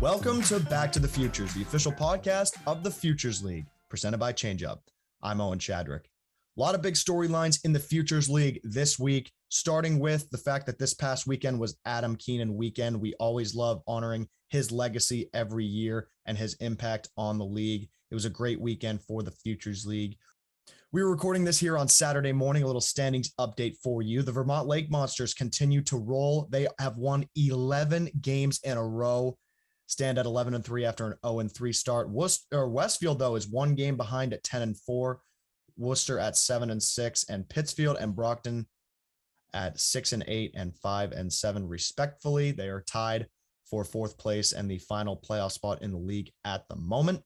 Welcome 0.00 0.40
to 0.44 0.58
Back 0.58 0.92
to 0.92 0.98
the 0.98 1.06
Futures, 1.06 1.52
the 1.52 1.60
official 1.60 1.92
podcast 1.92 2.56
of 2.66 2.82
the 2.82 2.90
Futures 2.90 3.44
League, 3.44 3.66
presented 3.90 4.16
by 4.16 4.32
ChangeUp. 4.32 4.78
I'm 5.22 5.42
Owen 5.42 5.58
Shadrick. 5.58 6.04
A 6.56 6.60
lot 6.60 6.74
of 6.74 6.80
big 6.80 6.94
storylines 6.94 7.62
in 7.66 7.74
the 7.74 7.80
Futures 7.80 8.26
League 8.30 8.60
this 8.64 8.98
week, 8.98 9.30
starting 9.50 9.98
with 9.98 10.30
the 10.30 10.38
fact 10.38 10.64
that 10.64 10.78
this 10.78 10.94
past 10.94 11.26
weekend 11.26 11.60
was 11.60 11.76
Adam 11.84 12.16
Keenan 12.16 12.56
weekend. 12.56 12.98
We 12.98 13.12
always 13.20 13.54
love 13.54 13.82
honoring 13.86 14.26
his 14.48 14.72
legacy 14.72 15.28
every 15.34 15.66
year 15.66 16.08
and 16.24 16.38
his 16.38 16.54
impact 16.60 17.10
on 17.18 17.36
the 17.36 17.44
league. 17.44 17.90
It 18.10 18.14
was 18.14 18.24
a 18.24 18.30
great 18.30 18.58
weekend 18.58 19.02
for 19.02 19.22
the 19.22 19.32
Futures 19.32 19.84
League. 19.84 20.16
We 20.92 21.02
were 21.02 21.10
recording 21.10 21.44
this 21.44 21.60
here 21.60 21.76
on 21.76 21.88
Saturday 21.88 22.32
morning, 22.32 22.62
a 22.62 22.66
little 22.66 22.80
standings 22.80 23.34
update 23.38 23.76
for 23.82 24.00
you. 24.00 24.22
The 24.22 24.32
Vermont 24.32 24.66
Lake 24.66 24.90
Monsters 24.90 25.34
continue 25.34 25.82
to 25.82 25.98
roll. 25.98 26.48
They 26.48 26.68
have 26.78 26.96
won 26.96 27.26
11 27.36 28.08
games 28.22 28.60
in 28.64 28.78
a 28.78 28.82
row 28.82 29.36
stand 29.90 30.18
at 30.18 30.26
11 30.26 30.54
and 30.54 30.64
3 30.64 30.84
after 30.84 31.06
an 31.06 31.14
0 31.26 31.40
and 31.40 31.52
3 31.52 31.72
start. 31.72 32.08
Worcester, 32.08 32.68
Westfield, 32.68 33.18
though, 33.18 33.34
is 33.34 33.48
one 33.48 33.74
game 33.74 33.96
behind 33.96 34.32
at 34.32 34.44
10 34.44 34.62
and 34.62 34.78
4. 34.78 35.20
Worcester 35.76 36.18
at 36.18 36.36
7 36.36 36.70
and 36.70 36.80
6, 36.82 37.24
and 37.28 37.48
Pittsfield 37.48 37.96
and 37.98 38.14
Brockton 38.14 38.68
at 39.52 39.80
6 39.80 40.12
and 40.12 40.24
8 40.28 40.52
and 40.54 40.76
5 40.76 41.12
and 41.12 41.32
7, 41.32 41.66
respectfully. 41.66 42.52
They 42.52 42.68
are 42.68 42.82
tied 42.82 43.26
for 43.68 43.82
fourth 43.84 44.16
place 44.16 44.52
and 44.52 44.70
the 44.70 44.78
final 44.78 45.16
playoff 45.16 45.52
spot 45.52 45.82
in 45.82 45.90
the 45.90 45.98
league 45.98 46.30
at 46.44 46.68
the 46.68 46.76
moment. 46.76 47.22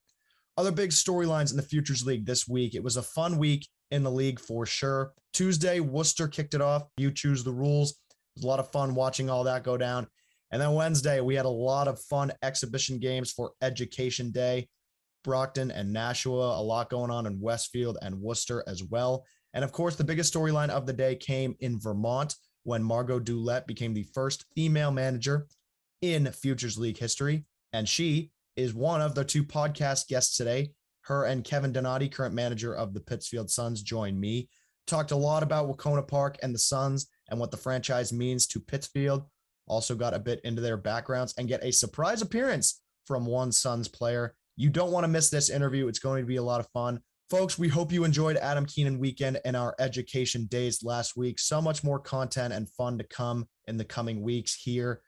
Other 0.56 0.72
big 0.72 0.90
storylines 0.90 1.50
in 1.50 1.58
the 1.58 1.62
Futures 1.62 2.06
League 2.06 2.24
this 2.24 2.48
week. 2.48 2.74
It 2.74 2.82
was 2.82 2.96
a 2.96 3.02
fun 3.02 3.36
week 3.36 3.68
in 3.90 4.04
the 4.04 4.10
league 4.10 4.40
for 4.40 4.64
sure. 4.64 5.12
Tuesday, 5.34 5.80
Worcester 5.80 6.28
kicked 6.28 6.54
it 6.54 6.62
off. 6.62 6.84
You 6.96 7.10
choose 7.10 7.44
the 7.44 7.52
rules. 7.52 7.90
It 7.90 7.96
was 8.36 8.44
a 8.44 8.46
lot 8.46 8.60
of 8.60 8.72
fun 8.72 8.94
watching 8.94 9.28
all 9.28 9.44
that 9.44 9.64
go 9.64 9.76
down. 9.76 10.06
And 10.54 10.62
then 10.62 10.74
Wednesday, 10.74 11.20
we 11.20 11.34
had 11.34 11.46
a 11.46 11.48
lot 11.48 11.88
of 11.88 12.00
fun 12.00 12.32
exhibition 12.44 13.00
games 13.00 13.32
for 13.32 13.54
Education 13.60 14.30
Day. 14.30 14.68
Brockton 15.24 15.72
and 15.72 15.92
Nashua, 15.92 16.60
a 16.60 16.62
lot 16.62 16.90
going 16.90 17.10
on 17.10 17.26
in 17.26 17.40
Westfield 17.40 17.98
and 18.02 18.20
Worcester 18.20 18.62
as 18.68 18.80
well. 18.84 19.24
And 19.52 19.64
of 19.64 19.72
course, 19.72 19.96
the 19.96 20.04
biggest 20.04 20.32
storyline 20.32 20.68
of 20.68 20.86
the 20.86 20.92
day 20.92 21.16
came 21.16 21.56
in 21.58 21.80
Vermont 21.80 22.36
when 22.62 22.84
Margot 22.84 23.18
Dulett 23.18 23.66
became 23.66 23.94
the 23.94 24.06
first 24.14 24.44
female 24.54 24.92
manager 24.92 25.48
in 26.02 26.30
Futures 26.30 26.78
League 26.78 26.98
history. 26.98 27.46
And 27.72 27.88
she 27.88 28.30
is 28.54 28.74
one 28.74 29.00
of 29.00 29.16
the 29.16 29.24
two 29.24 29.42
podcast 29.42 30.06
guests 30.06 30.36
today. 30.36 30.70
Her 31.00 31.24
and 31.24 31.42
Kevin 31.42 31.72
Donati, 31.72 32.08
current 32.08 32.32
manager 32.32 32.76
of 32.76 32.94
the 32.94 33.00
Pittsfield 33.00 33.50
Suns, 33.50 33.82
joined 33.82 34.20
me. 34.20 34.48
Talked 34.86 35.10
a 35.10 35.16
lot 35.16 35.42
about 35.42 35.66
Wahconah 35.66 36.06
Park 36.06 36.38
and 36.44 36.54
the 36.54 36.60
Suns 36.60 37.08
and 37.28 37.40
what 37.40 37.50
the 37.50 37.56
franchise 37.56 38.12
means 38.12 38.46
to 38.46 38.60
Pittsfield 38.60 39.24
also 39.66 39.94
got 39.94 40.14
a 40.14 40.18
bit 40.18 40.40
into 40.44 40.60
their 40.60 40.76
backgrounds 40.76 41.34
and 41.38 41.48
get 41.48 41.64
a 41.64 41.72
surprise 41.72 42.22
appearance 42.22 42.80
from 43.06 43.26
one 43.26 43.52
Suns 43.52 43.88
player. 43.88 44.34
You 44.56 44.70
don't 44.70 44.92
want 44.92 45.04
to 45.04 45.08
miss 45.08 45.30
this 45.30 45.50
interview. 45.50 45.88
It's 45.88 45.98
going 45.98 46.22
to 46.22 46.26
be 46.26 46.36
a 46.36 46.42
lot 46.42 46.60
of 46.60 46.68
fun. 46.72 47.00
Folks, 47.30 47.58
we 47.58 47.68
hope 47.68 47.90
you 47.90 48.04
enjoyed 48.04 48.36
Adam 48.36 48.66
Keenan 48.66 48.98
weekend 48.98 49.40
and 49.44 49.56
our 49.56 49.74
education 49.78 50.46
days 50.46 50.84
last 50.84 51.16
week. 51.16 51.38
So 51.38 51.60
much 51.60 51.82
more 51.82 51.98
content 51.98 52.52
and 52.52 52.70
fun 52.70 52.98
to 52.98 53.04
come 53.04 53.48
in 53.66 53.76
the 53.76 53.84
coming 53.84 54.22
weeks 54.22 54.54
here. 54.54 55.00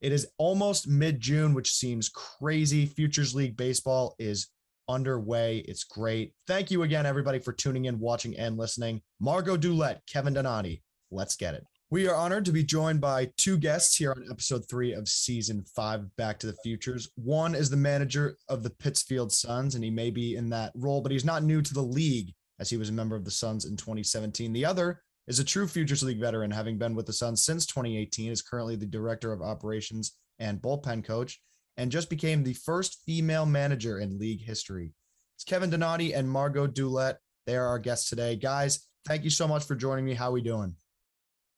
It 0.00 0.12
is 0.12 0.28
almost 0.38 0.86
mid 0.86 1.20
June, 1.20 1.54
which 1.54 1.72
seems 1.72 2.10
crazy. 2.10 2.86
Futures 2.86 3.34
League 3.34 3.56
baseball 3.56 4.14
is 4.18 4.48
underway. 4.88 5.58
It's 5.66 5.84
great. 5.84 6.34
Thank 6.46 6.70
you 6.70 6.82
again, 6.82 7.06
everybody, 7.06 7.38
for 7.38 7.52
tuning 7.52 7.86
in, 7.86 7.98
watching, 7.98 8.36
and 8.36 8.58
listening. 8.58 9.00
Margot 9.18 9.56
Dulett, 9.56 10.00
Kevin 10.06 10.34
Donati. 10.34 10.82
Let's 11.10 11.36
get 11.36 11.54
it. 11.54 11.64
We 11.88 12.08
are 12.08 12.16
honored 12.16 12.44
to 12.46 12.52
be 12.52 12.64
joined 12.64 13.00
by 13.00 13.30
two 13.36 13.56
guests 13.56 13.94
here 13.94 14.10
on 14.10 14.26
episode 14.28 14.68
three 14.68 14.92
of 14.92 15.08
season 15.08 15.64
five 15.76 16.00
of 16.00 16.16
Back 16.16 16.40
to 16.40 16.48
the 16.48 16.56
Futures. 16.64 17.10
One 17.14 17.54
is 17.54 17.70
the 17.70 17.76
manager 17.76 18.36
of 18.48 18.64
the 18.64 18.70
Pittsfield 18.70 19.32
Suns, 19.32 19.76
and 19.76 19.84
he 19.84 19.90
may 19.90 20.10
be 20.10 20.34
in 20.34 20.50
that 20.50 20.72
role, 20.74 21.00
but 21.00 21.12
he's 21.12 21.24
not 21.24 21.44
new 21.44 21.62
to 21.62 21.72
the 21.72 21.80
league 21.80 22.34
as 22.58 22.68
he 22.68 22.76
was 22.76 22.88
a 22.88 22.92
member 22.92 23.14
of 23.14 23.24
the 23.24 23.30
Suns 23.30 23.66
in 23.66 23.76
2017. 23.76 24.52
The 24.52 24.64
other 24.64 25.00
is 25.28 25.38
a 25.38 25.44
true 25.44 25.68
Futures 25.68 26.02
League 26.02 26.18
veteran, 26.18 26.50
having 26.50 26.76
been 26.76 26.96
with 26.96 27.06
the 27.06 27.12
Suns 27.12 27.44
since 27.44 27.66
2018, 27.66 28.32
is 28.32 28.42
currently 28.42 28.74
the 28.74 28.84
director 28.84 29.32
of 29.32 29.40
operations 29.40 30.16
and 30.40 30.60
bullpen 30.60 31.04
coach, 31.04 31.40
and 31.76 31.92
just 31.92 32.10
became 32.10 32.42
the 32.42 32.54
first 32.54 33.02
female 33.06 33.46
manager 33.46 34.00
in 34.00 34.18
league 34.18 34.42
history. 34.42 34.92
It's 35.36 35.44
Kevin 35.44 35.70
Donati 35.70 36.14
and 36.14 36.28
Margot 36.28 36.66
Dulett. 36.66 37.18
They 37.46 37.56
are 37.56 37.68
our 37.68 37.78
guests 37.78 38.10
today. 38.10 38.34
Guys, 38.34 38.88
thank 39.06 39.22
you 39.22 39.30
so 39.30 39.46
much 39.46 39.62
for 39.62 39.76
joining 39.76 40.04
me. 40.04 40.14
How 40.14 40.30
are 40.30 40.32
we 40.32 40.42
doing? 40.42 40.74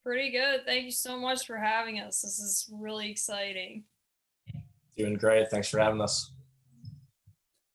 Pretty 0.08 0.30
good. 0.30 0.64
Thank 0.64 0.86
you 0.86 0.91
so 0.91 1.19
much 1.19 1.46
for 1.46 1.58
having 1.58 2.00
us. 2.00 2.22
This 2.22 2.38
is 2.38 2.66
really 2.72 3.10
exciting. 3.10 3.84
Doing 4.96 5.16
great. 5.16 5.50
Thanks 5.50 5.69
for 5.69 5.78
having 5.78 6.00
us. 6.00 6.32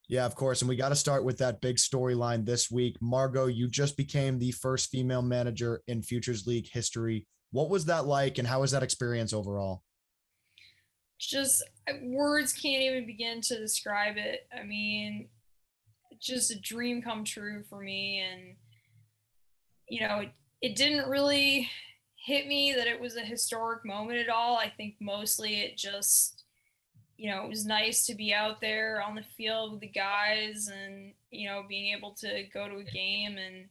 Yeah, 0.10 0.26
of 0.26 0.34
course. 0.34 0.64
And 0.64 0.68
we 0.68 0.76
got 0.76 0.90
to 0.90 0.96
start 0.96 1.24
with 1.24 1.38
that 1.38 1.62
big 1.62 1.76
storyline 1.76 2.44
this 2.44 2.72
week. 2.72 2.98
Margot, 3.00 3.46
you 3.46 3.68
just 3.68 3.96
became 3.98 4.40
the 4.40 4.50
first 4.50 4.90
female 4.90 5.22
manager 5.22 5.84
in 5.86 6.02
Futures 6.02 6.48
League 6.48 6.68
history. 6.72 7.28
What 7.52 7.70
was 7.70 7.86
that 7.86 8.08
like 8.08 8.40
and 8.40 8.48
how 8.48 8.62
was 8.62 8.72
that 8.72 8.82
experience 8.82 9.32
overall? 9.32 9.84
Just 11.20 11.64
words 12.02 12.52
can't 12.52 12.82
even 12.82 13.06
begin 13.06 13.42
to 13.42 13.60
describe 13.60 14.18
it. 14.18 14.48
I 14.60 14.64
mean, 14.64 15.30
just 16.20 16.50
a 16.50 16.60
dream 16.60 17.04
come 17.04 17.26
true 17.26 17.62
for 17.70 17.80
me. 17.80 18.24
And, 18.28 18.56
you 19.88 20.02
know, 20.02 20.22
it, 20.22 20.32
it 20.64 20.76
didn't 20.76 21.08
really 21.08 21.70
hit 22.24 22.48
me 22.48 22.74
that 22.74 22.88
it 22.88 23.02
was 23.02 23.18
a 23.18 23.22
historic 23.22 23.84
moment 23.84 24.18
at 24.18 24.30
all. 24.30 24.56
I 24.56 24.70
think 24.70 24.96
mostly 25.02 25.60
it 25.60 25.76
just, 25.76 26.44
you 27.18 27.30
know, 27.30 27.44
it 27.44 27.50
was 27.50 27.66
nice 27.66 28.06
to 28.06 28.16
be 28.16 28.34
out 28.34 28.62
there 28.62 29.04
on 29.06 29.16
the 29.16 29.26
field 29.36 29.74
with 29.74 29.82
the 29.82 29.88
guys 29.88 30.72
and, 30.74 31.12
you 31.32 31.50
know, 31.50 31.64
being 31.68 31.94
able 31.94 32.12
to 32.12 32.46
go 32.54 32.70
to 32.70 32.78
a 32.78 32.84
game. 32.86 33.38
And 33.38 33.66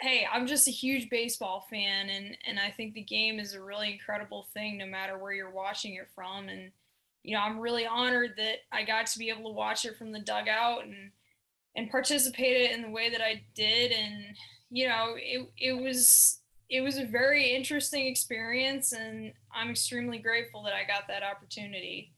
hey, 0.00 0.26
I'm 0.32 0.46
just 0.46 0.68
a 0.68 0.72
huge 0.72 1.10
baseball 1.10 1.66
fan 1.68 2.08
and 2.08 2.34
and 2.46 2.58
I 2.58 2.70
think 2.70 2.94
the 2.94 3.02
game 3.02 3.38
is 3.38 3.52
a 3.52 3.62
really 3.62 3.92
incredible 3.92 4.46
thing 4.54 4.78
no 4.78 4.86
matter 4.86 5.18
where 5.18 5.32
you're 5.32 5.50
watching 5.50 5.96
it 5.96 6.08
from. 6.14 6.48
And 6.48 6.70
you 7.24 7.34
know, 7.34 7.42
I'm 7.42 7.60
really 7.60 7.86
honored 7.86 8.36
that 8.38 8.60
I 8.72 8.84
got 8.84 9.06
to 9.06 9.18
be 9.18 9.28
able 9.28 9.50
to 9.50 9.56
watch 9.56 9.84
it 9.84 9.98
from 9.98 10.12
the 10.12 10.20
dugout 10.20 10.84
and 10.84 11.10
and 11.76 11.90
participate 11.90 12.70
in 12.70 12.80
the 12.80 12.90
way 12.90 13.10
that 13.10 13.20
I 13.20 13.42
did. 13.54 13.92
And 13.92 14.24
you 14.70 14.88
know, 14.88 15.14
it 15.18 15.46
it 15.58 15.72
was 15.74 16.40
it 16.70 16.82
was 16.82 16.98
a 16.98 17.06
very 17.06 17.54
interesting 17.54 18.06
experience 18.06 18.92
and 18.92 19.32
I'm 19.54 19.70
extremely 19.70 20.18
grateful 20.18 20.62
that 20.64 20.74
I 20.74 20.84
got 20.84 21.08
that 21.08 21.22
opportunity. 21.22 22.12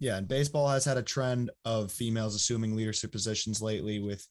Yeah, 0.00 0.16
and 0.16 0.28
baseball 0.28 0.68
has 0.68 0.84
had 0.84 0.96
a 0.96 1.02
trend 1.02 1.50
of 1.64 1.90
females 1.90 2.34
assuming 2.34 2.76
leadership 2.76 3.10
positions 3.10 3.60
lately 3.60 3.98
with 3.98 4.24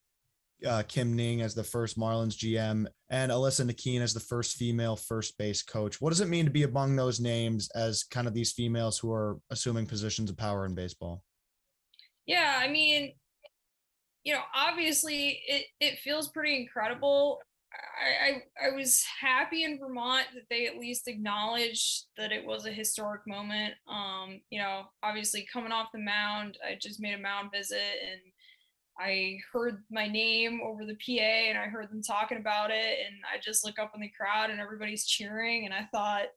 uh, 0.66 0.84
Kim 0.88 1.16
Ning 1.16 1.42
as 1.42 1.54
the 1.54 1.64
first 1.64 2.00
Marlins 2.00 2.36
GM 2.36 2.88
and 3.10 3.32
Alyssa 3.32 3.70
Nakken 3.70 4.02
as 4.02 4.14
the 4.14 4.20
first 4.20 4.56
female 4.56 4.96
first 4.96 5.38
base 5.38 5.62
coach. 5.62 6.00
What 6.00 6.10
does 6.10 6.22
it 6.22 6.30
mean 6.30 6.46
to 6.46 6.52
be 6.52 6.64
among 6.64 6.96
those 6.96 7.20
names 7.20 7.70
as 7.76 8.04
kind 8.04 8.28
of 8.28 8.34
these 8.34 8.54
females 8.54 8.98
who 8.98 9.12
are 9.12 9.38
assuming 9.52 9.86
positions 9.86 10.30
of 10.30 10.38
power 10.38 10.66
in 10.66 10.74
baseball? 10.74 11.22
Yeah, 12.26 12.60
I 12.60 12.70
mean, 12.70 13.14
you 14.24 14.34
know, 14.34 14.42
obviously 14.56 15.42
it, 15.48 15.66
it 15.80 16.00
feels 16.00 16.30
pretty 16.30 16.56
incredible. 16.56 17.40
I, 17.78 18.66
I, 18.66 18.68
I 18.68 18.76
was 18.76 19.04
happy 19.20 19.64
in 19.64 19.80
Vermont 19.80 20.28
that 20.34 20.44
they 20.50 20.68
at 20.68 20.78
least 20.78 21.08
acknowledged 21.08 22.06
that 22.18 22.32
it 22.32 22.46
was 22.46 22.66
a 22.66 22.72
historic 22.72 23.22
moment. 23.28 23.74
Um, 23.88 24.42
you 24.50 24.60
know, 24.60 24.84
obviously 25.04 25.48
coming 25.52 25.72
off 25.72 25.92
the 25.94 26.00
mound, 26.00 26.58
I 26.66 26.78
just 26.80 27.02
made 27.02 27.14
a 27.14 27.22
mound 27.22 27.52
visit 27.52 27.80
and 27.80 28.22
I 29.00 29.38
heard 29.52 29.84
my 29.92 30.08
name 30.08 30.60
over 30.64 30.86
the 30.86 30.96
PA 30.96 31.22
and 31.22 31.58
I 31.58 31.66
heard 31.66 31.90
them 31.92 32.02
talking 32.02 32.38
about 32.38 32.72
it 32.72 33.00
and 33.06 33.16
I 33.32 33.40
just 33.44 33.64
look 33.64 33.78
up 33.80 33.92
in 33.94 34.02
the 34.02 34.12
crowd 34.18 34.50
and 34.50 34.60
everybody's 34.60 35.06
cheering 35.06 35.66
and 35.66 35.74
I 35.74 35.88
thought, 35.92 36.28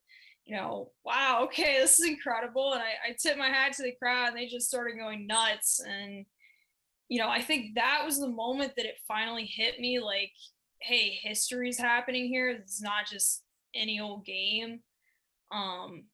you 0.45 0.57
know, 0.57 0.91
wow, 1.05 1.43
okay, 1.45 1.79
this 1.81 1.99
is 1.99 2.09
incredible. 2.09 2.73
And 2.73 2.83
I, 2.83 3.11
I 3.11 3.17
tipped 3.21 3.39
my 3.39 3.49
hat 3.49 3.73
to 3.75 3.83
the 3.83 3.93
crowd 3.93 4.29
and 4.29 4.37
they 4.37 4.47
just 4.47 4.69
started 4.69 4.99
going 4.99 5.27
nuts. 5.27 5.81
And, 5.87 6.27
you 7.09 7.19
know, 7.19 7.29
I 7.29 7.41
think 7.41 7.77
that 7.77 8.03
was 8.05 8.19
the 8.19 8.29
moment 8.29 8.73
that 8.77 8.87
it 8.87 8.97
finally 9.07 9.47
hit 9.47 9.79
me 9.79 10.01
like, 10.01 10.33
hey, 10.81 11.19
history's 11.23 11.79
happening 11.79 12.27
here. 12.27 12.49
It's 12.51 12.83
not 12.83 13.07
just 13.07 13.43
any 13.75 14.01
old 14.01 14.25
game. 14.25 14.81
Um, 15.53 16.05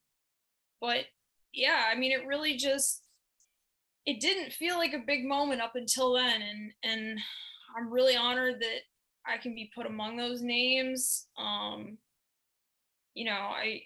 but 0.81 1.05
yeah, 1.53 1.85
I 1.91 1.97
mean, 1.97 2.13
it 2.13 2.27
really 2.27 2.57
just 2.57 3.03
it 4.05 4.21
didn't 4.21 4.53
feel 4.53 4.77
like 4.77 4.93
a 4.93 5.05
big 5.07 5.25
moment 5.25 5.61
up 5.61 5.75
until 5.75 6.15
then, 6.15 6.43
and 6.43 6.73
and 6.83 7.19
I'm 7.77 7.93
really 7.93 8.17
honored 8.17 8.61
that 8.61 8.81
I 9.27 9.39
can 9.39 9.55
be 9.55 9.71
put 9.75 9.87
among 9.87 10.17
those 10.17 10.43
names. 10.43 11.27
Um, 11.39 11.99
you 13.15 13.25
know, 13.25 13.33
I 13.33 13.83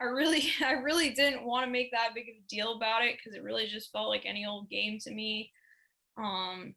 I 0.00 0.04
really 0.04 0.50
I 0.64 0.72
really 0.72 1.10
didn't 1.10 1.44
want 1.44 1.64
to 1.64 1.70
make 1.70 1.90
that 1.92 2.14
big 2.14 2.28
of 2.28 2.36
a 2.36 2.48
deal 2.48 2.76
about 2.76 3.04
it 3.04 3.16
because 3.16 3.36
it 3.36 3.42
really 3.42 3.66
just 3.66 3.92
felt 3.92 4.08
like 4.08 4.24
any 4.24 4.46
old 4.46 4.70
game 4.70 4.98
to 5.00 5.10
me. 5.10 5.52
Um, 6.16 6.74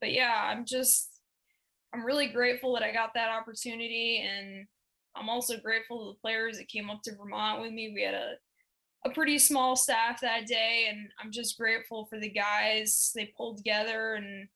but 0.00 0.12
yeah, 0.12 0.34
I'm 0.36 0.64
just 0.66 1.13
I'm 1.94 2.04
really 2.04 2.26
grateful 2.28 2.74
that 2.74 2.82
I 2.82 2.92
got 2.92 3.14
that 3.14 3.30
opportunity, 3.30 4.26
and 4.26 4.66
I'm 5.14 5.28
also 5.28 5.58
grateful 5.58 5.98
to 6.00 6.12
the 6.12 6.20
players 6.20 6.58
that 6.58 6.68
came 6.68 6.90
up 6.90 7.02
to 7.04 7.14
Vermont 7.14 7.60
with 7.60 7.72
me. 7.72 7.92
We 7.94 8.02
had 8.02 8.14
a 8.14 8.32
a 9.06 9.10
pretty 9.10 9.38
small 9.38 9.76
staff 9.76 10.20
that 10.22 10.46
day, 10.46 10.86
and 10.88 11.08
I'm 11.22 11.30
just 11.30 11.58
grateful 11.58 12.06
for 12.06 12.18
the 12.18 12.30
guys. 12.30 13.12
They 13.14 13.32
pulled 13.36 13.58
together 13.58 14.14
and 14.14 14.48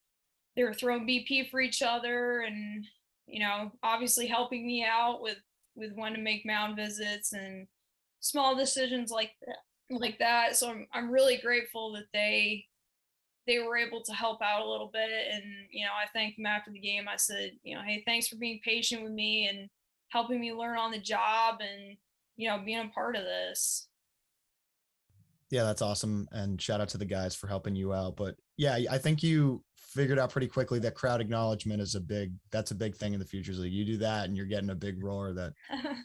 they 0.56 0.64
were 0.64 0.72
throwing 0.72 1.06
BP 1.06 1.50
for 1.50 1.60
each 1.60 1.82
other, 1.82 2.40
and 2.40 2.84
you 3.26 3.40
know, 3.40 3.70
obviously 3.82 4.26
helping 4.26 4.66
me 4.66 4.84
out 4.84 5.22
with 5.22 5.38
with 5.76 5.92
when 5.94 6.14
to 6.14 6.20
make 6.20 6.44
mound 6.44 6.76
visits 6.76 7.32
and 7.32 7.68
small 8.20 8.56
decisions 8.56 9.10
like 9.10 9.32
that 9.46 9.58
like 9.90 10.18
that. 10.18 10.56
So 10.56 10.70
I'm 10.70 10.86
I'm 10.92 11.10
really 11.10 11.36
grateful 11.38 11.92
that 11.92 12.06
they 12.12 12.64
they 13.48 13.58
were 13.58 13.78
able 13.78 14.02
to 14.02 14.12
help 14.12 14.42
out 14.42 14.60
a 14.60 14.70
little 14.70 14.90
bit. 14.92 15.08
And, 15.32 15.42
you 15.70 15.84
know, 15.84 15.90
I 15.90 16.06
thanked 16.12 16.36
them 16.36 16.46
after 16.46 16.70
the 16.70 16.78
game. 16.78 17.08
I 17.08 17.16
said, 17.16 17.52
you 17.64 17.74
know, 17.74 17.80
hey, 17.82 18.02
thanks 18.06 18.28
for 18.28 18.36
being 18.36 18.60
patient 18.62 19.02
with 19.02 19.12
me 19.12 19.48
and 19.48 19.70
helping 20.10 20.38
me 20.38 20.52
learn 20.52 20.78
on 20.78 20.90
the 20.90 21.00
job 21.00 21.56
and, 21.60 21.96
you 22.36 22.46
know, 22.46 22.60
being 22.62 22.78
a 22.78 22.88
part 22.94 23.16
of 23.16 23.22
this. 23.22 23.88
Yeah, 25.50 25.64
that's 25.64 25.80
awesome. 25.80 26.28
And 26.30 26.60
shout 26.60 26.82
out 26.82 26.90
to 26.90 26.98
the 26.98 27.06
guys 27.06 27.34
for 27.34 27.46
helping 27.46 27.74
you 27.74 27.94
out. 27.94 28.16
But 28.16 28.36
yeah, 28.58 28.78
I 28.90 28.98
think 28.98 29.22
you 29.22 29.64
figured 29.74 30.18
out 30.18 30.30
pretty 30.30 30.48
quickly 30.48 30.78
that 30.80 30.94
crowd 30.94 31.22
acknowledgement 31.22 31.80
is 31.80 31.94
a 31.94 32.00
big 32.00 32.34
that's 32.50 32.72
a 32.72 32.74
big 32.74 32.94
thing 32.94 33.14
in 33.14 33.18
the 33.18 33.24
futures 33.24 33.58
league. 33.58 33.72
You 33.72 33.86
do 33.86 33.96
that 33.98 34.26
and 34.26 34.36
you're 34.36 34.44
getting 34.44 34.68
a 34.68 34.74
big 34.74 35.02
roar 35.02 35.32
that 35.32 35.54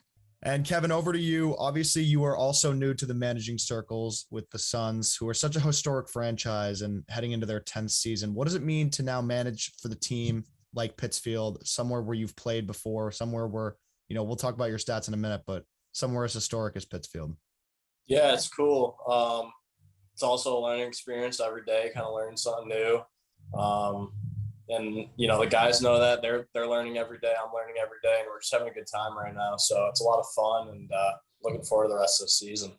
And 0.46 0.66
Kevin, 0.66 0.92
over 0.92 1.14
to 1.14 1.20
you. 1.20 1.56
Obviously, 1.58 2.04
you 2.04 2.26
are 2.26 2.36
also 2.36 2.74
new 2.74 2.94
to 2.96 3.06
the 3.06 3.14
managing 3.14 3.58
circles 3.58 4.26
with 4.30 4.50
the 4.50 4.60
Suns, 4.60 5.16
who 5.16 5.28
are 5.30 5.34
such 5.34 5.56
a 5.56 5.62
historic 5.62 6.10
franchise 6.10 6.82
and 6.82 7.04
heading 7.08 7.32
into 7.32 7.46
their 7.46 7.62
10th 7.62 7.92
season. 7.92 8.34
What 8.34 8.44
does 8.44 8.56
it 8.56 8.62
mean 8.62 8.90
to 8.92 9.04
now 9.04 9.22
manage 9.22 9.72
for 9.82 9.88
the 9.88 9.96
team 9.96 10.44
like 10.74 10.98
Pittsfield, 10.98 11.66
somewhere 11.66 12.02
where 12.02 12.16
you've 12.16 12.36
played 12.36 12.68
before, 12.68 13.10
somewhere 13.10 13.48
where, 13.48 13.78
you 14.10 14.16
know, 14.16 14.24
we'll 14.24 14.36
talk 14.36 14.54
about 14.54 14.70
your 14.70 14.80
stats 14.80 15.08
in 15.08 15.14
a 15.14 15.18
minute, 15.18 15.44
but 15.48 15.64
somewhere 15.94 16.26
as 16.26 16.34
historic 16.34 16.76
as 16.76 16.84
Pittsfield? 16.84 17.38
Yeah, 18.08 18.34
it's 18.34 18.50
cool. 18.50 18.98
Um, 19.10 19.50
it's 20.14 20.24
also 20.24 20.58
a 20.58 20.60
learning 20.60 20.88
experience 20.88 21.40
every 21.40 21.64
day, 21.64 21.90
kind 21.94 22.06
of 22.06 22.14
learning 22.14 22.36
something 22.36 22.68
new. 22.68 23.02
Um, 23.58 24.12
and 24.70 25.08
you 25.18 25.28
know 25.28 25.40
the 25.40 25.48
guys 25.48 25.82
know 25.82 26.00
that 26.00 26.22
they're 26.22 26.48
they're 26.54 26.68
learning 26.68 26.98
every 26.98 27.20
day. 27.20 27.34
I'm 27.40 27.54
learning 27.54 27.76
every 27.82 27.98
day, 28.02 28.18
and 28.20 28.28
we're 28.28 28.40
just 28.40 28.54
having 28.54 28.70
a 28.70 28.74
good 28.74 28.88
time 28.94 29.18
right 29.18 29.34
now. 29.34 29.58
So 29.58 29.88
it's 29.90 30.02
a 30.02 30.04
lot 30.04 30.20
of 30.20 30.26
fun, 30.36 30.70
and 30.70 30.92
uh, 30.92 31.12
looking 31.44 31.64
forward 31.64 31.88
to 31.88 31.94
the 31.94 32.00
rest 32.00 32.22
of 32.22 32.26
the 32.26 32.32
season. 32.32 32.72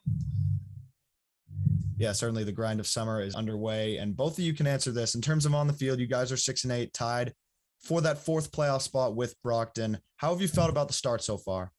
Yeah, 1.97 2.13
certainly 2.13 2.43
the 2.43 2.53
grind 2.53 2.81
of 2.81 2.87
summer 2.87 3.21
is 3.21 3.35
underway, 3.35 3.99
and 3.99 4.17
both 4.17 4.39
of 4.39 4.45
you 4.45 4.53
can 4.53 4.67
answer 4.67 4.91
this 4.91 5.15
in 5.15 5.21
terms 5.21 5.47
of 5.47 5.55
on 5.55 5.67
the 5.67 5.73
field. 5.73 6.01
You 6.01 6.07
guys 6.07 6.33
are 6.33 6.37
six 6.37 6.65
and 6.65 6.73
eight, 6.73 6.93
tied 6.93 7.33
for 7.81 8.01
that 8.01 8.19
fourth 8.19 8.51
playoff 8.51 8.83
spot 8.83 9.15
with 9.15 9.41
Brockton. 9.43 9.99
How 10.17 10.33
have 10.33 10.41
you 10.41 10.49
felt 10.49 10.71
about 10.71 10.89
the 10.89 10.95
start 10.95 11.23
so 11.23 11.37
far? 11.37 11.71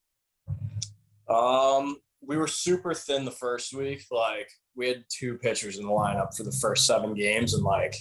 Um, 1.28 1.98
we 2.22 2.38
were 2.38 2.48
super 2.48 2.94
thin 2.94 3.25
the 3.25 3.31
first 3.31 3.74
week. 3.74 4.04
Like 4.12 4.50
we 4.75 4.88
had 4.88 5.04
two 5.10 5.38
pitchers 5.38 5.80
in 5.80 5.86
the 5.86 5.92
lineup 5.92 6.36
for 6.38 6.44
the 6.44 6.58
first 6.62 6.86
seven 6.86 7.13
games, 7.13 7.54
and 7.54 7.63
like 7.63 7.96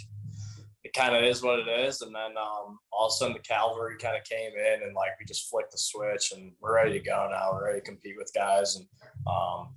kind 0.92 1.16
of 1.16 1.22
is 1.22 1.42
what 1.42 1.60
it 1.60 1.68
is. 1.68 2.02
And 2.02 2.14
then 2.14 2.36
um, 2.36 2.78
all 2.92 3.06
of 3.06 3.10
a 3.10 3.12
sudden 3.12 3.32
the 3.32 3.38
cavalry 3.40 3.96
kind 3.98 4.16
of 4.16 4.24
came 4.24 4.52
in 4.52 4.82
and 4.82 4.94
like 4.94 5.12
we 5.18 5.24
just 5.24 5.48
flicked 5.48 5.72
the 5.72 5.78
switch 5.78 6.32
and 6.32 6.52
we're 6.60 6.74
ready 6.74 6.92
to 6.92 7.04
go 7.04 7.28
now. 7.30 7.52
We're 7.52 7.66
ready 7.66 7.80
to 7.80 7.86
compete 7.86 8.16
with 8.18 8.30
guys 8.34 8.76
and 8.76 8.86
um, 9.26 9.74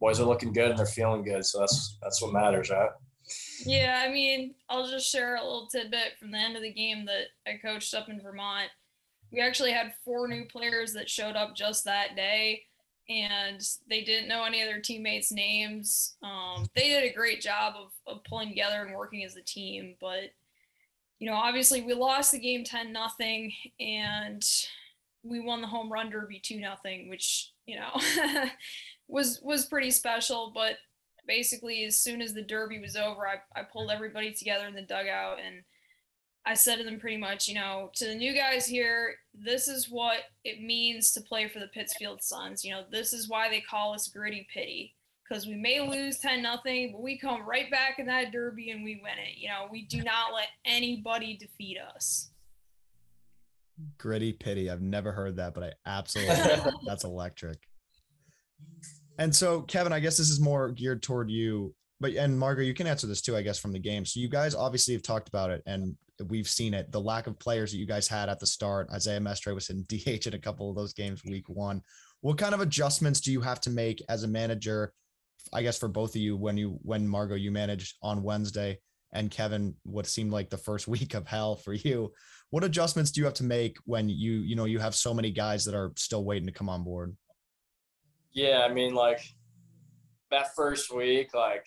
boys 0.00 0.20
are 0.20 0.24
looking 0.24 0.52
good 0.52 0.70
and 0.70 0.78
they're 0.78 0.86
feeling 0.86 1.24
good. 1.24 1.44
So 1.44 1.60
that's 1.60 1.98
that's 2.02 2.22
what 2.22 2.32
matters, 2.32 2.70
right? 2.70 2.90
Yeah, 3.64 4.02
I 4.06 4.10
mean, 4.10 4.54
I'll 4.68 4.88
just 4.88 5.10
share 5.10 5.36
a 5.36 5.42
little 5.42 5.66
tidbit 5.66 6.18
from 6.18 6.30
the 6.30 6.38
end 6.38 6.56
of 6.56 6.62
the 6.62 6.72
game 6.72 7.06
that 7.06 7.26
I 7.46 7.58
coached 7.58 7.92
up 7.94 8.08
in 8.08 8.20
Vermont. 8.20 8.70
We 9.32 9.40
actually 9.40 9.72
had 9.72 9.94
four 10.04 10.28
new 10.28 10.44
players 10.46 10.92
that 10.92 11.10
showed 11.10 11.34
up 11.34 11.56
just 11.56 11.84
that 11.84 12.14
day, 12.14 12.62
and 13.08 13.60
they 13.88 14.02
didn't 14.02 14.28
know 14.28 14.44
any 14.44 14.62
of 14.62 14.68
their 14.68 14.80
teammates' 14.80 15.32
names. 15.32 16.16
Um, 16.22 16.66
they 16.76 16.88
did 16.88 17.02
a 17.02 17.14
great 17.14 17.40
job 17.40 17.74
of, 17.76 17.90
of 18.06 18.22
pulling 18.24 18.48
together 18.48 18.84
and 18.84 18.94
working 18.94 19.24
as 19.24 19.36
a 19.36 19.42
team, 19.42 19.96
but 20.00 20.30
you 21.18 21.30
know, 21.30 21.36
obviously 21.36 21.82
we 21.82 21.94
lost 21.94 22.32
the 22.32 22.38
game 22.38 22.64
10 22.64 22.92
nothing 22.92 23.52
and 23.80 24.44
we 25.22 25.40
won 25.40 25.60
the 25.60 25.66
home 25.66 25.90
run 25.90 26.10
derby 26.10 26.40
2 26.42 26.60
nothing, 26.60 27.08
which, 27.08 27.52
you 27.66 27.78
know, 27.78 28.00
was 29.08 29.40
was 29.42 29.66
pretty 29.66 29.90
special, 29.90 30.52
but 30.54 30.76
basically 31.26 31.84
as 31.84 31.98
soon 31.98 32.20
as 32.20 32.34
the 32.34 32.42
derby 32.42 32.78
was 32.78 32.96
over, 32.96 33.26
I, 33.26 33.36
I 33.58 33.64
pulled 33.64 33.90
everybody 33.90 34.32
together 34.32 34.66
in 34.66 34.74
the 34.74 34.82
dugout 34.82 35.38
and 35.44 35.62
I 36.44 36.54
said 36.54 36.76
to 36.76 36.84
them 36.84 37.00
pretty 37.00 37.16
much, 37.16 37.48
you 37.48 37.54
know, 37.54 37.90
to 37.96 38.06
the 38.06 38.14
new 38.14 38.32
guys 38.32 38.66
here, 38.66 39.16
this 39.34 39.66
is 39.66 39.90
what 39.90 40.18
it 40.44 40.62
means 40.62 41.12
to 41.12 41.20
play 41.20 41.48
for 41.48 41.58
the 41.58 41.66
Pittsfield 41.68 42.22
Suns. 42.22 42.64
You 42.64 42.70
know, 42.70 42.84
this 42.90 43.12
is 43.12 43.28
why 43.28 43.48
they 43.48 43.60
call 43.60 43.94
us 43.94 44.06
gritty 44.08 44.46
pity 44.54 44.94
because 45.28 45.46
we 45.46 45.54
may 45.54 45.80
lose 45.80 46.18
10 46.18 46.42
nothing, 46.42 46.92
but 46.92 47.02
we 47.02 47.18
come 47.18 47.46
right 47.46 47.70
back 47.70 47.98
in 47.98 48.06
that 48.06 48.32
derby 48.32 48.70
and 48.70 48.84
we 48.84 49.00
win 49.02 49.18
it. 49.18 49.38
You 49.38 49.48
know, 49.48 49.66
we 49.70 49.82
do 49.82 50.02
not 50.02 50.32
let 50.34 50.48
anybody 50.64 51.36
defeat 51.36 51.78
us. 51.78 52.30
Gritty 53.98 54.32
pity. 54.32 54.70
I've 54.70 54.82
never 54.82 55.12
heard 55.12 55.36
that, 55.36 55.54
but 55.54 55.64
I 55.64 55.72
absolutely 55.86 56.72
that's 56.86 57.04
electric. 57.04 57.58
And 59.18 59.34
so, 59.34 59.62
Kevin, 59.62 59.92
I 59.92 60.00
guess 60.00 60.16
this 60.16 60.30
is 60.30 60.40
more 60.40 60.70
geared 60.70 61.02
toward 61.02 61.30
you, 61.30 61.74
but 62.00 62.12
and 62.12 62.38
Margot, 62.38 62.62
you 62.62 62.74
can 62.74 62.86
answer 62.86 63.06
this 63.06 63.20
too, 63.20 63.36
I 63.36 63.42
guess, 63.42 63.58
from 63.58 63.72
the 63.72 63.78
game. 63.78 64.04
So 64.04 64.20
you 64.20 64.28
guys 64.28 64.54
obviously 64.54 64.94
have 64.94 65.02
talked 65.02 65.28
about 65.28 65.50
it 65.50 65.62
and 65.66 65.96
we've 66.28 66.48
seen 66.48 66.72
it. 66.74 66.92
The 66.92 67.00
lack 67.00 67.26
of 67.26 67.38
players 67.38 67.72
that 67.72 67.78
you 67.78 67.86
guys 67.86 68.08
had 68.08 68.28
at 68.28 68.38
the 68.38 68.46
start. 68.46 68.88
Isaiah 68.92 69.20
Mestre 69.20 69.54
was 69.54 69.70
in 69.70 69.84
DH 69.88 70.26
in 70.26 70.34
a 70.34 70.38
couple 70.38 70.70
of 70.70 70.76
those 70.76 70.92
games 70.92 71.22
week 71.24 71.48
one. 71.48 71.82
What 72.20 72.38
kind 72.38 72.54
of 72.54 72.60
adjustments 72.60 73.20
do 73.20 73.32
you 73.32 73.40
have 73.40 73.60
to 73.62 73.70
make 73.70 74.02
as 74.08 74.22
a 74.22 74.28
manager 74.28 74.92
I 75.52 75.62
guess 75.62 75.78
for 75.78 75.88
both 75.88 76.10
of 76.10 76.20
you 76.20 76.36
when 76.36 76.56
you 76.56 76.78
when 76.82 77.06
Margot 77.06 77.36
you 77.36 77.50
managed 77.50 77.96
on 78.02 78.22
Wednesday 78.22 78.78
and 79.12 79.30
Kevin 79.30 79.74
what 79.84 80.06
seemed 80.06 80.32
like 80.32 80.50
the 80.50 80.58
first 80.58 80.88
week 80.94 81.14
of 81.14 81.26
hell 81.26 81.56
for 81.56 81.72
you. 81.72 82.12
What 82.50 82.64
adjustments 82.64 83.10
do 83.10 83.20
you 83.20 83.24
have 83.24 83.34
to 83.34 83.44
make 83.44 83.76
when 83.84 84.08
you 84.08 84.32
you 84.32 84.56
know 84.56 84.64
you 84.64 84.78
have 84.78 84.94
so 84.94 85.14
many 85.14 85.30
guys 85.30 85.64
that 85.64 85.74
are 85.74 85.92
still 85.96 86.24
waiting 86.24 86.46
to 86.46 86.52
come 86.52 86.68
on 86.68 86.84
board? 86.84 87.16
Yeah, 88.32 88.66
I 88.68 88.72
mean 88.72 88.94
like 88.94 89.20
that 90.30 90.54
first 90.54 90.94
week 90.94 91.34
like 91.34 91.64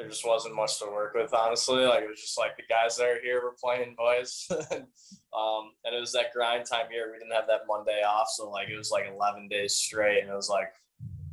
there 0.00 0.08
just 0.08 0.26
wasn't 0.26 0.54
much 0.54 0.78
to 0.78 0.86
work 0.86 1.14
with 1.14 1.32
honestly 1.34 1.84
like 1.84 2.02
it 2.02 2.08
was 2.08 2.20
just 2.20 2.38
like 2.38 2.56
the 2.56 2.62
guys 2.68 2.96
that 2.96 3.06
are 3.06 3.20
here 3.22 3.42
were 3.42 3.54
playing 3.62 3.94
boys 3.96 4.46
um, 4.72 5.72
and 5.84 5.94
it 5.94 6.00
was 6.00 6.12
that 6.12 6.32
grind 6.34 6.64
time 6.64 6.86
here 6.90 7.12
we 7.12 7.18
didn't 7.18 7.34
have 7.34 7.46
that 7.46 7.66
monday 7.68 8.02
off 8.02 8.26
so 8.28 8.48
like 8.50 8.68
it 8.68 8.76
was 8.76 8.90
like 8.90 9.04
11 9.14 9.48
days 9.48 9.74
straight 9.74 10.22
and 10.22 10.30
it 10.30 10.34
was 10.34 10.48
like 10.48 10.68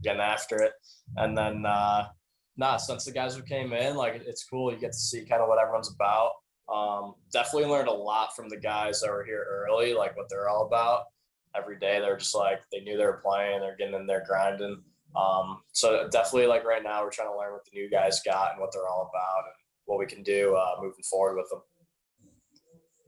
getting 0.04 0.22
after 0.22 0.58
it 0.58 0.74
and 1.16 1.38
then, 1.38 1.66
uh, 1.66 2.08
nah, 2.58 2.78
since 2.78 3.06
the 3.06 3.12
guys 3.12 3.36
who 3.36 3.44
came 3.44 3.72
in, 3.72 3.96
like 3.96 4.22
it's 4.26 4.44
cool. 4.44 4.72
You 4.72 4.78
get 4.78 4.92
to 4.92 4.98
see 4.98 5.24
kind 5.24 5.42
of 5.42 5.48
what 5.48 5.60
everyone's 5.60 5.94
about. 5.94 6.32
Um, 6.74 7.14
definitely 7.32 7.70
learned 7.70 7.88
a 7.88 7.94
lot 7.94 8.36
from 8.36 8.50
the 8.50 8.58
guys 8.58 9.00
that 9.00 9.10
were 9.10 9.24
here 9.24 9.46
early, 9.48 9.94
like 9.94 10.18
what 10.18 10.28
they're 10.30 10.50
all 10.50 10.66
about. 10.66 11.04
Every 11.56 11.80
day, 11.80 12.00
they're 12.00 12.18
just 12.18 12.36
like 12.36 12.60
they 12.72 12.82
knew 12.82 12.98
they 12.98 13.06
were 13.06 13.22
playing, 13.24 13.62
they're 13.62 13.78
getting 13.78 13.96
in 13.96 14.06
there 14.06 14.26
grinding. 14.28 14.84
Um, 15.16 15.62
so 15.72 16.08
definitely, 16.12 16.48
like 16.48 16.66
right 16.66 16.84
now, 16.84 17.04
we're 17.04 17.12
trying 17.12 17.30
to 17.30 17.38
learn 17.38 17.54
what 17.54 17.64
the 17.66 17.80
new 17.80 17.90
guys 17.90 18.22
got 18.26 18.52
and 18.52 18.60
what 18.60 18.72
they're 18.74 18.88
all 18.88 19.10
about, 19.14 19.46
and 19.46 19.56
what 19.86 19.98
we 19.98 20.06
can 20.06 20.24
do 20.24 20.56
uh, 20.56 20.76
moving 20.82 21.04
forward 21.10 21.38
with 21.38 21.50
them. 21.50 21.62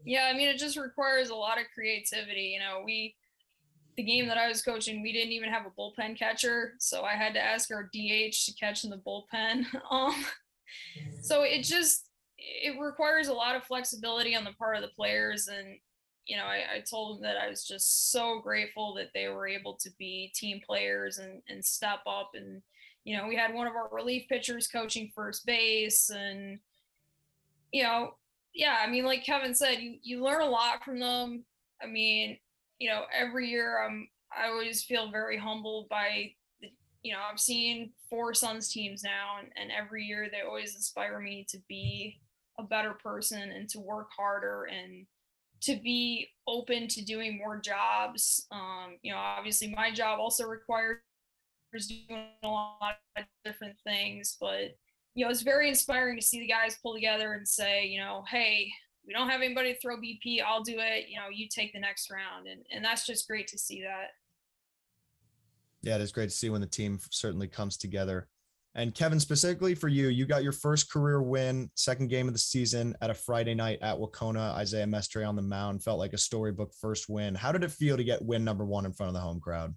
Yeah, 0.06 0.30
I 0.32 0.38
mean, 0.38 0.48
it 0.48 0.58
just 0.58 0.78
requires 0.78 1.30
a 1.30 1.36
lot 1.36 1.60
of 1.60 1.66
creativity. 1.76 2.54
You 2.54 2.60
know, 2.60 2.82
we 2.84 3.16
the 4.00 4.04
game 4.04 4.28
that 4.28 4.38
I 4.38 4.48
was 4.48 4.62
coaching, 4.62 5.02
we 5.02 5.12
didn't 5.12 5.34
even 5.34 5.50
have 5.50 5.66
a 5.66 5.78
bullpen 5.78 6.18
catcher, 6.18 6.76
so 6.80 7.04
I 7.04 7.16
had 7.16 7.34
to 7.34 7.44
ask 7.44 7.70
our 7.70 7.84
DH 7.84 8.46
to 8.46 8.54
catch 8.58 8.86
in 8.86 8.90
the 8.90 8.98
bullpen. 8.98 9.66
Um, 9.92 10.14
so 11.22 11.42
it 11.42 11.64
just 11.64 12.10
it 12.38 12.80
requires 12.80 13.28
a 13.28 13.34
lot 13.34 13.58
of 13.58 13.64
flexibility 13.64 14.36
on 14.38 14.46
the 14.46 14.54
part 14.54 14.78
of 14.78 14.84
the 14.84 14.96
players, 14.96 15.50
and 15.50 15.80
you 16.26 16.38
know, 16.38 16.46
I, 16.46 16.64
I 16.76 16.80
told 16.80 17.18
them 17.18 17.24
that 17.24 17.36
I 17.36 17.50
was 17.50 17.66
just 17.66 18.12
so 18.12 18.40
grateful 18.40 18.94
that 18.94 19.10
they 19.14 19.28
were 19.28 19.48
able 19.48 19.74
to 19.82 19.90
be 20.00 20.32
team 20.34 20.62
players 20.66 21.18
and 21.18 21.42
and 21.50 21.66
step 21.66 22.00
up, 22.08 22.32
and 22.36 22.62
you 23.04 23.18
know, 23.18 23.28
we 23.28 23.36
had 23.36 23.54
one 23.54 23.68
of 23.68 23.74
our 23.74 23.90
relief 23.92 24.30
pitchers 24.30 24.70
coaching 24.70 25.12
first 25.14 25.46
base, 25.46 26.10
and 26.10 26.60
you 27.74 27.84
know, 27.84 28.14
yeah, 28.54 28.78
I 28.82 28.90
mean, 28.90 29.04
like 29.04 29.26
Kevin 29.26 29.54
said, 29.54 29.80
you 29.80 29.98
you 30.04 30.24
learn 30.24 30.42
a 30.42 30.50
lot 30.50 30.86
from 30.86 31.00
them. 31.00 31.44
I 31.84 31.88
mean, 31.88 32.38
you 32.80 32.90
know, 32.90 33.04
every 33.14 33.50
year 33.50 33.84
I'm 33.84 34.08
I 34.36 34.48
always 34.48 34.84
feel 34.84 35.12
very 35.12 35.38
humbled 35.38 35.90
by 35.90 36.32
the 36.62 36.70
you 37.04 37.14
know, 37.14 37.20
I've 37.32 37.40
seen 37.40 37.92
four 38.10 38.34
Suns 38.34 38.72
teams 38.72 39.04
now 39.04 39.38
and, 39.40 39.50
and 39.56 39.72
every 39.72 40.04
year 40.04 40.28
they 40.32 40.42
always 40.42 40.76
inspire 40.76 41.20
me 41.20 41.46
to 41.50 41.58
be 41.68 42.20
a 42.58 42.64
better 42.64 42.94
person 42.94 43.52
and 43.52 43.70
to 43.70 43.80
work 43.80 44.10
harder 44.16 44.66
and 44.66 45.06
to 45.62 45.76
be 45.76 46.28
open 46.48 46.88
to 46.88 47.04
doing 47.04 47.38
more 47.38 47.58
jobs. 47.58 48.48
Um, 48.52 48.98
you 49.02 49.12
know, 49.12 49.18
obviously 49.18 49.74
my 49.74 49.92
job 49.92 50.20
also 50.20 50.46
requires 50.46 51.00
doing 51.72 52.28
a 52.44 52.48
lot 52.48 52.98
of 53.18 53.26
different 53.46 53.76
things, 53.84 54.38
but 54.40 54.76
you 55.16 55.26
know, 55.26 55.32
it's 55.32 55.42
very 55.42 55.70
inspiring 55.70 56.20
to 56.20 56.26
see 56.26 56.40
the 56.40 56.48
guys 56.48 56.78
pull 56.82 56.94
together 56.94 57.34
and 57.34 57.48
say, 57.48 57.86
you 57.86 58.00
know, 58.00 58.24
hey, 58.30 58.72
we 59.10 59.14
don't 59.14 59.28
have 59.28 59.42
anybody 59.42 59.74
to 59.74 59.80
throw 59.80 59.98
BP, 59.98 60.40
I'll 60.46 60.62
do 60.62 60.76
it. 60.78 61.10
You 61.10 61.16
know, 61.16 61.26
you 61.34 61.48
take 61.50 61.74
the 61.74 61.80
next 61.80 62.12
round. 62.12 62.46
And, 62.46 62.62
and 62.72 62.86
that's 62.86 63.08
just 63.08 63.28
great 63.28 63.48
to 63.48 63.58
see 63.58 63.82
that. 63.82 64.10
Yeah, 65.82 65.96
it 65.96 66.02
is 66.02 66.12
great 66.12 66.30
to 66.30 66.36
see 66.36 66.52
when 66.52 66.62
the 66.62 66.68
team 66.68 67.00
certainly 67.10 67.48
comes 67.48 67.76
together. 67.76 68.28
And 68.76 68.94
Kevin, 68.94 69.20
specifically 69.20 69.74
for 69.74 69.88
you, 69.88 70.10
you 70.10 70.28
got 70.28 70.44
your 70.44 70.52
first 70.52 70.92
career 70.92 71.24
win, 71.24 71.72
second 71.74 72.10
game 72.10 72.28
of 72.28 72.34
the 72.34 72.40
season 72.40 72.96
at 73.02 73.10
a 73.10 73.16
Friday 73.16 73.56
night 73.56 73.80
at 73.82 73.98
Wahconah. 73.98 74.54
Isaiah 74.54 74.86
Mestre 74.86 75.26
on 75.26 75.36
the 75.36 75.42
mound 75.42 75.84
felt 75.84 75.98
like 75.98 76.14
a 76.14 76.18
storybook 76.18 76.72
first 76.80 77.10
win. 77.10 77.34
How 77.34 77.52
did 77.52 77.64
it 77.64 77.72
feel 77.72 77.98
to 77.98 78.04
get 78.04 78.24
win 78.24 78.44
number 78.44 78.64
one 78.64 78.86
in 78.86 78.94
front 78.94 79.08
of 79.08 79.16
the 79.16 79.22
home 79.22 79.40
crowd? 79.40 79.74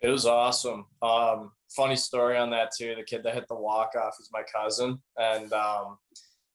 It 0.00 0.08
was 0.08 0.26
awesome. 0.26 0.86
Um, 1.00 1.52
funny 1.70 1.94
story 1.94 2.36
on 2.36 2.50
that 2.50 2.72
too. 2.76 2.96
The 2.96 3.04
kid 3.04 3.22
that 3.22 3.34
hit 3.34 3.46
the 3.46 3.54
walk 3.54 3.92
off 3.96 4.16
is 4.18 4.30
my 4.32 4.42
cousin, 4.52 4.98
and 5.16 5.52
um, 5.52 5.98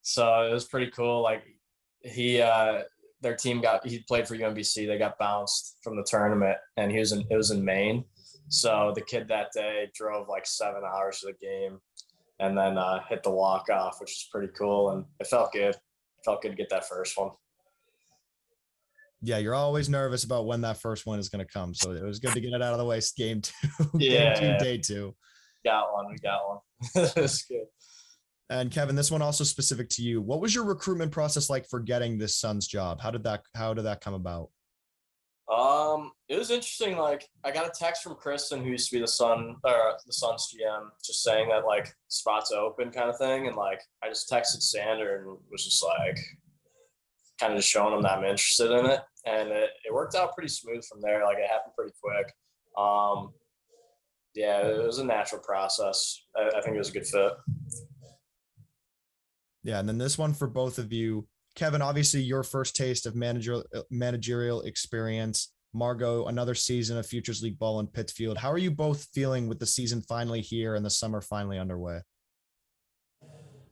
so 0.02 0.42
it 0.42 0.52
was 0.52 0.66
pretty 0.66 0.90
cool. 0.90 1.22
Like 1.22 1.44
he, 2.04 2.40
uh, 2.40 2.82
their 3.20 3.34
team 3.34 3.60
got 3.60 3.86
he 3.86 4.04
played 4.06 4.28
for 4.28 4.36
UMBC. 4.36 4.86
They 4.86 4.98
got 4.98 5.18
bounced 5.18 5.78
from 5.82 5.96
the 5.96 6.04
tournament, 6.04 6.58
and 6.76 6.92
he 6.92 6.98
was 6.98 7.12
in 7.12 7.24
it 7.30 7.36
was 7.36 7.50
in 7.50 7.64
Maine. 7.64 8.04
So 8.48 8.92
the 8.94 9.00
kid 9.00 9.28
that 9.28 9.48
day 9.54 9.90
drove 9.94 10.28
like 10.28 10.46
seven 10.46 10.82
hours 10.86 11.20
to 11.20 11.28
the 11.28 11.46
game, 11.46 11.78
and 12.40 12.56
then 12.56 12.76
uh, 12.76 13.00
hit 13.08 13.22
the 13.22 13.30
walk 13.30 13.70
off, 13.70 14.00
which 14.00 14.10
was 14.10 14.28
pretty 14.30 14.52
cool, 14.58 14.90
and 14.90 15.04
it 15.20 15.26
felt 15.26 15.52
good. 15.52 15.74
It 15.74 16.24
felt 16.24 16.42
good 16.42 16.50
to 16.50 16.56
get 16.56 16.68
that 16.70 16.86
first 16.86 17.16
one 17.16 17.30
yeah, 19.24 19.38
you're 19.38 19.54
always 19.54 19.88
nervous 19.88 20.24
about 20.24 20.46
when 20.46 20.60
that 20.60 20.80
first 20.80 21.06
one 21.06 21.18
is 21.18 21.28
going 21.28 21.44
to 21.44 21.50
come. 21.50 21.74
So 21.74 21.92
it 21.92 22.04
was 22.04 22.20
good 22.20 22.34
to 22.34 22.40
get 22.40 22.52
it 22.52 22.62
out 22.62 22.72
of 22.72 22.78
the 22.78 22.84
way. 22.84 23.00
Game 23.16 23.40
two, 23.40 23.90
yeah, 23.98 24.38
game 24.38 24.58
two, 24.58 24.64
day 24.64 24.78
two. 24.78 25.14
Got 25.64 25.92
one. 25.92 26.06
We 26.10 26.18
got 26.18 26.40
one. 26.46 26.58
That's 27.14 27.44
good. 27.44 27.66
And 28.50 28.70
Kevin, 28.70 28.94
this 28.94 29.10
one 29.10 29.22
also 29.22 29.44
specific 29.44 29.88
to 29.90 30.02
you. 30.02 30.20
What 30.20 30.40
was 30.40 30.54
your 30.54 30.64
recruitment 30.64 31.12
process 31.12 31.48
like 31.48 31.66
for 31.68 31.80
getting 31.80 32.18
this 32.18 32.36
Suns 32.36 32.66
job? 32.66 33.00
How 33.00 33.10
did 33.10 33.24
that 33.24 33.42
How 33.54 33.74
did 33.74 33.84
that 33.84 34.00
come 34.00 34.14
about? 34.14 34.50
Um, 35.52 36.12
it 36.28 36.38
was 36.38 36.50
interesting. 36.50 36.96
Like, 36.96 37.28
I 37.44 37.50
got 37.50 37.66
a 37.66 37.72
text 37.78 38.02
from 38.02 38.14
Kristen, 38.14 38.64
who 38.64 38.70
used 38.70 38.88
to 38.88 38.96
be 38.96 39.00
the 39.00 39.08
Sun 39.08 39.56
or 39.62 39.94
the 40.06 40.12
Suns 40.12 40.54
GM, 40.54 40.88
just 41.04 41.22
saying 41.22 41.48
that 41.50 41.66
like 41.66 41.92
spots 42.08 42.50
open, 42.50 42.90
kind 42.90 43.10
of 43.10 43.18
thing. 43.18 43.46
And 43.46 43.56
like, 43.56 43.80
I 44.02 44.08
just 44.08 44.30
texted 44.30 44.62
Sander 44.62 45.18
and 45.18 45.38
was 45.50 45.64
just 45.64 45.84
like, 45.84 46.18
kind 47.40 47.52
of 47.52 47.58
just 47.58 47.68
showing 47.68 47.94
him 47.94 48.02
that 48.02 48.18
I'm 48.18 48.24
interested 48.24 48.70
in 48.70 48.86
it 48.86 49.00
and 49.26 49.48
it, 49.50 49.70
it 49.84 49.92
worked 49.92 50.14
out 50.14 50.34
pretty 50.34 50.48
smooth 50.48 50.84
from 50.84 51.00
there. 51.00 51.24
Like 51.24 51.38
it 51.38 51.50
happened 51.50 51.74
pretty 51.76 51.92
quick. 52.02 52.32
Um, 52.76 53.30
yeah, 54.34 54.66
it 54.66 54.84
was 54.84 54.98
a 54.98 55.04
natural 55.04 55.40
process. 55.42 56.20
I, 56.36 56.58
I 56.58 56.60
think 56.60 56.74
it 56.74 56.78
was 56.78 56.90
a 56.90 56.92
good 56.92 57.06
fit. 57.06 57.32
Yeah, 59.64 59.80
and 59.80 59.88
then 59.88 59.98
this 59.98 60.18
one 60.18 60.34
for 60.34 60.46
both 60.46 60.78
of 60.78 60.92
you, 60.92 61.26
Kevin. 61.56 61.82
Obviously, 61.82 62.20
your 62.20 62.42
first 62.42 62.76
taste 62.76 63.06
of 63.06 63.16
managerial 63.16 63.64
managerial 63.90 64.62
experience. 64.62 65.50
Margot, 65.76 66.26
another 66.26 66.54
season 66.54 66.96
of 66.96 67.04
Futures 67.04 67.42
League 67.42 67.58
ball 67.58 67.80
in 67.80 67.88
Pittsfield. 67.88 68.38
How 68.38 68.52
are 68.52 68.58
you 68.58 68.70
both 68.70 69.08
feeling 69.12 69.48
with 69.48 69.58
the 69.58 69.66
season 69.66 70.02
finally 70.02 70.40
here 70.40 70.76
and 70.76 70.86
the 70.86 70.90
summer 70.90 71.20
finally 71.20 71.58
underway? 71.58 72.00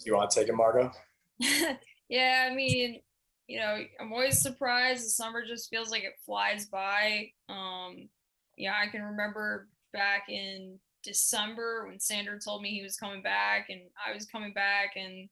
You 0.05 0.17
want 0.17 0.31
to 0.31 0.41
take 0.41 0.49
it, 0.49 0.55
Margot? 0.55 0.91
yeah, 2.09 2.49
I 2.51 2.55
mean, 2.55 3.01
you 3.47 3.61
know, 3.61 3.79
I'm 4.01 4.13
always 4.13 4.43
surprised. 4.43 5.05
The 5.05 5.11
summer 5.11 5.45
just 5.47 5.71
feels 5.71 5.91
like 5.91 6.03
it 6.03 6.15
flies 6.27 6.67
by. 6.67 7.31
Um, 7.49 8.09
yeah, 8.57 8.75
I 8.75 8.91
can 8.91 9.03
remember 9.03 9.69
back 9.93 10.29
in 10.29 10.81
December 11.05 11.87
when 11.87 12.01
Sander 12.01 12.39
told 12.39 12.63
me 12.63 12.71
he 12.71 12.83
was 12.83 12.97
coming 12.97 13.23
back 13.23 13.67
and 13.69 13.81
I 14.05 14.13
was 14.13 14.27
coming 14.27 14.53
back 14.53 14.95
and 14.97 15.29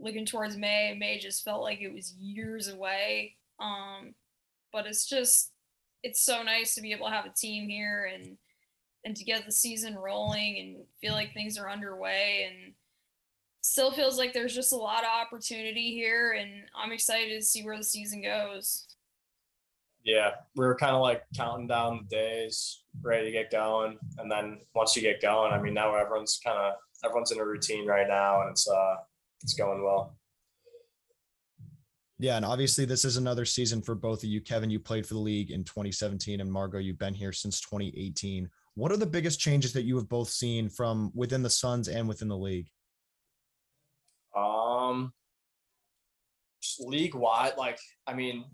looking 0.00 0.26
towards 0.26 0.56
May. 0.56 0.96
May 0.98 1.18
just 1.18 1.44
felt 1.44 1.62
like 1.62 1.80
it 1.80 1.92
was 1.92 2.14
years 2.14 2.68
away. 2.68 3.36
Um, 3.60 4.14
but 4.72 4.86
it's 4.86 5.06
just 5.06 5.52
it's 6.02 6.22
so 6.22 6.42
nice 6.42 6.74
to 6.74 6.80
be 6.80 6.92
able 6.92 7.06
to 7.06 7.12
have 7.12 7.26
a 7.26 7.30
team 7.30 7.68
here 7.68 8.10
and 8.12 8.36
and 9.04 9.16
to 9.16 9.24
get 9.24 9.46
the 9.46 9.52
season 9.52 9.96
rolling 9.96 10.58
and 10.58 10.76
feel 11.00 11.12
like 11.12 11.32
things 11.32 11.56
are 11.56 11.70
underway 11.70 12.48
and 12.50 12.74
still 13.60 13.90
feels 13.90 14.18
like 14.18 14.32
there's 14.32 14.54
just 14.54 14.72
a 14.72 14.76
lot 14.76 15.04
of 15.04 15.10
opportunity 15.10 15.92
here, 15.92 16.32
and 16.32 16.50
I'm 16.74 16.92
excited 16.92 17.38
to 17.38 17.44
see 17.44 17.64
where 17.64 17.76
the 17.76 17.84
season 17.84 18.22
goes. 18.22 18.86
Yeah, 20.04 20.30
we 20.56 20.64
were 20.64 20.76
kind 20.76 20.94
of 20.94 21.02
like 21.02 21.22
counting 21.36 21.66
down 21.66 22.06
the 22.08 22.16
days, 22.16 22.82
ready 23.02 23.26
to 23.26 23.32
get 23.32 23.50
going, 23.50 23.98
and 24.18 24.30
then 24.30 24.60
once 24.74 24.96
you 24.96 25.02
get 25.02 25.20
going, 25.20 25.52
I 25.52 25.60
mean, 25.60 25.74
now 25.74 25.94
everyone's 25.94 26.40
kind 26.42 26.56
of 26.56 26.74
everyone's 27.04 27.30
in 27.30 27.40
a 27.40 27.44
routine 27.44 27.86
right 27.86 28.08
now, 28.08 28.40
and 28.42 28.50
it's 28.50 28.68
uh 28.68 28.96
it's 29.42 29.54
going 29.54 29.82
well. 29.82 30.16
Yeah, 32.20 32.36
and 32.36 32.44
obviously 32.44 32.84
this 32.84 33.04
is 33.04 33.16
another 33.16 33.44
season 33.44 33.80
for 33.80 33.94
both 33.94 34.24
of 34.24 34.28
you. 34.28 34.40
Kevin, 34.40 34.70
you 34.70 34.80
played 34.80 35.06
for 35.06 35.14
the 35.14 35.20
league 35.20 35.52
in 35.52 35.62
2017, 35.62 36.40
and 36.40 36.50
Margot, 36.50 36.78
you've 36.78 36.98
been 36.98 37.14
here 37.14 37.32
since 37.32 37.60
2018. 37.60 38.50
What 38.74 38.90
are 38.90 38.96
the 38.96 39.06
biggest 39.06 39.38
changes 39.38 39.72
that 39.74 39.84
you 39.84 39.96
have 39.96 40.08
both 40.08 40.28
seen 40.28 40.68
from 40.68 41.12
within 41.14 41.42
the 41.42 41.50
Suns 41.50 41.86
and 41.86 42.08
within 42.08 42.26
the 42.26 42.36
league? 42.36 42.68
Um, 44.36 45.12
league 46.80 47.14
wide, 47.14 47.52
like 47.56 47.78
I 48.06 48.14
mean, 48.14 48.44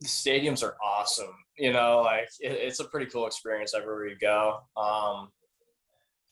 the 0.00 0.06
stadiums 0.06 0.62
are 0.62 0.76
awesome. 0.84 1.34
You 1.56 1.72
know, 1.72 2.02
like 2.02 2.28
it, 2.40 2.52
it's 2.52 2.80
a 2.80 2.84
pretty 2.84 3.06
cool 3.06 3.26
experience 3.26 3.74
everywhere 3.74 4.08
you 4.08 4.16
go. 4.20 4.60
Um, 4.76 5.30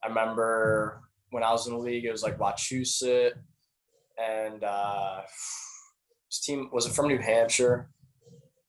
I 0.05 0.09
remember 0.09 1.03
when 1.31 1.43
I 1.43 1.53
was 1.53 1.67
in 1.67 1.73
the 1.73 1.79
league, 1.79 2.05
it 2.05 2.13
was 2.13 2.23
like 2.23 2.39
Wachusett, 2.39 3.33
and 4.19 4.65
uh, 4.65 5.21
this 6.31 6.41
team 6.41 6.69
was 6.73 6.87
it 6.87 6.93
from 6.93 7.09
New 7.09 7.19
Hampshire? 7.19 7.91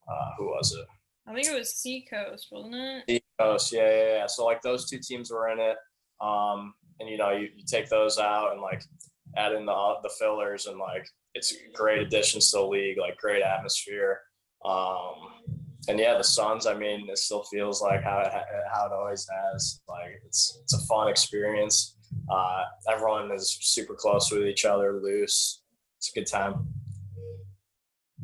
Uh, 0.07 0.29
who 0.37 0.45
was 0.45 0.75
it? 0.77 0.85
I 1.27 1.33
think 1.33 1.47
it 1.47 1.57
was 1.57 1.75
Seacoast, 1.75 2.47
wasn't 2.51 2.75
it? 2.75 3.23
Seacoast, 3.39 3.71
yeah, 3.71 3.89
yeah, 3.89 4.13
yeah. 4.15 4.27
So 4.27 4.45
like 4.45 4.61
those 4.61 4.89
two 4.89 4.99
teams 4.99 5.31
were 5.31 5.49
in 5.49 5.59
it. 5.59 5.77
Um, 6.21 6.73
and 6.99 7.09
you 7.09 7.17
know, 7.17 7.31
you, 7.31 7.49
you 7.55 7.63
take 7.65 7.89
those 7.89 8.19
out 8.19 8.51
and 8.51 8.61
like 8.61 8.83
add 9.37 9.53
in 9.53 9.65
the 9.65 9.93
the 10.03 10.11
fillers 10.19 10.67
and 10.67 10.77
like 10.77 11.07
it's 11.33 11.55
great 11.73 12.01
additions 12.01 12.51
to 12.51 12.57
the 12.57 12.65
league, 12.65 12.97
like 12.97 13.17
great 13.17 13.41
atmosphere. 13.41 14.19
Um, 14.65 15.15
and 15.87 15.99
yeah, 15.99 16.17
the 16.17 16.23
Suns. 16.23 16.65
I 16.65 16.73
mean, 16.73 17.09
it 17.09 17.17
still 17.17 17.43
feels 17.43 17.81
like 17.81 18.03
how 18.03 18.19
it, 18.19 18.31
how 18.71 18.85
it 18.85 18.91
always 18.91 19.27
has. 19.29 19.81
Like 19.87 20.21
it's 20.25 20.59
it's 20.63 20.73
a 20.73 20.85
fun 20.87 21.07
experience. 21.07 21.97
Uh, 22.29 22.63
everyone 22.89 23.31
is 23.31 23.57
super 23.61 23.93
close 23.93 24.31
with 24.31 24.47
each 24.47 24.65
other, 24.65 24.99
loose. 25.01 25.61
It's 25.97 26.09
a 26.11 26.13
good 26.13 26.27
time. 26.27 26.67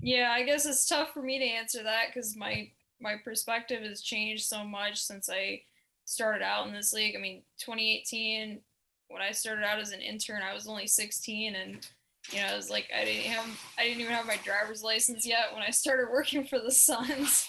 Yeah, 0.01 0.31
I 0.31 0.43
guess 0.43 0.65
it's 0.65 0.87
tough 0.87 1.13
for 1.13 1.21
me 1.21 1.39
to 1.39 1.45
answer 1.45 1.83
that 1.83 2.07
because 2.07 2.35
my 2.35 2.71
my 3.01 3.15
perspective 3.23 3.81
has 3.83 4.01
changed 4.01 4.45
so 4.45 4.63
much 4.63 5.01
since 5.01 5.29
I 5.29 5.61
started 6.05 6.43
out 6.43 6.67
in 6.67 6.73
this 6.73 6.91
league. 6.91 7.15
I 7.15 7.19
mean, 7.19 7.43
2018 7.59 8.59
when 9.09 9.21
I 9.21 9.31
started 9.31 9.65
out 9.65 9.79
as 9.79 9.91
an 9.91 10.01
intern, 10.01 10.41
I 10.41 10.53
was 10.53 10.67
only 10.67 10.87
16 10.87 11.55
and 11.55 11.87
you 12.31 12.39
know, 12.39 12.47
I 12.47 12.55
was 12.55 12.69
like 12.69 12.89
I 12.95 13.05
didn't 13.05 13.31
have 13.31 13.45
I 13.77 13.83
didn't 13.83 14.01
even 14.01 14.13
have 14.13 14.27
my 14.27 14.37
driver's 14.43 14.83
license 14.83 15.25
yet 15.25 15.53
when 15.53 15.63
I 15.63 15.71
started 15.71 16.11
working 16.11 16.45
for 16.45 16.59
the 16.59 16.71
Suns. 16.71 17.47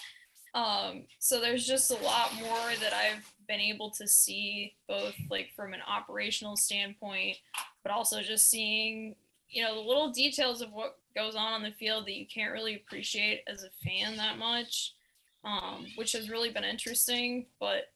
Um, 0.53 1.03
so 1.19 1.39
there's 1.39 1.65
just 1.65 1.91
a 1.91 2.03
lot 2.03 2.33
more 2.35 2.71
that 2.81 2.93
I've 2.93 3.33
been 3.47 3.59
able 3.59 3.89
to 3.91 4.07
see 4.07 4.73
both 4.87 5.15
like 5.29 5.49
from 5.55 5.73
an 5.73 5.81
operational 5.87 6.57
standpoint, 6.57 7.37
but 7.83 7.91
also 7.91 8.21
just 8.21 8.49
seeing, 8.49 9.15
you 9.49 9.63
know, 9.63 9.75
the 9.75 9.87
little 9.87 10.11
details 10.11 10.61
of 10.61 10.73
what 10.73 10.97
goes 11.15 11.35
on 11.35 11.53
on 11.53 11.63
the 11.63 11.71
field 11.71 12.05
that 12.05 12.17
you 12.17 12.25
can't 12.25 12.53
really 12.53 12.75
appreciate 12.75 13.43
as 13.47 13.63
a 13.63 13.69
fan 13.83 14.17
that 14.17 14.37
much, 14.37 14.93
um, 15.43 15.85
which 15.95 16.11
has 16.13 16.29
really 16.29 16.49
been 16.49 16.63
interesting. 16.63 17.45
But 17.59 17.91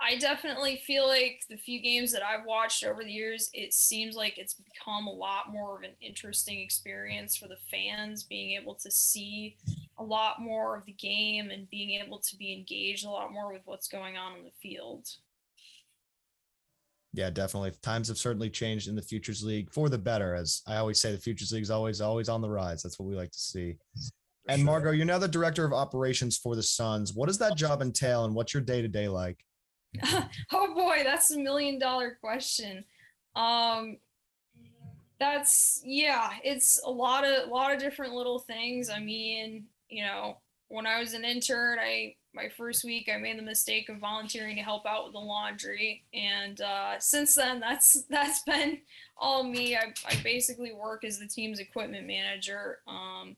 I 0.00 0.16
definitely 0.16 0.76
feel 0.86 1.08
like 1.08 1.42
the 1.48 1.56
few 1.56 1.80
games 1.80 2.12
that 2.12 2.22
I've 2.22 2.46
watched 2.46 2.84
over 2.84 3.02
the 3.02 3.10
years, 3.10 3.50
it 3.52 3.74
seems 3.74 4.14
like 4.14 4.38
it's 4.38 4.54
become 4.54 5.06
a 5.06 5.12
lot 5.12 5.50
more 5.50 5.76
of 5.76 5.82
an 5.82 5.90
interesting 6.00 6.60
experience 6.60 7.36
for 7.36 7.48
the 7.48 7.58
fans, 7.70 8.22
being 8.22 8.58
able 8.60 8.74
to 8.76 8.90
see 8.90 9.56
a 9.98 10.04
lot 10.04 10.40
more 10.40 10.76
of 10.76 10.84
the 10.84 10.92
game 10.92 11.50
and 11.50 11.68
being 11.70 12.00
able 12.00 12.18
to 12.18 12.36
be 12.36 12.52
engaged 12.52 13.04
a 13.04 13.10
lot 13.10 13.32
more 13.32 13.52
with 13.52 13.62
what's 13.64 13.88
going 13.88 14.16
on 14.16 14.36
in 14.36 14.44
the 14.44 14.52
field. 14.62 15.06
Yeah, 17.14 17.30
definitely. 17.30 17.72
Times 17.82 18.08
have 18.08 18.18
certainly 18.18 18.50
changed 18.50 18.88
in 18.88 18.94
the 18.94 19.02
Futures 19.02 19.42
League 19.42 19.72
for 19.72 19.88
the 19.88 19.98
better. 19.98 20.34
As 20.34 20.62
I 20.66 20.76
always 20.76 21.00
say, 21.00 21.10
the 21.10 21.18
Futures 21.18 21.52
League 21.52 21.62
is 21.62 21.70
always, 21.70 22.00
always 22.00 22.28
on 22.28 22.40
the 22.40 22.50
rise. 22.50 22.82
That's 22.82 22.98
what 22.98 23.08
we 23.08 23.16
like 23.16 23.32
to 23.32 23.38
see. 23.38 23.76
and 24.48 24.64
Margot, 24.64 24.92
you're 24.92 25.06
now 25.06 25.18
the 25.18 25.26
director 25.26 25.64
of 25.64 25.72
operations 25.72 26.36
for 26.36 26.54
the 26.54 26.62
Suns. 26.62 27.14
What 27.14 27.26
does 27.26 27.38
that 27.38 27.56
job 27.56 27.82
entail, 27.82 28.24
and 28.24 28.34
what's 28.34 28.54
your 28.54 28.62
day 28.62 28.82
to 28.82 28.88
day 28.88 29.08
like? 29.08 29.42
oh 30.52 30.74
boy, 30.74 31.00
that's 31.02 31.30
a 31.32 31.38
million 31.38 31.78
dollar 31.78 32.18
question. 32.20 32.84
Um, 33.34 33.96
that's 35.18 35.80
yeah, 35.84 36.30
it's 36.44 36.80
a 36.84 36.90
lot 36.90 37.24
of 37.24 37.48
a 37.48 37.50
lot 37.50 37.72
of 37.72 37.80
different 37.80 38.14
little 38.14 38.38
things. 38.38 38.90
I 38.90 39.00
mean, 39.00 39.64
you 39.88 40.04
know, 40.04 40.38
when 40.68 40.86
I 40.86 41.00
was 41.00 41.14
an 41.14 41.24
intern, 41.24 41.78
I 41.78 42.14
my 42.34 42.48
first 42.48 42.84
week 42.84 43.08
I 43.12 43.18
made 43.18 43.38
the 43.38 43.42
mistake 43.42 43.88
of 43.88 43.98
volunteering 43.98 44.56
to 44.56 44.62
help 44.62 44.86
out 44.86 45.04
with 45.04 45.14
the 45.14 45.18
laundry, 45.18 46.04
and 46.12 46.60
uh, 46.60 46.98
since 46.98 47.34
then 47.34 47.60
that's 47.60 48.02
that's 48.10 48.42
been 48.42 48.78
all 49.16 49.42
me. 49.42 49.76
I, 49.76 49.92
I 50.06 50.14
basically 50.22 50.72
work 50.72 51.04
as 51.04 51.18
the 51.18 51.26
team's 51.26 51.58
equipment 51.58 52.06
manager. 52.06 52.78
Um, 52.86 53.36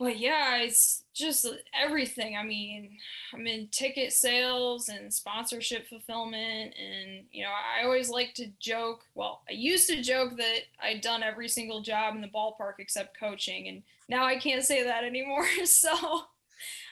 but 0.00 0.18
yeah, 0.18 0.56
it's 0.56 1.04
just 1.12 1.46
everything. 1.78 2.34
I 2.34 2.42
mean, 2.42 2.96
I'm 3.34 3.46
in 3.46 3.68
ticket 3.68 4.14
sales 4.14 4.88
and 4.88 5.12
sponsorship 5.12 5.86
fulfillment. 5.88 6.74
And, 6.74 7.26
you 7.30 7.44
know, 7.44 7.50
I 7.50 7.84
always 7.84 8.08
like 8.08 8.32
to 8.36 8.46
joke. 8.58 9.02
Well, 9.14 9.42
I 9.46 9.52
used 9.52 9.90
to 9.90 10.02
joke 10.02 10.38
that 10.38 10.60
I'd 10.82 11.02
done 11.02 11.22
every 11.22 11.48
single 11.48 11.82
job 11.82 12.14
in 12.14 12.22
the 12.22 12.28
ballpark 12.28 12.76
except 12.78 13.20
coaching. 13.20 13.68
And 13.68 13.82
now 14.08 14.24
I 14.24 14.38
can't 14.38 14.64
say 14.64 14.82
that 14.84 15.04
anymore. 15.04 15.46
So 15.66 16.22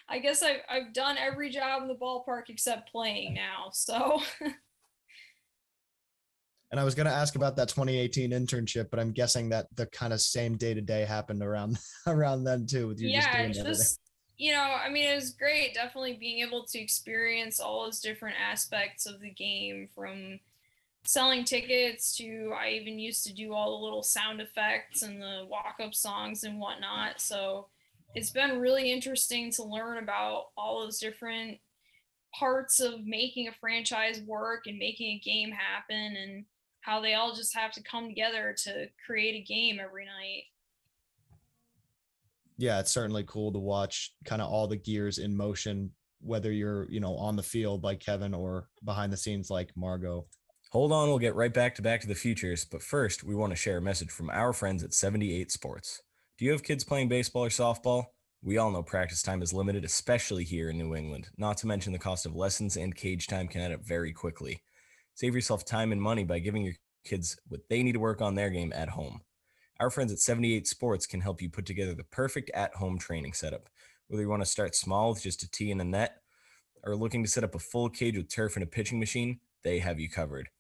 I 0.06 0.18
guess 0.18 0.42
I've, 0.42 0.60
I've 0.68 0.92
done 0.92 1.16
every 1.16 1.48
job 1.48 1.80
in 1.82 1.88
the 1.88 1.94
ballpark 1.94 2.50
except 2.50 2.92
playing 2.92 3.32
now. 3.32 3.70
So. 3.72 4.20
And 6.70 6.78
I 6.78 6.84
was 6.84 6.94
going 6.94 7.06
to 7.06 7.12
ask 7.12 7.34
about 7.34 7.56
that 7.56 7.68
2018 7.68 8.30
internship, 8.30 8.90
but 8.90 9.00
I'm 9.00 9.12
guessing 9.12 9.48
that 9.50 9.66
the 9.74 9.86
kind 9.86 10.12
of 10.12 10.20
same 10.20 10.56
day 10.56 10.74
to 10.74 10.82
day 10.82 11.04
happened 11.04 11.42
around 11.42 11.78
around 12.06 12.44
then 12.44 12.66
too. 12.66 12.88
With 12.88 13.00
you 13.00 13.08
yeah, 13.08 13.48
just, 13.48 13.64
just 13.64 14.00
you 14.36 14.52
know, 14.52 14.60
I 14.60 14.88
mean, 14.88 15.08
it 15.08 15.14
was 15.14 15.30
great. 15.30 15.74
Definitely 15.74 16.18
being 16.20 16.46
able 16.46 16.64
to 16.66 16.78
experience 16.78 17.58
all 17.58 17.84
those 17.84 18.00
different 18.00 18.36
aspects 18.40 19.06
of 19.06 19.20
the 19.20 19.30
game, 19.30 19.88
from 19.94 20.40
selling 21.04 21.42
tickets 21.42 22.14
to 22.18 22.52
I 22.58 22.70
even 22.70 22.98
used 22.98 23.24
to 23.24 23.32
do 23.32 23.54
all 23.54 23.78
the 23.78 23.84
little 23.84 24.02
sound 24.02 24.42
effects 24.42 25.02
and 25.02 25.22
the 25.22 25.46
walk 25.48 25.76
up 25.82 25.94
songs 25.94 26.44
and 26.44 26.60
whatnot. 26.60 27.20
So 27.20 27.68
it's 28.14 28.30
been 28.30 28.58
really 28.58 28.92
interesting 28.92 29.50
to 29.52 29.64
learn 29.64 29.98
about 29.98 30.48
all 30.56 30.82
those 30.82 30.98
different 30.98 31.58
parts 32.34 32.78
of 32.78 33.06
making 33.06 33.48
a 33.48 33.52
franchise 33.52 34.20
work 34.26 34.66
and 34.66 34.78
making 34.78 35.16
a 35.16 35.24
game 35.24 35.50
happen 35.50 36.16
and 36.16 36.44
how 36.88 37.00
they 37.00 37.14
all 37.14 37.34
just 37.34 37.54
have 37.54 37.70
to 37.72 37.82
come 37.82 38.08
together 38.08 38.54
to 38.56 38.86
create 39.04 39.34
a 39.34 39.44
game 39.44 39.78
every 39.78 40.06
night. 40.06 40.44
Yeah, 42.56 42.80
it's 42.80 42.90
certainly 42.90 43.24
cool 43.26 43.52
to 43.52 43.58
watch 43.58 44.14
kind 44.24 44.40
of 44.40 44.50
all 44.50 44.66
the 44.66 44.76
gears 44.76 45.18
in 45.18 45.36
motion, 45.36 45.90
whether 46.20 46.50
you're, 46.50 46.90
you 46.90 46.98
know, 46.98 47.14
on 47.16 47.36
the 47.36 47.42
field 47.42 47.84
like 47.84 48.00
Kevin 48.00 48.32
or 48.32 48.68
behind 48.84 49.12
the 49.12 49.18
scenes 49.18 49.50
like 49.50 49.70
Margot. 49.76 50.26
Hold 50.72 50.90
on, 50.92 51.08
we'll 51.08 51.18
get 51.18 51.34
right 51.34 51.52
back 51.52 51.74
to 51.74 51.82
Back 51.82 52.00
to 52.00 52.08
the 52.08 52.14
Futures. 52.14 52.64
But 52.64 52.82
first, 52.82 53.22
we 53.22 53.34
want 53.34 53.52
to 53.52 53.56
share 53.56 53.78
a 53.78 53.82
message 53.82 54.10
from 54.10 54.30
our 54.30 54.54
friends 54.54 54.82
at 54.82 54.94
78 54.94 55.52
Sports. 55.52 56.02
Do 56.38 56.46
you 56.46 56.52
have 56.52 56.62
kids 56.62 56.84
playing 56.84 57.08
baseball 57.08 57.44
or 57.44 57.50
softball? 57.50 58.06
We 58.42 58.56
all 58.56 58.70
know 58.70 58.82
practice 58.82 59.22
time 59.22 59.42
is 59.42 59.52
limited, 59.52 59.84
especially 59.84 60.44
here 60.44 60.70
in 60.70 60.78
New 60.78 60.94
England, 60.94 61.28
not 61.36 61.58
to 61.58 61.66
mention 61.66 61.92
the 61.92 61.98
cost 61.98 62.24
of 62.24 62.34
lessons 62.34 62.76
and 62.76 62.94
cage 62.94 63.26
time 63.26 63.46
can 63.46 63.60
add 63.60 63.72
up 63.72 63.84
very 63.84 64.12
quickly. 64.12 64.62
Save 65.18 65.34
yourself 65.34 65.64
time 65.64 65.90
and 65.90 66.00
money 66.00 66.22
by 66.22 66.38
giving 66.38 66.62
your 66.62 66.76
kids 67.04 67.36
what 67.48 67.62
they 67.68 67.82
need 67.82 67.94
to 67.94 67.98
work 67.98 68.22
on 68.22 68.36
their 68.36 68.50
game 68.50 68.72
at 68.72 68.90
home. 68.90 69.20
Our 69.80 69.90
friends 69.90 70.12
at 70.12 70.20
78 70.20 70.68
Sports 70.68 71.08
can 71.08 71.20
help 71.20 71.42
you 71.42 71.50
put 71.50 71.66
together 71.66 71.92
the 71.92 72.04
perfect 72.04 72.52
at 72.54 72.76
home 72.76 73.00
training 73.00 73.32
setup. 73.32 73.68
Whether 74.06 74.22
you 74.22 74.28
want 74.28 74.42
to 74.42 74.46
start 74.46 74.76
small 74.76 75.10
with 75.10 75.24
just 75.24 75.42
a 75.42 75.50
tee 75.50 75.72
and 75.72 75.80
a 75.80 75.84
net, 75.84 76.18
or 76.84 76.94
looking 76.94 77.24
to 77.24 77.28
set 77.28 77.42
up 77.42 77.56
a 77.56 77.58
full 77.58 77.88
cage 77.88 78.16
with 78.16 78.28
turf 78.28 78.54
and 78.54 78.62
a 78.62 78.66
pitching 78.68 79.00
machine, 79.00 79.40
they 79.64 79.80
have 79.80 79.98
you 79.98 80.08
covered. 80.08 80.50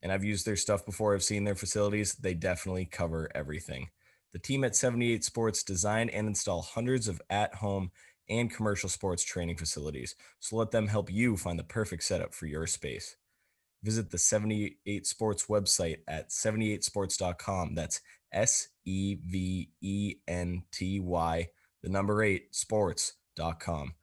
And 0.00 0.12
I've 0.12 0.22
used 0.22 0.46
their 0.46 0.54
stuff 0.54 0.86
before, 0.86 1.12
I've 1.12 1.24
seen 1.24 1.42
their 1.42 1.56
facilities. 1.56 2.14
They 2.14 2.34
definitely 2.34 2.84
cover 2.84 3.32
everything. 3.34 3.88
The 4.32 4.38
team 4.38 4.62
at 4.62 4.76
78 4.76 5.24
Sports 5.24 5.64
design 5.64 6.08
and 6.08 6.28
install 6.28 6.62
hundreds 6.62 7.08
of 7.08 7.20
at 7.30 7.52
home 7.56 7.90
and 8.28 8.48
commercial 8.48 8.88
sports 8.88 9.24
training 9.24 9.56
facilities. 9.56 10.14
So 10.38 10.54
let 10.54 10.70
them 10.70 10.86
help 10.86 11.10
you 11.10 11.36
find 11.36 11.58
the 11.58 11.64
perfect 11.64 12.04
setup 12.04 12.32
for 12.32 12.46
your 12.46 12.68
space 12.68 13.16
visit 13.84 14.10
the 14.10 14.18
78 14.18 15.06
Sports 15.06 15.46
website 15.46 15.98
at 16.08 16.30
78sports.com. 16.30 17.74
That's 17.74 18.00
S 18.32 18.68
E 18.84 19.14
V 19.14 19.70
E 19.80 20.16
N 20.26 20.64
T 20.72 20.98
Y, 20.98 21.48
the 21.82 21.88
number 21.88 22.22
eight, 22.22 22.54
sports.com. 22.54 23.94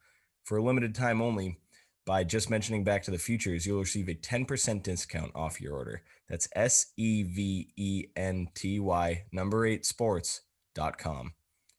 For 0.44 0.58
a 0.58 0.62
limited 0.62 0.94
time 0.94 1.20
only, 1.20 1.58
by 2.04 2.24
just 2.24 2.50
mentioning 2.50 2.82
Back 2.82 3.02
to 3.04 3.10
the 3.10 3.18
Futures, 3.18 3.66
you'll 3.66 3.80
receive 3.80 4.08
a 4.08 4.14
10% 4.14 4.82
discount 4.82 5.32
off 5.34 5.60
your 5.60 5.74
order. 5.74 6.02
That's 6.28 6.48
S 6.56 6.86
E 6.96 7.22
V 7.22 7.72
E 7.76 8.06
N 8.16 8.48
T 8.54 8.80
Y, 8.80 9.24
number 9.32 9.66
eight, 9.66 9.84
sports.com. 9.84 11.34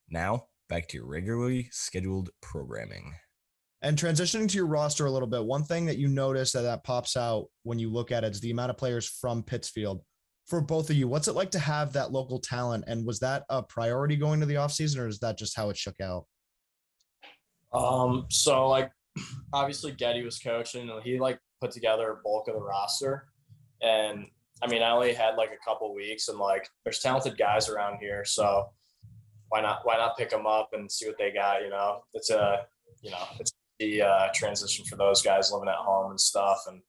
Now, 0.08 0.46
back 0.68 0.88
to 0.88 0.98
your 0.98 1.06
regularly 1.06 1.68
scheduled 1.72 2.30
programming. 2.40 3.14
And 3.84 3.98
transitioning 3.98 4.48
to 4.48 4.56
your 4.56 4.66
roster 4.66 5.04
a 5.04 5.10
little 5.10 5.28
bit, 5.28 5.44
one 5.44 5.62
thing 5.62 5.84
that 5.84 5.98
you 5.98 6.08
notice 6.08 6.52
that 6.52 6.62
that 6.62 6.84
pops 6.84 7.18
out 7.18 7.48
when 7.64 7.78
you 7.78 7.90
look 7.90 8.10
at 8.12 8.24
it 8.24 8.32
is 8.32 8.40
the 8.40 8.50
amount 8.50 8.70
of 8.70 8.78
players 8.78 9.06
from 9.06 9.42
Pittsfield. 9.42 10.00
For 10.46 10.62
both 10.62 10.88
of 10.88 10.96
you, 10.96 11.06
what's 11.06 11.28
it 11.28 11.34
like 11.34 11.50
to 11.50 11.58
have 11.58 11.92
that 11.92 12.10
local 12.10 12.38
talent? 12.38 12.84
And 12.86 13.04
was 13.04 13.20
that 13.20 13.44
a 13.50 13.62
priority 13.62 14.16
going 14.16 14.40
to 14.40 14.46
the 14.46 14.54
offseason 14.54 15.00
or 15.00 15.06
is 15.06 15.18
that 15.18 15.36
just 15.36 15.54
how 15.54 15.68
it 15.68 15.76
shook 15.76 16.00
out? 16.00 16.24
Um, 17.74 18.24
so 18.30 18.68
like 18.68 18.90
obviously 19.52 19.92
Getty 19.92 20.24
was 20.24 20.38
coaching, 20.38 20.88
and 20.88 21.02
he 21.02 21.20
like 21.20 21.38
put 21.60 21.70
together 21.70 22.10
a 22.10 22.16
bulk 22.24 22.48
of 22.48 22.54
the 22.54 22.62
roster. 22.62 23.26
And 23.82 24.26
I 24.62 24.66
mean, 24.66 24.82
I 24.82 24.92
only 24.92 25.12
had 25.12 25.34
like 25.36 25.50
a 25.50 25.62
couple 25.62 25.94
weeks 25.94 26.28
and 26.28 26.38
like 26.38 26.66
there's 26.84 27.00
talented 27.00 27.36
guys 27.36 27.68
around 27.68 27.98
here. 28.00 28.24
So 28.24 28.70
why 29.50 29.60
not 29.60 29.80
why 29.82 29.98
not 29.98 30.16
pick 30.16 30.30
them 30.30 30.46
up 30.46 30.70
and 30.72 30.90
see 30.90 31.06
what 31.06 31.18
they 31.18 31.32
got, 31.32 31.60
you 31.60 31.68
know? 31.68 32.00
It's 32.14 32.30
a 32.30 32.64
you 33.02 33.10
know, 33.10 33.26
it's 33.38 33.52
the 33.78 34.02
uh, 34.02 34.28
transition 34.34 34.84
for 34.84 34.96
those 34.96 35.22
guys 35.22 35.50
living 35.52 35.68
at 35.68 35.74
home 35.74 36.10
and 36.10 36.20
stuff. 36.20 36.64
And 36.68 36.80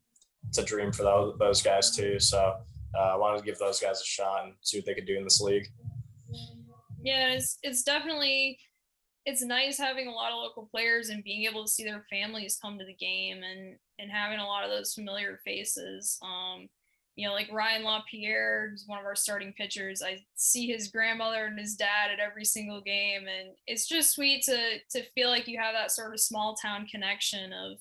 it's 0.48 0.58
a 0.58 0.64
dream 0.64 0.92
for 0.92 1.04
those, 1.04 1.36
those 1.40 1.62
guys 1.62 1.96
too. 1.96 2.20
So 2.20 2.56
uh, 2.98 3.02
I 3.02 3.16
wanted 3.16 3.40
to 3.40 3.46
give 3.46 3.58
those 3.58 3.80
guys 3.80 4.02
a 4.02 4.06
shot 4.06 4.46
and 4.46 4.54
see 4.62 4.78
what 4.78 4.86
they 4.86 4.94
could 4.94 5.08
do 5.08 5.18
in 5.18 5.24
this 5.24 5.42
league. 5.42 5.68
Yeah, 7.02 7.34
it's, 7.34 7.58
it's 7.62 7.84
definitely 7.84 8.60
it's 9.26 9.42
nice 9.42 9.78
having 9.78 10.08
a 10.08 10.12
lot 10.12 10.32
of 10.32 10.38
local 10.38 10.68
players 10.72 11.10
and 11.10 11.24
being 11.24 11.46
able 11.46 11.66
to 11.66 11.72
see 11.72 11.84
their 11.84 12.06
families 12.12 12.60
come 12.62 12.78
to 12.78 12.86
the 12.86 12.94
game 12.94 13.42
and 13.44 13.76
and 13.98 14.12
having 14.12 14.40
a 14.40 14.46
lot 14.46 14.64
of 14.64 14.70
those 14.70 14.94
familiar 14.94 15.40
faces. 15.44 16.20
Um, 16.22 16.68
you 17.16 17.26
know, 17.26 17.34
like 17.34 17.52
Ryan 17.52 17.84
LaPierre, 17.84 18.70
who's 18.70 18.84
one 18.88 19.00
of 19.00 19.06
our 19.06 19.16
starting 19.16 19.54
pitchers. 19.54 20.04
I 20.04 20.20
see 20.36 20.68
his 20.68 20.90
grandmother 20.90 21.46
and 21.46 21.58
his 21.58 21.76
dad 21.76 22.12
at 22.12 22.20
every 22.20 22.44
single 22.44 22.82
game, 22.82 23.22
and 23.22 23.56
it's 23.68 23.88
just 23.88 24.12
sweet 24.12 24.44
to 24.44 24.80
to 24.92 25.04
feel 25.16 25.30
like 25.30 25.48
you 25.48 25.58
have 25.58 25.74
that 25.74 25.92
sort 25.92 26.14
of 26.14 26.20
small 26.20 26.56
town 26.56 26.88
connection 26.88 27.54
of, 27.54 27.78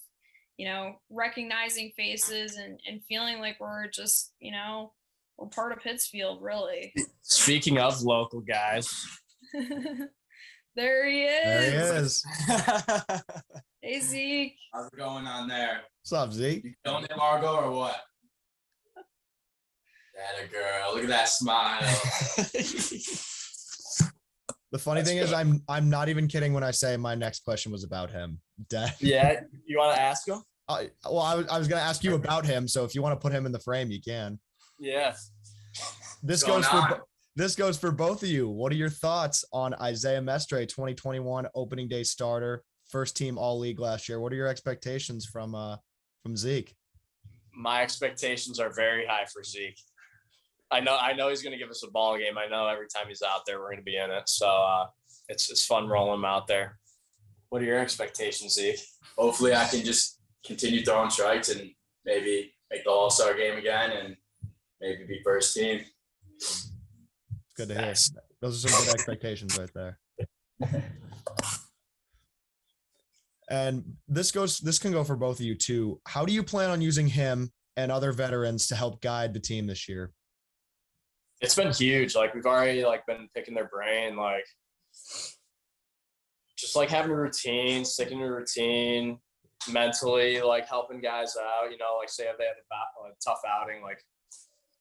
you 0.57 0.67
know, 0.67 1.01
recognizing 1.11 1.93
faces 1.97 2.57
and 2.57 2.79
and 2.89 3.03
feeling 3.09 3.41
like 3.41 3.57
we're 3.59 3.89
just, 3.89 4.33
you 4.39 4.53
know, 4.53 4.93
we're 5.37 5.49
part 5.49 5.73
of 5.73 5.81
Pittsfield, 5.81 6.41
really. 6.41 6.95
Speaking 7.23 7.79
of 7.79 8.03
local 8.03 8.41
guys. 8.41 9.05
there 10.77 11.09
he 11.09 11.25
is. 11.25 11.45
There 11.45 11.71
he 11.71 11.97
is. 11.99 12.25
hey 13.83 14.01
Zeke. 14.01 14.57
How's 14.73 14.87
it 14.87 14.97
going 14.97 15.27
on 15.27 15.49
there? 15.49 15.81
What's 16.03 16.13
up, 16.13 16.33
Zeke? 16.33 16.63
You 16.63 16.75
killing 16.85 17.05
it, 17.05 17.13
Margot, 17.17 17.57
or 17.57 17.73
what? 17.73 17.97
That 20.15 20.45
a 20.45 20.49
girl. 20.49 20.95
Look 20.95 21.03
at 21.05 21.09
that 21.09 21.29
smile. 21.29 21.81
the 24.71 24.79
funny 24.79 25.01
That's 25.01 25.09
thing 25.09 25.19
good. 25.19 25.25
is, 25.25 25.33
I'm 25.33 25.63
I'm 25.69 25.91
not 25.91 26.09
even 26.09 26.29
kidding 26.29 26.53
when 26.53 26.63
I 26.63 26.71
say 26.71 26.97
my 26.97 27.17
next 27.17 27.45
question 27.45 27.73
was 27.73 27.83
about 27.83 28.11
him. 28.11 28.41
Dad. 28.69 28.95
Yeah, 29.01 29.41
you 29.67 29.79
want 29.79 29.97
to 29.97 30.01
ask 30.01 30.29
him? 30.29 30.43
Uh, 30.69 30.85
well, 31.05 31.19
I 31.21 31.35
was, 31.35 31.47
I 31.49 31.59
was 31.59 31.69
going 31.69 31.81
to 31.81 31.87
ask 31.87 32.05
you 32.05 32.15
about 32.15 32.47
him. 32.47 32.69
So 32.69 32.85
if 32.85 32.95
you 32.95 33.03
want 33.03 33.21
to 33.21 33.23
put 33.23 33.33
him 33.33 33.45
in 33.45 33.53
the 33.53 33.59
frame, 33.59 33.91
you 33.91 34.01
can. 34.01 34.39
Yeah. 34.79 35.15
This 36.23 36.43
goes 36.43 36.67
for 36.67 37.05
this 37.37 37.57
goes 37.57 37.77
for 37.77 37.91
both 37.91 38.23
of 38.23 38.29
you. 38.29 38.49
What 38.49 38.71
are 38.73 38.77
your 38.77 38.89
thoughts 38.89 39.45
on 39.53 39.75
Isaiah 39.75 40.23
Mestre, 40.23 40.65
2021 40.65 41.49
opening 41.55 41.89
day 41.89 42.05
starter, 42.05 42.63
first 42.89 43.17
team 43.17 43.37
all 43.37 43.59
league 43.59 43.81
last 43.81 44.09
year? 44.09 44.21
What 44.21 44.33
are 44.33 44.37
your 44.37 44.47
expectations 44.47 45.27
from 45.27 45.55
uh 45.55 45.77
from 46.23 46.37
Zeke? 46.37 46.75
My 47.53 47.83
expectations 47.83 48.61
are 48.61 48.73
very 48.73 49.07
high 49.07 49.27
for 49.33 49.43
Zeke. 49.43 49.79
I 50.75 50.81
know 50.81 50.99
I 51.01 51.13
know 51.13 51.29
he's 51.29 51.43
going 51.43 51.53
to 51.53 51.59
give 51.59 51.71
us 51.71 51.85
a 51.85 51.91
ball 51.91 52.19
game. 52.19 52.37
I 52.37 52.49
know 52.49 52.67
every 52.67 52.89
time 52.89 53.07
he's 53.07 53.23
out 53.23 53.43
there, 53.47 53.61
we're 53.61 53.67
going 53.67 53.79
to 53.79 53.85
be 53.85 53.97
in 53.97 54.11
it. 54.11 54.29
So 54.29 54.49
uh, 54.49 54.87
it's 55.29 55.49
it's 55.51 55.65
fun 55.65 55.87
rolling 55.89 56.19
him 56.19 56.25
out 56.25 56.49
there. 56.49 56.79
What 57.51 57.63
are 57.63 57.65
your 57.65 57.79
expectations, 57.79 58.55
Zeke? 58.55 58.81
Hopefully, 59.17 59.55
I 59.55 59.67
can 59.67 59.85
just 59.85 60.21
continue 60.45 60.85
throwing 60.85 61.11
strikes 61.11 61.49
and 61.51 61.71
maybe 62.05 62.53
make 62.73 62.83
the 62.83 62.91
All 62.91 63.09
Star 63.09 63.35
game 63.35 63.57
again 63.57 63.93
and 63.93 64.17
maybe 64.81 65.05
be 65.05 65.21
first 65.25 65.55
team. 65.55 65.83
It's 66.37 66.73
good 67.57 67.69
to 67.69 67.75
hear. 67.75 67.95
Those 68.43 68.65
are 68.65 68.69
some 68.69 68.85
good 68.85 68.95
expectations 68.95 69.57
right 69.57 69.71
there. 69.73 69.99
And 73.51 73.97
this 74.09 74.33
goes 74.33 74.59
this 74.59 74.79
can 74.79 74.93
go 74.93 75.05
for 75.05 75.17
both 75.17 75.39
of 75.39 75.45
you 75.45 75.55
too. 75.55 76.01
How 76.07 76.25
do 76.25 76.33
you 76.33 76.43
plan 76.43 76.71
on 76.71 76.81
using 76.81 77.07
him 77.07 77.53
and 77.77 77.93
other 77.93 78.11
veterans 78.11 78.69
to 78.69 78.75
help 78.75 79.03
guide 79.03 79.35
the 79.35 79.41
team 79.41 79.67
this 79.67 79.87
year? 79.89 80.13
It's 81.41 81.55
been 81.55 81.73
huge. 81.73 82.15
Like 82.15 82.35
we've 82.35 82.47
already 82.47 82.85
like 82.85 83.07
been 83.07 83.29
picking 83.35 83.55
their 83.55 83.69
brain, 83.69 84.17
like 84.17 84.47
just 86.57 86.77
like 86.77 86.91
having 86.91 87.11
a 87.11 87.17
routine, 87.17 87.85
sticking 87.85 88.19
to 88.19 88.25
a 88.25 88.33
routine, 88.33 89.19
mentally 89.71 90.41
like 90.41 90.69
helping 90.69 91.01
guys 91.01 91.37
out. 91.37 91.71
You 91.71 91.79
know, 91.79 91.97
like 91.99 92.09
say 92.09 92.25
if 92.25 92.39
they 92.39 92.45
have 92.45 92.55
a, 92.71 93.09
a 93.09 93.13
tough 93.25 93.41
outing, 93.49 93.83
like 93.83 93.99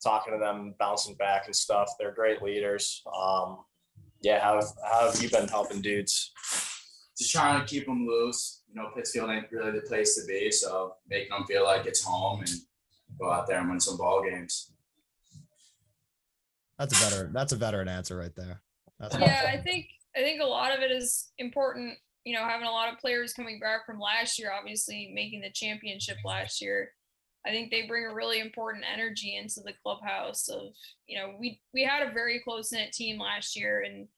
talking 0.03 0.33
to 0.33 0.39
them, 0.39 0.75
bouncing 0.79 1.15
back 1.15 1.45
and 1.45 1.55
stuff. 1.55 1.89
They're 1.97 2.13
great 2.13 2.41
leaders. 2.41 3.01
Um, 3.17 3.59
Yeah, 4.21 4.39
how 4.39 4.61
how 4.89 5.11
have 5.11 5.21
you 5.21 5.29
been 5.29 5.47
helping 5.47 5.81
dudes? 5.81 6.31
Just 7.17 7.31
trying 7.31 7.59
to 7.59 7.65
keep 7.65 7.85
them 7.85 8.07
loose. 8.07 8.63
You 8.67 8.75
know, 8.75 8.89
Pittsfield 8.95 9.29
ain't 9.29 9.51
really 9.51 9.71
the 9.71 9.81
place 9.81 10.15
to 10.15 10.25
be, 10.25 10.51
so 10.51 10.95
making 11.09 11.29
them 11.29 11.45
feel 11.45 11.63
like 11.63 11.85
it's 11.85 12.03
home 12.03 12.39
and 12.41 12.49
go 13.19 13.31
out 13.31 13.47
there 13.47 13.59
and 13.59 13.69
win 13.69 13.79
some 13.79 13.97
ball 13.97 14.23
games. 14.23 14.72
That's 16.83 17.01
a 17.01 17.09
better. 17.09 17.29
That's 17.33 17.53
a 17.53 17.55
veteran 17.55 17.87
answer 17.87 18.17
right 18.17 18.35
there. 18.35 18.61
That's 18.99 19.17
yeah, 19.17 19.49
I 19.53 19.57
think 19.57 19.87
I 20.17 20.19
think 20.19 20.41
a 20.41 20.45
lot 20.45 20.75
of 20.75 20.83
it 20.83 20.91
is 20.91 21.31
important. 21.37 21.97
You 22.25 22.35
know, 22.35 22.43
having 22.43 22.67
a 22.67 22.71
lot 22.71 22.91
of 22.91 22.99
players 22.99 23.33
coming 23.33 23.57
back 23.57 23.85
from 23.85 24.01
last 24.01 24.37
year, 24.37 24.51
obviously 24.51 25.11
making 25.13 25.41
the 25.41 25.51
championship 25.51 26.17
last 26.25 26.61
year. 26.61 26.91
I 27.45 27.51
think 27.51 27.71
they 27.71 27.87
bring 27.87 28.05
a 28.05 28.13
really 28.13 28.39
important 28.39 28.83
energy 28.91 29.37
into 29.37 29.61
the 29.61 29.73
clubhouse. 29.81 30.49
Of 30.49 30.73
you 31.07 31.17
know, 31.17 31.35
we 31.39 31.61
we 31.73 31.85
had 31.85 32.05
a 32.05 32.11
very 32.11 32.41
close 32.41 32.73
knit 32.73 32.91
team 32.91 33.17
last 33.17 33.57
year, 33.57 33.83
and 33.83 34.09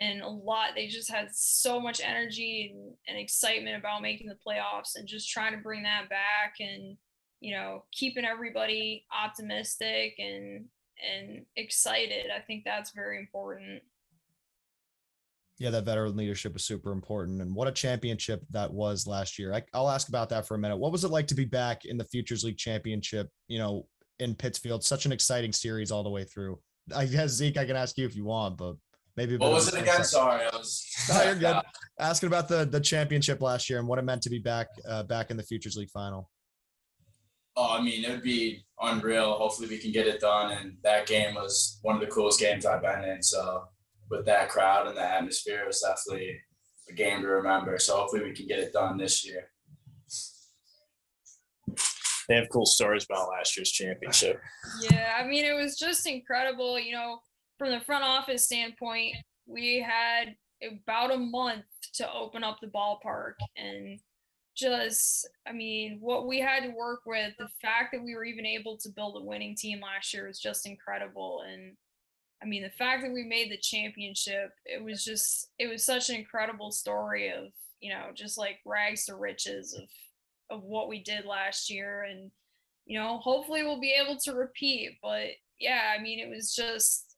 and 0.00 0.22
a 0.22 0.28
lot. 0.28 0.70
They 0.74 0.88
just 0.88 1.10
had 1.10 1.28
so 1.32 1.78
much 1.78 2.00
energy 2.04 2.72
and, 2.74 2.94
and 3.06 3.16
excitement 3.16 3.76
about 3.76 4.02
making 4.02 4.26
the 4.26 4.38
playoffs, 4.44 4.96
and 4.96 5.06
just 5.06 5.30
trying 5.30 5.52
to 5.52 5.62
bring 5.62 5.84
that 5.84 6.08
back, 6.08 6.54
and 6.58 6.96
you 7.38 7.54
know, 7.54 7.84
keeping 7.92 8.24
everybody 8.24 9.04
optimistic 9.12 10.14
and 10.18 10.66
and 11.00 11.44
excited. 11.56 12.26
I 12.34 12.40
think 12.40 12.64
that's 12.64 12.92
very 12.92 13.18
important. 13.18 13.82
Yeah, 15.58 15.70
that 15.70 15.84
veteran 15.84 16.16
leadership 16.16 16.56
is 16.56 16.64
super 16.64 16.92
important. 16.92 17.40
And 17.40 17.54
what 17.54 17.68
a 17.68 17.72
championship 17.72 18.42
that 18.50 18.72
was 18.72 19.06
last 19.06 19.38
year. 19.38 19.54
I, 19.54 19.62
will 19.78 19.90
ask 19.90 20.08
about 20.08 20.28
that 20.30 20.46
for 20.46 20.54
a 20.54 20.58
minute. 20.58 20.76
What 20.76 20.92
was 20.92 21.04
it 21.04 21.10
like 21.10 21.26
to 21.28 21.34
be 21.34 21.44
back 21.44 21.84
in 21.84 21.96
the 21.96 22.04
Futures 22.04 22.42
League 22.42 22.56
championship, 22.56 23.28
you 23.48 23.58
know, 23.58 23.86
in 24.18 24.34
Pittsfield? 24.34 24.82
Such 24.82 25.06
an 25.06 25.12
exciting 25.12 25.52
series 25.52 25.92
all 25.92 26.02
the 26.02 26.10
way 26.10 26.24
through. 26.24 26.58
I 26.94 27.06
guess, 27.06 27.30
Zeke, 27.30 27.58
I 27.58 27.64
can 27.64 27.76
ask 27.76 27.96
you 27.96 28.06
if 28.06 28.16
you 28.16 28.24
want, 28.24 28.56
but 28.56 28.74
maybe. 29.16 29.36
What 29.36 29.52
was 29.52 29.72
it 29.72 29.80
again? 29.80 30.02
Sorry, 30.02 30.44
I 30.44 30.56
was. 30.56 30.84
no, 31.08 31.22
you're 31.22 31.36
good. 31.36 31.56
Asking 32.00 32.26
about 32.26 32.48
the 32.48 32.64
the 32.64 32.80
championship 32.80 33.40
last 33.40 33.70
year 33.70 33.78
and 33.78 33.86
what 33.86 34.00
it 34.00 34.02
meant 34.02 34.22
to 34.22 34.30
be 34.30 34.40
back 34.40 34.66
uh, 34.88 35.04
back 35.04 35.30
in 35.30 35.36
the 35.36 35.44
Futures 35.44 35.76
League 35.76 35.90
final. 35.90 36.28
Oh, 37.56 37.76
I 37.78 37.82
mean, 37.82 38.04
it 38.04 38.10
would 38.10 38.22
be 38.22 38.64
unreal. 38.80 39.34
Hopefully, 39.34 39.68
we 39.68 39.78
can 39.78 39.92
get 39.92 40.06
it 40.06 40.20
done. 40.20 40.52
And 40.52 40.76
that 40.82 41.06
game 41.06 41.34
was 41.34 41.78
one 41.82 41.94
of 41.94 42.00
the 42.00 42.06
coolest 42.06 42.40
games 42.40 42.64
I've 42.64 42.82
been 42.82 43.04
in. 43.04 43.22
So, 43.22 43.64
with 44.10 44.24
that 44.26 44.48
crowd 44.48 44.86
and 44.86 44.96
the 44.96 45.02
atmosphere, 45.02 45.62
it 45.62 45.66
was 45.66 45.80
definitely 45.80 46.38
a 46.88 46.92
game 46.92 47.20
to 47.22 47.28
remember. 47.28 47.78
So, 47.78 47.96
hopefully, 47.96 48.24
we 48.24 48.32
can 48.32 48.46
get 48.46 48.58
it 48.58 48.72
done 48.72 48.96
this 48.96 49.26
year. 49.26 49.50
They 52.28 52.36
have 52.36 52.48
cool 52.50 52.66
stories 52.66 53.04
about 53.04 53.28
last 53.28 53.56
year's 53.56 53.70
championship. 53.70 54.40
Yeah, 54.80 55.18
I 55.18 55.26
mean, 55.26 55.44
it 55.44 55.54
was 55.54 55.76
just 55.76 56.06
incredible. 56.06 56.78
You 56.78 56.92
know, 56.92 57.18
from 57.58 57.70
the 57.70 57.80
front 57.80 58.04
office 58.04 58.44
standpoint, 58.44 59.16
we 59.46 59.80
had 59.80 60.36
about 60.62 61.12
a 61.12 61.18
month 61.18 61.64
to 61.94 62.10
open 62.12 62.44
up 62.44 62.58
the 62.60 62.68
ballpark 62.68 63.34
and 63.56 63.98
just 64.54 65.28
i 65.46 65.52
mean 65.52 65.98
what 66.00 66.26
we 66.26 66.38
had 66.38 66.62
to 66.62 66.70
work 66.70 67.00
with 67.06 67.32
the 67.38 67.48
fact 67.60 67.92
that 67.92 68.02
we 68.02 68.14
were 68.14 68.24
even 68.24 68.44
able 68.44 68.76
to 68.76 68.90
build 68.90 69.16
a 69.16 69.24
winning 69.24 69.54
team 69.54 69.80
last 69.80 70.12
year 70.12 70.26
was 70.26 70.38
just 70.38 70.66
incredible. 70.66 71.42
And 71.46 71.72
i 72.42 72.46
mean 72.46 72.62
the 72.62 72.70
fact 72.70 73.02
that 73.02 73.12
we 73.12 73.24
made 73.24 73.50
the 73.50 73.56
championship 73.56 74.50
it 74.66 74.82
was 74.82 75.04
just 75.04 75.50
it 75.58 75.68
was 75.68 75.84
such 75.84 76.10
an 76.10 76.16
incredible 76.16 76.70
story 76.70 77.30
of 77.30 77.46
you 77.80 77.90
know 77.92 78.06
just 78.14 78.36
like 78.36 78.58
rags 78.66 79.06
to 79.06 79.14
riches 79.14 79.74
of 79.74 79.88
of 80.58 80.64
what 80.64 80.88
we 80.88 81.02
did 81.02 81.24
last 81.24 81.70
year. 81.70 82.02
And 82.02 82.30
you 82.84 82.98
know 82.98 83.18
hopefully 83.18 83.62
we'll 83.62 83.80
be 83.80 83.94
able 83.94 84.18
to 84.18 84.34
repeat 84.34 84.98
but 85.02 85.28
yeah 85.60 85.94
i 85.96 86.02
mean 86.02 86.18
it 86.18 86.28
was 86.28 86.52
just 86.54 87.14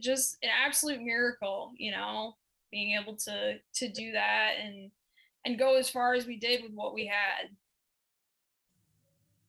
just 0.00 0.36
an 0.44 0.48
absolute 0.64 1.02
miracle 1.02 1.72
you 1.76 1.90
know 1.90 2.36
being 2.70 2.98
able 3.00 3.16
to 3.16 3.56
to 3.74 3.88
do 3.88 4.12
that. 4.12 4.52
And 4.62 4.90
and 5.48 5.58
go 5.58 5.76
as 5.76 5.88
far 5.88 6.12
as 6.12 6.26
we 6.26 6.36
did 6.36 6.62
with 6.62 6.72
what 6.72 6.94
we 6.94 7.06
had. 7.06 7.48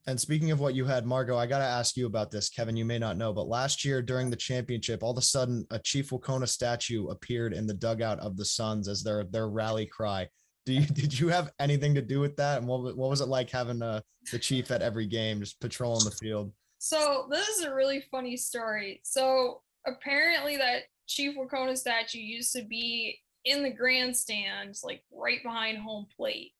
And 0.08 0.20
speaking 0.20 0.50
of 0.50 0.60
what 0.60 0.74
you 0.74 0.86
had, 0.86 1.06
Margot, 1.06 1.38
I 1.38 1.46
got 1.46 1.60
to 1.60 1.66
ask 1.66 1.98
you 1.98 2.08
about 2.08 2.32
this. 2.32 2.50
Kevin, 2.50 2.78
you 2.78 2.86
may 2.86 2.98
not 2.98 3.18
know, 3.18 3.34
but 3.34 3.48
last 3.48 3.84
year 3.84 4.02
during 4.02 4.30
the 4.30 4.36
championship, 4.36 5.04
all 5.04 5.12
of 5.12 5.18
a 5.18 5.22
sudden 5.22 5.68
a 5.72 5.78
Chief 5.78 6.10
Wahconah 6.10 6.48
statue 6.48 7.10
appeared 7.10 7.54
in 7.54 7.68
the 7.68 7.74
dugout 7.74 8.18
of 8.20 8.38
the 8.38 8.46
Suns 8.46 8.88
as 8.88 9.04
their 9.04 9.26
their 9.26 9.50
rally 9.50 9.86
cry. 9.86 10.28
Do 10.66 10.74
you 10.74 10.86
did 10.94 11.20
you 11.20 11.28
have 11.28 11.52
anything 11.60 11.94
to 11.96 12.02
do 12.02 12.22
with 12.22 12.38
that? 12.38 12.60
And 12.60 12.68
what 12.68 12.98
what 12.98 13.10
was 13.10 13.22
it 13.22 13.28
like 13.28 13.52
having 13.52 13.82
uh, 13.82 14.02
the 14.32 14.40
Chief 14.40 14.72
at 14.72 14.82
every 14.82 15.06
game, 15.06 15.42
just 15.42 15.60
patrolling 15.60 16.06
the 16.06 16.12
field? 16.12 16.54
So 16.80 17.28
this 17.30 17.48
is 17.50 17.66
a 17.66 17.76
really 17.76 18.02
funny 18.10 18.38
story. 18.38 19.02
So 19.04 19.62
apparently 19.86 20.56
that 20.58 20.84
Chief 21.08 21.36
Wahconah 21.36 21.78
statue 21.78 22.20
used 22.20 22.54
to 22.54 22.64
be 22.64 23.20
in 23.46 23.64
the 23.64 23.70
grandstands, 23.70 24.84
like 24.84 25.04
right 25.12 25.42
behind 25.44 25.78
home 25.78 26.08
plate. 26.16 26.54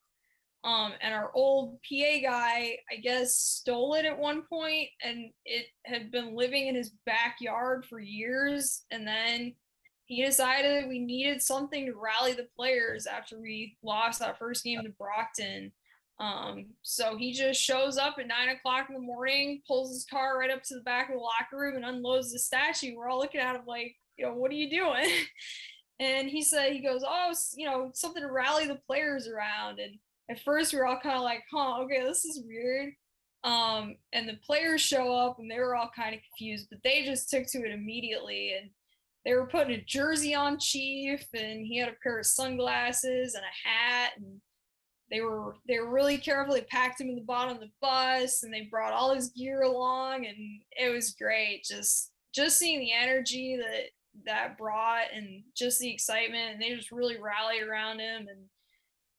Um, 0.62 0.92
and 1.00 1.14
our 1.14 1.30
old 1.34 1.78
PA 1.82 2.20
guy, 2.22 2.76
I 2.90 2.96
guess, 3.02 3.34
stole 3.34 3.94
it 3.94 4.04
at 4.04 4.18
one 4.18 4.42
point, 4.42 4.88
and 5.02 5.30
it 5.46 5.66
had 5.86 6.10
been 6.10 6.36
living 6.36 6.66
in 6.66 6.74
his 6.74 6.92
backyard 7.06 7.86
for 7.86 7.98
years. 7.98 8.82
And 8.90 9.06
then 9.06 9.54
he 10.04 10.24
decided 10.24 10.88
we 10.88 10.98
needed 10.98 11.40
something 11.40 11.86
to 11.86 11.94
rally 11.94 12.34
the 12.34 12.48
players 12.56 13.06
after 13.06 13.40
we 13.40 13.78
lost 13.82 14.18
that 14.20 14.38
first 14.38 14.64
game 14.64 14.82
to 14.82 14.90
Brockton. 14.90 15.72
Um, 16.18 16.66
so 16.82 17.16
he 17.16 17.32
just 17.32 17.62
shows 17.62 17.96
up 17.96 18.16
at 18.18 18.26
nine 18.26 18.50
o'clock 18.50 18.88
in 18.90 18.94
the 18.94 19.00
morning, 19.00 19.62
pulls 19.66 19.90
his 19.90 20.04
car 20.04 20.38
right 20.38 20.50
up 20.50 20.62
to 20.64 20.74
the 20.74 20.82
back 20.82 21.08
of 21.08 21.14
the 21.14 21.20
locker 21.20 21.56
room, 21.56 21.76
and 21.76 21.86
unloads 21.86 22.32
the 22.32 22.38
statue. 22.38 22.94
We're 22.94 23.08
all 23.08 23.20
looking 23.20 23.40
at 23.40 23.56
him 23.56 23.62
like, 23.66 23.96
you 24.18 24.26
know, 24.26 24.34
what 24.34 24.50
are 24.50 24.54
you 24.54 24.68
doing? 24.68 25.08
and 26.00 26.28
he 26.28 26.42
said 26.42 26.72
he 26.72 26.80
goes 26.80 27.04
oh 27.06 27.32
you 27.54 27.66
know 27.66 27.90
something 27.94 28.22
to 28.22 28.32
rally 28.32 28.66
the 28.66 28.80
players 28.86 29.28
around. 29.28 29.78
And 29.78 29.98
at 30.28 30.42
first 30.42 30.72
we 30.72 30.78
were 30.78 30.86
all 30.86 30.98
kind 31.00 31.16
of 31.16 31.22
like 31.22 31.44
huh 31.52 31.82
okay 31.82 32.02
this 32.02 32.24
is 32.24 32.42
weird. 32.44 32.94
Um 33.44 33.96
and 34.12 34.28
the 34.28 34.38
players 34.44 34.80
show 34.80 35.14
up 35.14 35.38
and 35.38 35.48
they 35.48 35.58
were 35.58 35.76
all 35.76 35.90
kind 35.94 36.14
of 36.14 36.22
confused 36.22 36.68
but 36.70 36.80
they 36.82 37.04
just 37.04 37.30
took 37.30 37.46
to 37.48 37.58
it 37.58 37.72
immediately. 37.72 38.54
And 38.60 38.70
they 39.24 39.34
were 39.34 39.46
putting 39.46 39.74
a 39.74 39.84
jersey 39.84 40.34
on 40.34 40.58
chief 40.58 41.26
and 41.34 41.66
he 41.66 41.78
had 41.78 41.90
a 41.90 41.96
pair 42.02 42.18
of 42.18 42.26
sunglasses 42.26 43.34
and 43.34 43.44
a 43.44 43.68
hat 43.68 44.12
and 44.16 44.40
they 45.10 45.20
were 45.20 45.56
they 45.68 45.78
were 45.78 45.90
really 45.90 46.16
careful 46.16 46.54
they 46.54 46.62
packed 46.62 47.00
him 47.00 47.10
in 47.10 47.16
the 47.16 47.22
bottom 47.22 47.54
of 47.54 47.60
the 47.60 47.70
bus 47.82 48.42
and 48.42 48.54
they 48.54 48.68
brought 48.70 48.92
all 48.92 49.14
his 49.14 49.30
gear 49.30 49.62
along 49.62 50.24
and 50.24 50.36
it 50.78 50.90
was 50.90 51.12
great. 51.12 51.64
Just 51.64 52.12
just 52.32 52.58
seeing 52.58 52.80
the 52.80 52.92
energy 52.92 53.56
that 53.56 53.90
that 54.26 54.58
brought 54.58 55.06
and 55.14 55.42
just 55.56 55.78
the 55.78 55.90
excitement 55.90 56.52
and 56.52 56.62
they 56.62 56.74
just 56.74 56.90
really 56.90 57.16
rallied 57.20 57.62
around 57.62 58.00
him 58.00 58.26
and 58.28 58.40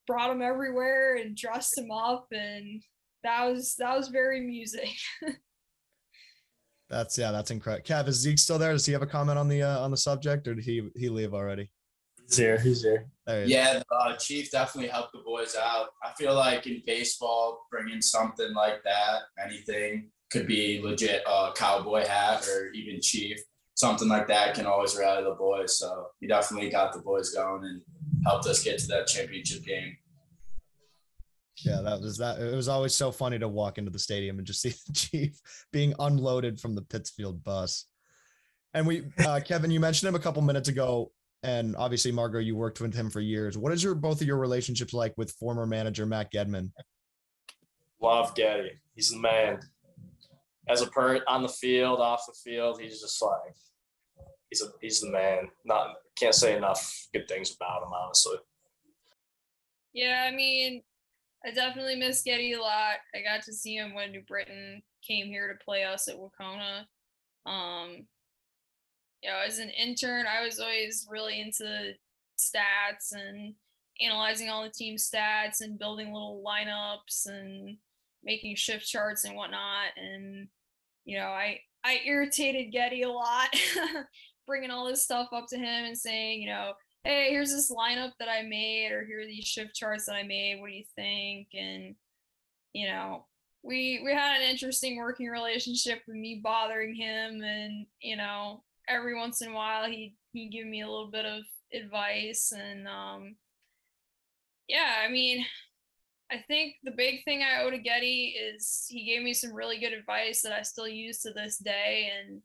brought 0.07 0.31
him 0.31 0.41
everywhere 0.41 1.15
and 1.15 1.35
dressed 1.35 1.77
him 1.77 1.91
up 1.91 2.27
and 2.31 2.83
that 3.23 3.45
was 3.45 3.75
that 3.77 3.95
was 3.95 4.07
very 4.07 4.39
amusing. 4.39 4.89
that's 6.89 7.17
yeah, 7.17 7.31
that's 7.31 7.51
incredible. 7.51 7.85
Kev, 7.85 8.07
is 8.07 8.15
Zeke 8.17 8.39
still 8.39 8.57
there? 8.57 8.73
Does 8.73 8.85
he 8.85 8.93
have 8.93 9.01
a 9.01 9.07
comment 9.07 9.37
on 9.37 9.47
the 9.47 9.61
uh, 9.61 9.79
on 9.79 9.91
the 9.91 9.97
subject 9.97 10.47
or 10.47 10.55
did 10.55 10.63
he 10.63 10.89
he 10.95 11.09
leave 11.09 11.33
already? 11.33 11.69
He's 12.27 12.37
here. 12.37 12.59
He's 12.59 12.81
here. 12.81 13.07
There 13.25 13.45
he 13.45 13.51
yeah, 13.53 13.83
uh, 13.91 14.15
Chief 14.15 14.49
definitely 14.51 14.89
helped 14.89 15.13
the 15.13 15.19
boys 15.19 15.55
out. 15.55 15.89
I 16.03 16.11
feel 16.17 16.33
like 16.33 16.65
in 16.65 16.81
baseball, 16.85 17.67
bringing 17.69 18.01
something 18.01 18.53
like 18.53 18.83
that, 18.83 19.21
anything 19.43 20.09
could 20.31 20.47
be 20.47 20.81
legit 20.81 21.23
a 21.27 21.29
uh, 21.29 21.53
cowboy 21.53 22.05
hat 22.07 22.47
or 22.47 22.71
even 22.73 23.01
Chief 23.01 23.37
something 23.81 24.07
like 24.07 24.27
that 24.27 24.53
can 24.53 24.67
always 24.67 24.95
rally 24.95 25.23
the 25.23 25.31
boys. 25.31 25.77
So 25.77 26.07
he 26.19 26.27
definitely 26.27 26.69
got 26.69 26.93
the 26.93 26.99
boys 26.99 27.31
going 27.31 27.65
and 27.65 27.81
helped 28.25 28.45
us 28.45 28.63
get 28.63 28.77
to 28.79 28.87
that 28.87 29.07
championship 29.07 29.65
game. 29.65 29.97
Yeah, 31.57 31.81
that 31.81 31.99
was 31.99 32.17
that. 32.19 32.39
It 32.39 32.55
was 32.55 32.67
always 32.67 32.95
so 32.95 33.11
funny 33.11 33.39
to 33.39 33.47
walk 33.47 33.77
into 33.77 33.91
the 33.91 33.99
stadium 33.99 34.37
and 34.37 34.47
just 34.47 34.61
see 34.61 34.69
the 34.87 34.93
chief 34.93 35.41
being 35.73 35.93
unloaded 35.99 36.59
from 36.59 36.75
the 36.75 36.83
Pittsfield 36.83 37.43
bus. 37.43 37.87
And 38.73 38.87
we, 38.87 39.03
uh, 39.25 39.41
Kevin, 39.45 39.71
you 39.71 39.79
mentioned 39.79 40.07
him 40.07 40.15
a 40.15 40.19
couple 40.19 40.41
minutes 40.43 40.69
ago, 40.69 41.11
and 41.43 41.75
obviously, 41.75 42.11
Margot, 42.11 42.39
you 42.39 42.55
worked 42.55 42.79
with 42.81 42.93
him 42.93 43.09
for 43.09 43.19
years. 43.19 43.57
What 43.57 43.73
is 43.73 43.83
your 43.83 43.95
both 43.95 44.21
of 44.21 44.27
your 44.27 44.37
relationships 44.37 44.93
like 44.93 45.13
with 45.17 45.31
former 45.31 45.65
manager 45.65 46.05
Matt 46.05 46.31
Gedman? 46.31 46.71
Love 47.99 48.35
Getty. 48.35 48.79
He's 48.95 49.09
the 49.09 49.19
man. 49.19 49.59
As 50.69 50.81
a 50.81 50.87
per 50.87 51.21
on 51.27 51.41
the 51.41 51.49
field, 51.49 51.99
off 51.99 52.23
the 52.27 52.33
field, 52.33 52.79
he's 52.79 53.01
just 53.01 53.21
like 53.21 53.55
he's 54.51 54.61
a 54.61 54.67
he's 54.79 55.01
the 55.01 55.09
man. 55.09 55.49
Not 55.65 55.95
can't 56.15 56.35
say 56.35 56.55
enough 56.55 57.07
good 57.13 57.27
things 57.27 57.55
about 57.55 57.81
him, 57.81 57.93
honestly. 57.93 58.37
Yeah, 59.93 60.27
I 60.27 60.35
mean, 60.35 60.83
I 61.45 61.51
definitely 61.51 61.95
miss 61.95 62.21
Getty 62.21 62.53
a 62.53 62.61
lot. 62.61 62.97
I 63.15 63.21
got 63.23 63.43
to 63.45 63.53
see 63.53 63.75
him 63.75 63.95
when 63.95 64.11
New 64.11 64.21
Britain 64.21 64.83
came 65.05 65.27
here 65.27 65.47
to 65.47 65.65
play 65.65 65.83
us 65.83 66.07
at 66.07 66.17
Wahconah. 66.17 66.85
Um, 67.45 68.05
you 69.23 69.29
know, 69.29 69.37
as 69.45 69.59
an 69.59 69.69
intern, 69.69 70.25
I 70.27 70.43
was 70.43 70.59
always 70.59 71.07
really 71.09 71.41
into 71.41 71.93
stats 72.37 73.13
and 73.13 73.55
analyzing 74.01 74.49
all 74.49 74.63
the 74.63 74.69
team 74.69 74.95
stats 74.95 75.61
and 75.61 75.79
building 75.79 76.13
little 76.13 76.43
lineups 76.45 77.27
and 77.27 77.77
making 78.23 78.55
shift 78.55 78.87
charts 78.87 79.25
and 79.25 79.35
whatnot. 79.35 79.89
And 79.97 80.47
you 81.05 81.17
know, 81.17 81.27
I 81.27 81.59
I 81.83 81.99
irritated 82.05 82.71
Getty 82.71 83.01
a 83.03 83.09
lot 83.09 83.49
bringing 84.51 84.69
all 84.69 84.85
this 84.85 85.01
stuff 85.01 85.29
up 85.31 85.47
to 85.47 85.55
him 85.55 85.85
and 85.85 85.97
saying, 85.97 86.41
you 86.41 86.49
know, 86.49 86.73
hey, 87.05 87.29
here's 87.29 87.51
this 87.51 87.71
lineup 87.71 88.11
that 88.19 88.27
I 88.27 88.41
made, 88.41 88.91
or 88.91 89.05
here 89.05 89.21
are 89.21 89.25
these 89.25 89.45
shift 89.45 89.73
charts 89.73 90.07
that 90.07 90.15
I 90.15 90.23
made. 90.23 90.59
What 90.59 90.67
do 90.67 90.73
you 90.73 90.83
think? 90.93 91.47
And 91.57 91.95
you 92.73 92.87
know, 92.89 93.25
we 93.63 94.01
we 94.03 94.11
had 94.13 94.41
an 94.41 94.49
interesting 94.49 94.97
working 94.97 95.27
relationship 95.27 96.01
with 96.05 96.17
me 96.17 96.41
bothering 96.43 96.93
him, 96.93 97.41
and 97.41 97.85
you 98.01 98.17
know, 98.17 98.63
every 98.89 99.15
once 99.17 99.41
in 99.41 99.51
a 99.51 99.55
while 99.55 99.89
he 99.89 100.17
he 100.33 100.49
give 100.49 100.67
me 100.67 100.81
a 100.81 100.89
little 100.89 101.09
bit 101.09 101.25
of 101.25 101.43
advice, 101.73 102.51
and 102.51 102.89
um, 102.89 103.35
yeah, 104.67 104.95
I 105.07 105.09
mean. 105.09 105.45
I 106.33 106.41
think 106.47 106.75
the 106.85 106.91
big 106.91 107.25
thing 107.25 107.43
I 107.43 107.61
owe 107.61 107.69
to 107.69 107.77
Getty 107.77 108.37
is 108.41 108.85
he 108.87 109.03
gave 109.03 109.21
me 109.21 109.33
some 109.33 109.51
really 109.51 109.79
good 109.79 109.91
advice 109.91 110.41
that 110.43 110.53
I 110.53 110.61
still 110.61 110.87
use 110.87 111.19
to 111.23 111.31
this 111.33 111.57
day. 111.57 112.09
And, 112.17 112.41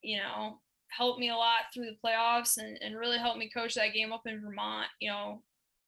you 0.00 0.16
know, 0.16 0.60
helped 0.96 1.18
me 1.18 1.30
a 1.30 1.36
lot 1.36 1.72
through 1.72 1.86
the 1.86 1.96
playoffs 2.04 2.58
and, 2.58 2.78
and 2.82 2.96
really 2.96 3.18
helped 3.18 3.38
me 3.38 3.50
coach 3.50 3.74
that 3.74 3.94
game 3.94 4.12
up 4.12 4.22
in 4.26 4.40
Vermont. 4.40 4.88
You 5.00 5.10
know, 5.10 5.42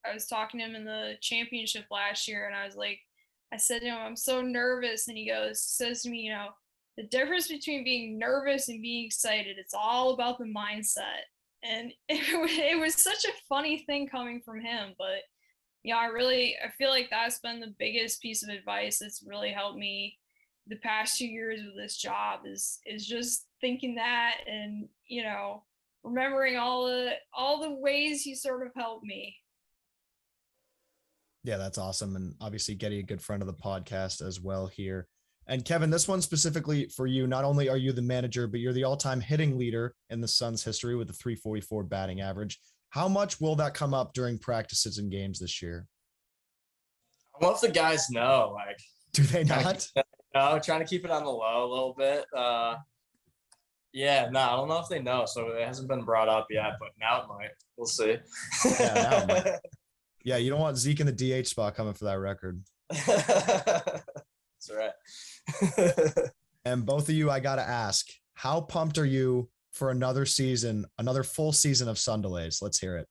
I 0.06 0.12
was 0.12 0.26
talking 0.26 0.60
to 0.60 0.66
him 0.66 0.74
in 0.74 0.84
the 0.84 1.14
championship 1.20 1.84
last 1.90 2.26
year 2.26 2.46
and 2.46 2.56
I 2.56 2.64
was 2.64 2.76
like, 2.76 2.98
I 3.52 3.56
said 3.56 3.80
to 3.80 3.86
him, 3.86 3.98
I'm 3.98 4.16
so 4.16 4.40
nervous. 4.40 5.08
And 5.08 5.16
he 5.16 5.28
goes, 5.28 5.62
says 5.62 6.02
to 6.02 6.10
me, 6.10 6.18
you 6.18 6.32
know, 6.32 6.48
the 6.96 7.04
difference 7.04 7.48
between 7.48 7.84
being 7.84 8.18
nervous 8.18 8.68
and 8.68 8.82
being 8.82 9.06
excited, 9.06 9.58
it's 9.58 9.74
all 9.74 10.14
about 10.14 10.38
the 10.38 10.44
mindset. 10.44 11.24
And 11.62 11.92
it, 12.08 12.74
it 12.74 12.80
was 12.80 12.94
such 12.94 13.24
a 13.24 13.42
funny 13.48 13.84
thing 13.86 14.08
coming 14.08 14.40
from 14.44 14.60
him. 14.60 14.94
But, 14.98 15.22
yeah, 15.82 15.96
I 15.96 16.06
really, 16.06 16.56
I 16.64 16.70
feel 16.78 16.90
like 16.90 17.08
that's 17.10 17.40
been 17.40 17.60
the 17.60 17.74
biggest 17.78 18.22
piece 18.22 18.42
of 18.42 18.48
advice 18.48 18.98
that's 18.98 19.24
really 19.26 19.50
helped 19.50 19.78
me 19.78 20.18
the 20.66 20.76
past 20.76 21.18
two 21.18 21.26
years 21.26 21.60
with 21.64 21.76
this 21.76 21.96
job 21.96 22.40
is 22.46 22.80
is 22.86 23.06
just 23.06 23.46
thinking 23.60 23.94
that 23.96 24.36
and 24.46 24.88
you 25.08 25.22
know 25.22 25.62
remembering 26.02 26.56
all 26.56 26.86
the 26.86 27.12
all 27.32 27.60
the 27.60 27.70
ways 27.70 28.26
you 28.26 28.36
sort 28.36 28.66
of 28.66 28.72
helped 28.76 29.04
me. 29.04 29.36
Yeah 31.42 31.56
that's 31.56 31.78
awesome. 31.78 32.16
And 32.16 32.34
obviously 32.40 32.74
getting 32.74 33.00
a 33.00 33.04
good 33.04 33.22
friend 33.22 33.42
of 33.42 33.46
the 33.46 33.54
podcast 33.54 34.26
as 34.26 34.40
well 34.40 34.66
here. 34.66 35.08
And 35.46 35.64
kevin 35.64 35.90
this 35.90 36.08
one 36.08 36.22
specifically 36.22 36.88
for 36.88 37.06
you 37.06 37.26
not 37.26 37.44
only 37.44 37.68
are 37.68 37.76
you 37.76 37.92
the 37.92 38.02
manager 38.02 38.46
but 38.46 38.60
you're 38.60 38.72
the 38.72 38.84
all-time 38.84 39.20
hitting 39.20 39.58
leader 39.58 39.94
in 40.10 40.20
the 40.20 40.28
suns 40.28 40.64
history 40.64 40.96
with 40.96 41.10
a 41.10 41.14
344 41.14 41.84
batting 41.84 42.20
average. 42.20 42.60
How 42.90 43.08
much 43.08 43.40
will 43.40 43.56
that 43.56 43.74
come 43.74 43.92
up 43.92 44.14
during 44.14 44.38
practices 44.38 44.98
and 44.98 45.10
games 45.10 45.40
this 45.40 45.60
year? 45.60 45.86
I 47.40 47.44
want 47.44 47.60
the 47.60 47.68
guys 47.68 48.08
know 48.10 48.54
like 48.54 48.78
do 49.14 49.22
they 49.22 49.44
not? 49.44 49.88
no, 50.34 50.58
trying 50.58 50.80
to 50.80 50.86
keep 50.86 51.04
it 51.04 51.10
on 51.10 51.24
the 51.24 51.30
low 51.30 51.64
a 51.64 51.70
little 51.70 51.94
bit. 51.96 52.26
Uh, 52.36 52.76
yeah, 53.94 54.28
no, 54.28 54.40
I 54.40 54.56
don't 54.56 54.68
know 54.68 54.80
if 54.80 54.88
they 54.88 55.00
know, 55.00 55.24
so 55.24 55.46
it 55.50 55.64
hasn't 55.64 55.88
been 55.88 56.02
brought 56.02 56.28
up 56.28 56.48
yet, 56.50 56.72
but 56.80 56.88
now 57.00 57.22
it 57.22 57.28
might. 57.28 57.50
We'll 57.76 57.86
see. 57.86 58.16
yeah, 58.80 59.24
might. 59.28 59.46
yeah, 60.24 60.36
you 60.36 60.50
don't 60.50 60.60
want 60.60 60.76
Zeke 60.76 60.98
in 60.98 61.06
the 61.06 61.42
DH 61.42 61.46
spot 61.46 61.76
coming 61.76 61.94
for 61.94 62.06
that 62.06 62.18
record. 62.18 62.60
That's 62.90 64.02
right. 64.68 66.26
and 66.64 66.84
both 66.84 67.08
of 67.08 67.14
you, 67.14 67.30
I 67.30 67.38
got 67.38 67.56
to 67.56 67.62
ask, 67.62 68.08
how 68.34 68.62
pumped 68.62 68.98
are 68.98 69.06
you 69.06 69.48
for 69.70 69.90
another 69.90 70.26
season, 70.26 70.86
another 70.98 71.22
full 71.22 71.52
season 71.52 71.88
of 71.88 71.96
Sun 71.96 72.22
Delays? 72.22 72.60
Let's 72.60 72.80
hear 72.80 72.96
it. 72.96 73.06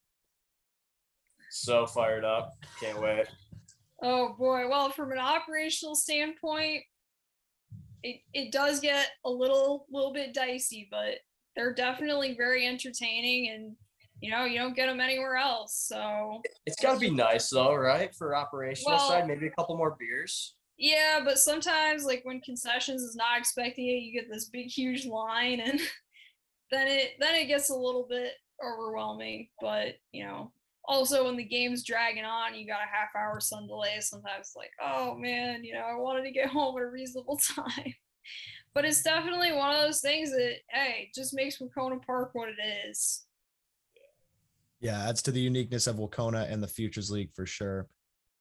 So 1.50 1.86
fired 1.86 2.26
up. 2.26 2.52
Can't 2.82 3.02
wait. 3.02 3.28
Oh 4.02 4.36
boy. 4.38 4.68
Well, 4.68 4.90
from 4.90 5.14
an 5.14 5.18
operational 5.18 5.96
standpoint, 5.96 6.84
it, 8.04 8.22
it 8.34 8.52
does 8.52 8.80
get 8.80 9.08
a 9.26 9.30
little 9.30 9.88
little 9.92 10.14
bit 10.14 10.34
dicey, 10.34 10.88
but 10.92 11.20
they're 11.56 11.74
definitely 11.74 12.36
very 12.36 12.68
entertaining 12.68 13.50
and 13.50 13.76
you 14.22 14.32
know 14.32 14.46
you 14.46 14.58
don't 14.60 14.76
get 14.76 14.88
them 14.88 15.00
anywhere 15.00 15.38
else. 15.38 15.86
So 15.88 16.42
it's 16.66 16.82
got 16.82 16.94
to 16.94 17.00
be 17.00 17.10
nice 17.10 17.50
though, 17.50 17.74
right? 17.74 18.14
For 18.14 18.36
operational 18.36 18.98
well, 18.98 19.10
side, 19.10 19.28
maybe 19.28 19.48
a 19.48 19.52
couple 19.52 19.78
more 19.78 19.96
beers. 20.00 20.56
Yeah, 20.78 21.22
but 21.24 21.38
sometimes 21.38 22.04
like 22.04 22.22
when 22.24 22.42
concessions 22.42 23.02
is 23.02 23.16
not 23.16 23.38
expecting 23.38 23.88
it, 23.88 24.02
you 24.02 24.14
get 24.14 24.30
this 24.30 24.50
big 24.50 24.68
huge 24.68 25.06
line 25.06 25.60
and 25.60 25.80
then 26.72 26.88
it 26.88 27.12
then 27.20 27.36
it 27.36 27.48
gets 27.48 27.70
a 27.70 27.76
little 27.76 28.06
bit 28.10 28.34
overwhelming. 28.64 29.48
But 29.62 29.96
you 30.12 30.26
know, 30.26 30.52
also 30.86 31.26
when 31.26 31.38
the 31.38 31.44
game's 31.44 31.84
dragging 31.84 32.26
on, 32.26 32.56
you 32.56 32.68
got 32.68 32.82
a 32.82 32.96
half 32.96 33.16
hour 33.16 33.40
sun 33.40 33.68
delay. 33.68 33.98
Sometimes 34.00 34.54
like, 34.56 34.72
oh 34.82 35.16
man, 35.16 35.64
you 35.64 35.74
know, 35.74 35.82
I 35.82 35.96
wanted 35.96 36.24
to 36.24 36.32
get 36.32 36.48
home 36.50 36.78
at 36.78 36.84
a 36.84 36.88
reasonable 36.88 37.38
time. 37.38 37.94
but 38.74 38.86
it's 38.86 39.02
definitely 39.02 39.54
one 39.54 39.74
of 39.74 39.82
those 39.82 40.02
things 40.02 40.32
that 40.32 40.56
hey, 40.70 41.10
just 41.14 41.34
makes 41.34 41.58
Wahconah 41.58 42.06
Park 42.06 42.32
what 42.34 42.50
it 42.50 42.88
is. 42.88 43.26
Yeah, 44.80 45.08
adds 45.08 45.22
to 45.24 45.32
the 45.32 45.40
uniqueness 45.40 45.88
of 45.88 45.96
Wahconah 45.96 46.52
and 46.52 46.62
the 46.62 46.68
Futures 46.68 47.10
League 47.10 47.32
for 47.34 47.46
sure. 47.46 47.88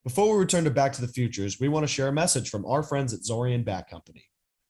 Before 0.03 0.33
we 0.33 0.41
return 0.41 0.65
to 0.65 0.71
Back 0.71 0.93
to 0.95 1.01
the 1.01 1.07
Futures, 1.07 1.61
we 1.61 1.69
want 1.69 1.85
to 1.85 1.93
share 1.93 2.09
a 2.09 2.13
message 2.13 2.51
from 2.51 2.67
our 2.67 2.83
friends 2.83 3.15
at 3.15 3.21
Zorian 3.21 3.65
Bat 3.65 3.89
Company. 3.89 4.25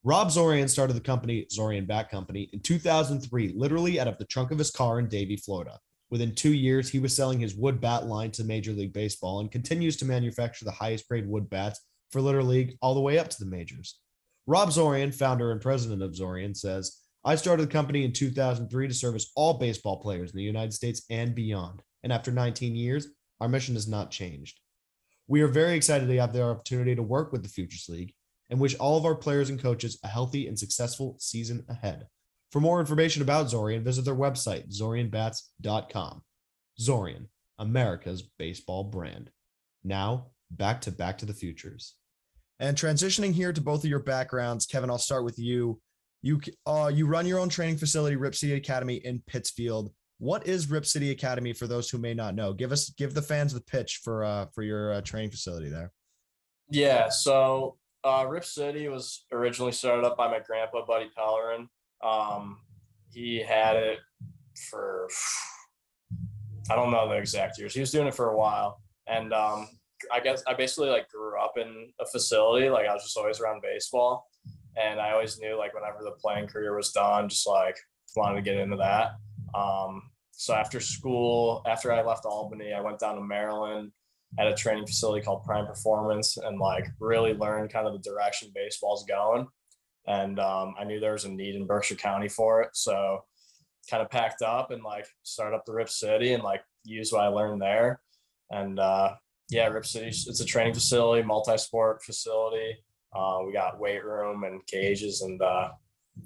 Rob 0.05 0.29
Zorian 0.29 0.69
started 0.69 0.93
the 0.93 1.01
company 1.01 1.47
Zorian 1.51 1.87
Bat 1.87 2.11
Company 2.11 2.51
in 2.53 2.61
2003, 2.61 3.55
literally 3.57 3.99
out 3.99 4.09
of 4.09 4.19
the 4.19 4.27
trunk 4.27 4.51
of 4.51 4.59
his 4.59 4.71
car 4.71 4.99
in 4.99 5.09
Davie, 5.09 5.39
Florida. 5.39 5.79
Within 6.13 6.35
two 6.35 6.53
years, 6.53 6.91
he 6.91 6.99
was 6.99 7.17
selling 7.17 7.41
his 7.41 7.55
wood 7.55 7.81
bat 7.81 8.05
line 8.05 8.31
to 8.33 8.45
Major 8.45 8.73
League 8.73 8.93
Baseball 8.93 9.41
and 9.41 9.51
continues 9.51 9.97
to 9.97 10.05
manufacture 10.05 10.67
the 10.67 10.71
highest 10.71 11.09
grade 11.09 11.27
wood 11.27 11.49
bats 11.49 11.81
for 12.11 12.21
Little 12.21 12.45
League 12.45 12.77
all 12.83 12.93
the 12.93 13.01
way 13.01 13.19
up 13.19 13.29
to 13.29 13.39
the 13.39 13.51
majors. 13.51 13.99
Rob 14.47 14.69
Zorian, 14.69 15.15
founder 15.15 15.53
and 15.53 15.61
president 15.63 16.03
of 16.03 16.13
Zorian, 16.13 16.55
says, 16.55 16.99
I 17.25 17.35
started 17.37 17.63
the 17.63 17.73
company 17.73 18.05
in 18.05 18.13
2003 18.13 18.89
to 18.89 18.93
service 18.93 19.33
all 19.37 19.55
baseball 19.55 20.03
players 20.03 20.33
in 20.33 20.37
the 20.37 20.43
United 20.43 20.75
States 20.75 21.03
and 21.09 21.35
beyond. 21.35 21.81
And 22.03 22.13
after 22.13 22.31
19 22.31 22.77
years, 22.77 23.09
our 23.41 23.49
mission 23.49 23.75
has 23.75 23.89
not 23.89 24.11
changed. 24.11 24.61
We 25.29 25.41
are 25.41 25.49
very 25.49 25.77
excited 25.77 26.09
to 26.09 26.21
have 26.21 26.35
the 26.35 26.45
opportunity 26.45 26.95
to 26.95 27.03
work 27.03 27.33
with 27.33 27.43
the 27.43 27.49
Futures 27.49 27.89
League 27.89 28.13
and 28.51 28.61
wish 28.61 28.75
all 28.75 28.99
of 28.99 29.07
our 29.07 29.15
players 29.15 29.49
and 29.49 29.59
coaches 29.59 29.99
a 30.05 30.09
healthy 30.09 30.47
and 30.47 30.59
successful 30.59 31.17
season 31.19 31.65
ahead. 31.71 32.07
For 32.53 32.61
more 32.61 32.81
information 32.81 33.23
about 33.23 33.47
Zorian, 33.47 33.83
visit 33.83 34.05
their 34.05 34.15
website, 34.15 34.71
zorianbats.com. 34.71 36.23
Zorian, 36.79 37.27
America's 37.59 38.23
baseball 38.39 38.85
brand. 38.85 39.31
Now, 39.83 40.27
back 40.51 40.83
to 40.83 40.93
Back 40.93 41.19
to 41.19 41.27
the 41.27 41.33
Futures. 41.33 41.95
And 42.61 42.77
transitioning 42.77 43.33
here 43.33 43.55
to 43.55 43.61
both 43.61 43.85
of 43.85 43.91
your 43.91 44.01
backgrounds, 44.01 44.67
Kevin, 44.67 44.91
I'll 44.91 44.99
start 44.99 45.25
with 45.25 45.39
you. 45.39 45.81
You 46.21 46.41
uh, 46.67 46.91
you 46.95 47.07
run 47.07 47.27
your 47.27 47.41
own 47.41 47.49
training 47.49 47.79
facility, 47.79 48.15
Rip 48.15 48.35
City 48.35 48.53
Academy 48.53 48.97
in 48.97 49.23
Pittsfield. 49.27 49.91
What 50.19 50.47
is 50.47 50.71
Rip 50.71 50.87
City 50.87 51.11
Academy 51.11 51.53
for 51.53 51.67
those 51.67 51.91
who 51.91 51.99
may 51.99 52.15
not 52.15 52.37
know? 52.37 52.53
Give 52.53 52.71
us 52.71 52.91
give 52.91 53.15
the 53.15 53.23
fans 53.23 53.53
the 53.53 53.61
pitch 53.61 54.01
for 54.05 54.23
uh, 54.23 54.47
for 54.55 54.63
your 54.63 54.93
uh, 54.93 55.01
training 55.01 55.31
facility 55.31 55.69
there. 55.69 55.91
Yeah, 56.71 57.09
so 57.09 57.79
uh, 58.05 58.27
Rip 58.29 58.45
City 58.45 58.89
was 58.89 59.25
originally 59.33 59.73
started 59.73 60.05
up 60.07 60.17
by 60.17 60.31
my 60.31 60.39
grandpa, 60.39 60.85
Buddy 60.87 61.11
Pellerin. 61.17 61.69
Um, 62.03 62.59
he 63.11 63.43
had 63.43 63.77
it 63.77 63.99
for 64.71 65.09
I 66.71 66.77
don't 66.77 66.91
know 66.91 67.09
the 67.09 67.17
exact 67.17 67.59
years. 67.59 67.75
He 67.75 67.81
was 67.81 67.91
doing 67.91 68.07
it 68.07 68.15
for 68.15 68.31
a 68.31 68.37
while, 68.37 68.81
and 69.07 69.33
um, 69.33 69.69
I 70.13 70.21
guess 70.21 70.43
I 70.47 70.55
basically 70.55 70.91
like 70.91 71.09
grew 71.11 71.39
up 71.39 71.55
in 71.57 71.93
a 72.01 72.07
facility. 72.07 72.69
Like 72.69 72.87
I 72.87 72.95
was 72.95 73.03
just 73.03 73.17
always 73.17 73.41
around 73.41 73.63
baseball, 73.63 74.29
and 74.77 75.01
I 75.01 75.13
always 75.13 75.39
knew 75.41 75.59
like 75.59 75.75
whenever 75.75 75.99
the 76.03 76.13
playing 76.13 76.47
career 76.47 76.77
was 76.77 76.93
done, 76.93 77.29
just 77.29 77.47
like 77.47 77.77
wanted 78.17 78.37
to 78.37 78.43
get 78.43 78.57
into 78.57 78.77
that. 78.77 79.13
Um, 79.55 80.03
so 80.33 80.55
after 80.55 80.81
school, 80.81 81.63
after 81.67 81.93
I 81.93 82.03
left 82.03 82.25
Albany, 82.25 82.73
I 82.73 82.81
went 82.81 82.99
down 82.99 83.17
to 83.17 83.23
Maryland 83.23 83.93
at 84.39 84.49
a 84.49 84.55
training 84.55 84.87
facility 84.87 85.25
called 85.25 85.45
Prime 85.45 85.67
Performance, 85.67 86.37
and 86.37 86.59
like 86.59 86.87
really 87.01 87.35
learned 87.35 87.73
kind 87.73 87.87
of 87.87 87.93
the 87.93 88.11
direction 88.11 88.51
baseball's 88.55 89.05
going 89.05 89.47
and 90.07 90.39
um, 90.39 90.75
I 90.79 90.85
knew 90.85 91.01
there 91.01 91.13
was 91.13 91.25
a 91.25 91.31
need 91.31 91.55
in 91.55 91.67
Berkshire 91.67 91.95
County 91.95 92.29
for 92.29 92.63
it. 92.63 92.71
So 92.75 93.25
kind 93.91 94.03
of 94.03 94.11
packed 94.11 94.43
up 94.43 94.71
and 94.71 94.83
like 94.83 95.07
start 95.23 95.55
up 95.55 95.65
the 95.65 95.73
Rip 95.73 95.89
City 95.89 96.35
and 96.35 96.43
like 96.43 96.63
use 96.85 97.13
what 97.13 97.23
I 97.23 97.29
learned 97.29 97.61
there. 97.61 98.01
And 98.51 98.79
uh, 98.79 99.15
yeah, 99.51 99.69
Rip 99.69 99.87
City, 99.87 100.09
it's 100.09 100.41
a 100.41 100.45
training 100.45 100.75
facility, 100.75 101.23
multi-sport 101.23 102.03
facility. 102.03 102.77
Uh, 103.15 103.41
we 103.47 103.53
got 103.53 103.79
weight 103.79 104.05
room 104.05 104.45
and 104.45 104.67
cages 104.67 105.23
and 105.23 105.41
uh, 105.43 105.71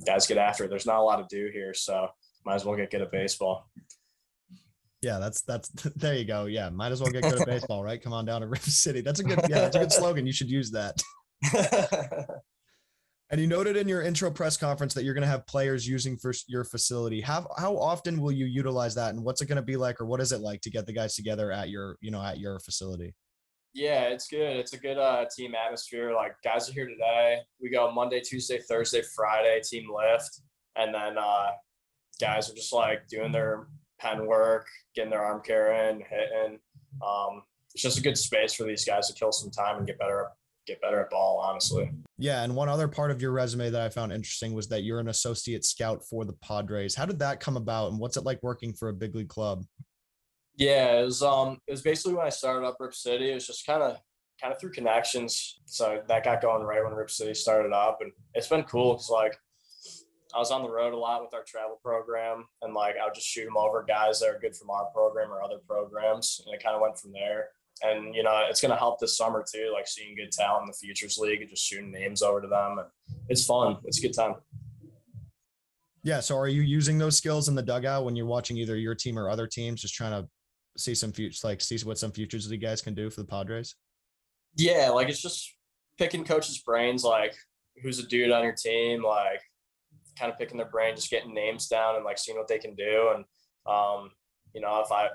guys 0.06 0.26
get 0.26 0.38
after 0.38 0.64
it. 0.64 0.70
There's 0.70 0.86
not 0.86 1.00
a 1.00 1.02
lot 1.02 1.16
to 1.16 1.36
do 1.36 1.50
here, 1.52 1.74
so 1.74 2.08
might 2.44 2.54
as 2.54 2.64
well 2.64 2.76
get 2.76 2.90
good 2.90 3.02
at 3.02 3.10
baseball. 3.10 3.68
Yeah, 5.02 5.18
that's 5.18 5.42
that's 5.42 5.68
there 5.96 6.14
you 6.14 6.24
go. 6.24 6.46
Yeah, 6.46 6.70
might 6.70 6.92
as 6.92 7.00
well 7.00 7.10
get 7.10 7.22
good 7.22 7.40
at 7.40 7.46
baseball, 7.46 7.82
right? 7.82 8.00
Come 8.00 8.12
on 8.12 8.24
down 8.24 8.40
to 8.40 8.46
Rip 8.46 8.62
City. 8.62 9.00
That's 9.00 9.20
a 9.20 9.24
good 9.24 9.40
yeah, 9.48 9.60
that's 9.60 9.76
a 9.76 9.80
good 9.80 9.92
slogan. 10.00 10.26
You 10.26 10.32
should 10.32 10.50
use 10.50 10.70
that. 10.70 11.00
And 13.30 13.40
you 13.40 13.48
noted 13.48 13.76
in 13.76 13.88
your 13.88 14.02
intro 14.02 14.30
press 14.30 14.56
conference 14.56 14.94
that 14.94 15.02
you're 15.02 15.14
going 15.14 15.22
to 15.22 15.28
have 15.28 15.46
players 15.48 15.86
using 15.86 16.16
for 16.16 16.32
your 16.46 16.62
facility. 16.62 17.20
How 17.20 17.48
how 17.58 17.76
often 17.76 18.20
will 18.20 18.30
you 18.30 18.46
utilize 18.46 18.94
that, 18.94 19.14
and 19.14 19.24
what's 19.24 19.40
it 19.40 19.46
going 19.46 19.56
to 19.56 19.62
be 19.62 19.76
like, 19.76 20.00
or 20.00 20.06
what 20.06 20.20
is 20.20 20.30
it 20.30 20.40
like 20.40 20.60
to 20.60 20.70
get 20.70 20.86
the 20.86 20.92
guys 20.92 21.16
together 21.16 21.50
at 21.50 21.68
your 21.68 21.96
you 22.00 22.12
know 22.12 22.22
at 22.22 22.38
your 22.38 22.60
facility? 22.60 23.14
Yeah, 23.74 24.04
it's 24.04 24.28
good. 24.28 24.56
It's 24.56 24.72
a 24.74 24.78
good 24.78 24.96
uh, 24.96 25.26
team 25.36 25.54
atmosphere. 25.54 26.14
Like 26.14 26.34
guys 26.44 26.70
are 26.70 26.72
here 26.72 26.88
today. 26.88 27.40
We 27.60 27.68
go 27.68 27.90
Monday, 27.90 28.20
Tuesday, 28.20 28.60
Thursday, 28.60 29.02
Friday 29.14 29.60
team 29.60 29.88
lift, 29.92 30.40
and 30.76 30.94
then 30.94 31.18
uh, 31.18 31.48
guys 32.20 32.48
are 32.48 32.54
just 32.54 32.72
like 32.72 33.08
doing 33.08 33.32
their 33.32 33.66
pen 33.98 34.26
work, 34.26 34.66
getting 34.94 35.10
their 35.10 35.24
arm 35.24 35.42
care 35.42 35.88
in, 35.88 35.96
hitting. 36.00 36.60
Um, 37.04 37.42
it's 37.74 37.82
just 37.82 37.98
a 37.98 38.02
good 38.02 38.16
space 38.16 38.54
for 38.54 38.64
these 38.64 38.84
guys 38.84 39.08
to 39.08 39.14
kill 39.14 39.32
some 39.32 39.50
time 39.50 39.78
and 39.78 39.86
get 39.86 39.98
better 39.98 40.28
get 40.66 40.80
better 40.80 41.00
at 41.00 41.10
ball, 41.10 41.38
honestly. 41.38 41.90
Yeah, 42.18 42.42
and 42.42 42.54
one 42.54 42.68
other 42.68 42.88
part 42.88 43.10
of 43.10 43.20
your 43.20 43.32
resume 43.32 43.70
that 43.70 43.80
I 43.80 43.88
found 43.88 44.12
interesting 44.12 44.54
was 44.54 44.68
that 44.68 44.82
you're 44.82 45.00
an 45.00 45.08
associate 45.08 45.64
scout 45.64 46.02
for 46.04 46.24
the 46.24 46.32
Padres. 46.34 46.94
How 46.94 47.06
did 47.06 47.18
that 47.20 47.40
come 47.40 47.56
about, 47.56 47.90
and 47.90 48.00
what's 48.00 48.16
it 48.16 48.24
like 48.24 48.42
working 48.42 48.72
for 48.72 48.88
a 48.88 48.94
big 48.94 49.14
league 49.14 49.28
club? 49.28 49.64
Yeah, 50.56 51.00
it 51.00 51.04
was 51.04 51.22
um 51.22 51.58
it 51.66 51.72
was 51.72 51.82
basically 51.82 52.14
when 52.14 52.26
I 52.26 52.30
started 52.30 52.66
up 52.66 52.76
Rip 52.80 52.94
City. 52.94 53.30
It 53.30 53.34
was 53.34 53.46
just 53.46 53.66
kind 53.66 53.82
of 53.82 53.98
kind 54.40 54.52
of 54.52 54.60
through 54.60 54.72
connections. 54.72 55.60
So 55.66 56.02
that 56.08 56.24
got 56.24 56.42
going 56.42 56.62
right 56.62 56.82
when 56.82 56.94
Rip 56.94 57.10
City 57.10 57.34
started 57.34 57.72
up, 57.72 57.98
and 58.00 58.12
it's 58.34 58.48
been 58.48 58.64
cool 58.64 58.94
because 58.94 59.10
like 59.10 59.36
I 60.34 60.38
was 60.38 60.50
on 60.50 60.62
the 60.62 60.70
road 60.70 60.92
a 60.92 60.96
lot 60.96 61.22
with 61.22 61.34
our 61.34 61.44
travel 61.44 61.78
program, 61.82 62.44
and 62.62 62.74
like 62.74 62.96
I 63.00 63.04
would 63.04 63.14
just 63.14 63.26
shoot 63.26 63.44
them 63.44 63.56
over 63.56 63.84
guys 63.86 64.20
that 64.20 64.28
are 64.28 64.38
good 64.38 64.56
from 64.56 64.70
our 64.70 64.86
program 64.86 65.30
or 65.30 65.42
other 65.42 65.58
programs, 65.66 66.40
and 66.44 66.54
it 66.54 66.62
kind 66.62 66.74
of 66.74 66.82
went 66.82 66.98
from 66.98 67.12
there. 67.12 67.48
And 67.82 68.14
you 68.14 68.22
know, 68.22 68.44
it's 68.48 68.60
gonna 68.60 68.76
help 68.76 68.98
this 68.98 69.16
summer 69.16 69.44
too, 69.50 69.70
like 69.72 69.86
seeing 69.86 70.16
good 70.16 70.32
talent 70.32 70.62
in 70.62 70.66
the 70.66 70.72
futures 70.72 71.18
league 71.18 71.40
and 71.40 71.50
just 71.50 71.64
shooting 71.64 71.90
names 71.90 72.22
over 72.22 72.40
to 72.40 72.48
them, 72.48 72.78
and 72.78 72.88
it's 73.28 73.44
fun. 73.44 73.76
It's 73.84 73.98
a 73.98 74.02
good 74.02 74.14
time. 74.14 74.36
Yeah. 76.02 76.20
So 76.20 76.38
are 76.38 76.48
you 76.48 76.62
using 76.62 76.98
those 76.98 77.16
skills 77.16 77.48
in 77.48 77.54
the 77.54 77.62
dugout 77.62 78.04
when 78.04 78.14
you're 78.14 78.26
watching 78.26 78.56
either 78.56 78.76
your 78.76 78.94
team 78.94 79.18
or 79.18 79.28
other 79.28 79.46
teams, 79.46 79.82
just 79.82 79.94
trying 79.94 80.12
to 80.12 80.28
see 80.78 80.94
some 80.94 81.12
futures, 81.12 81.42
like 81.42 81.60
see 81.60 81.78
what 81.84 81.98
some 81.98 82.12
futures 82.12 82.50
you 82.50 82.56
guys 82.58 82.80
can 82.80 82.94
do 82.94 83.10
for 83.10 83.20
the 83.20 83.26
Padres? 83.26 83.74
Yeah, 84.56 84.90
like 84.90 85.08
it's 85.08 85.20
just 85.20 85.52
picking 85.98 86.24
coaches' 86.24 86.62
brains, 86.64 87.04
like 87.04 87.34
who's 87.82 87.98
a 87.98 88.06
dude 88.06 88.30
on 88.30 88.44
your 88.44 88.54
team, 88.54 89.02
like 89.02 89.42
kind 90.18 90.32
of 90.32 90.38
picking 90.38 90.56
their 90.56 90.70
brain, 90.70 90.94
just 90.94 91.10
getting 91.10 91.34
names 91.34 91.66
down 91.66 91.96
and 91.96 92.04
like 92.04 92.18
seeing 92.18 92.38
what 92.38 92.48
they 92.48 92.58
can 92.58 92.74
do. 92.74 93.12
And 93.14 93.24
um, 93.66 94.10
you 94.54 94.60
know, 94.60 94.80
if 94.84 94.90
I 94.92 95.08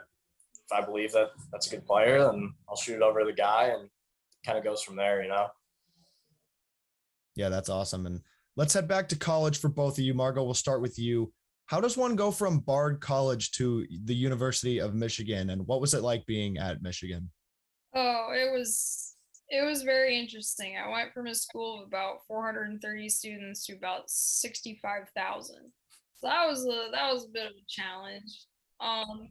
if 0.72 0.84
I 0.84 0.86
believe 0.86 1.12
that 1.14 1.32
that's 1.52 1.68
a 1.68 1.72
good 1.72 1.86
player, 1.86 2.20
then 2.20 2.54
I'll 2.70 2.76
shoot 2.76 2.96
it 2.96 3.02
over 3.02 3.20
to 3.20 3.26
the 3.26 3.34
guy 3.34 3.74
and 3.78 3.90
kind 4.46 4.58
of 4.58 4.64
goes 4.64 4.82
from 4.82 4.96
there, 4.96 5.22
you 5.22 5.30
know. 5.30 5.48
Yeah, 7.36 7.50
that's 7.50 7.70
awesome. 7.70 8.06
And 8.06 8.22
let's 8.56 8.74
head 8.74 8.88
back 8.88 9.10
to 9.10 9.16
college 9.18 9.60
for 9.60 9.70
both 9.70 9.98
of 9.98 10.04
you. 10.04 10.14
Margot, 10.14 10.44
we'll 10.44 10.54
start 10.54 10.82
with 10.82 10.98
you. 10.98 11.32
How 11.68 11.80
does 11.80 11.96
one 11.96 12.16
go 12.16 12.32
from 12.32 12.60
Bard 12.60 13.00
College 13.00 13.52
to 13.52 13.86
the 14.04 14.16
University 14.16 14.80
of 14.80 14.94
Michigan? 14.94 15.52
And 15.52 15.66
what 15.68 15.80
was 15.80 15.94
it 15.94 16.04
like 16.04 16.26
being 16.26 16.58
at 16.58 16.82
Michigan? 16.82 17.30
Oh, 17.96 18.30
it 18.34 18.52
was 18.52 19.16
it 19.50 19.66
was 19.66 19.84
very 19.84 20.18
interesting. 20.18 20.76
I 20.78 20.90
went 20.90 21.14
from 21.14 21.28
a 21.28 21.36
school 21.36 21.82
of 21.82 21.88
about 21.88 22.26
430 22.28 23.10
students 23.10 23.66
to 23.66 23.74
about 23.74 24.10
65,000. 24.10 25.56
So 26.16 26.28
that 26.28 26.48
was 26.48 26.66
a 26.66 26.90
that 26.92 27.14
was 27.14 27.26
a 27.26 27.32
bit 27.32 27.48
of 27.48 27.52
a 27.52 27.66
challenge. 27.68 28.46
Um, 28.82 29.30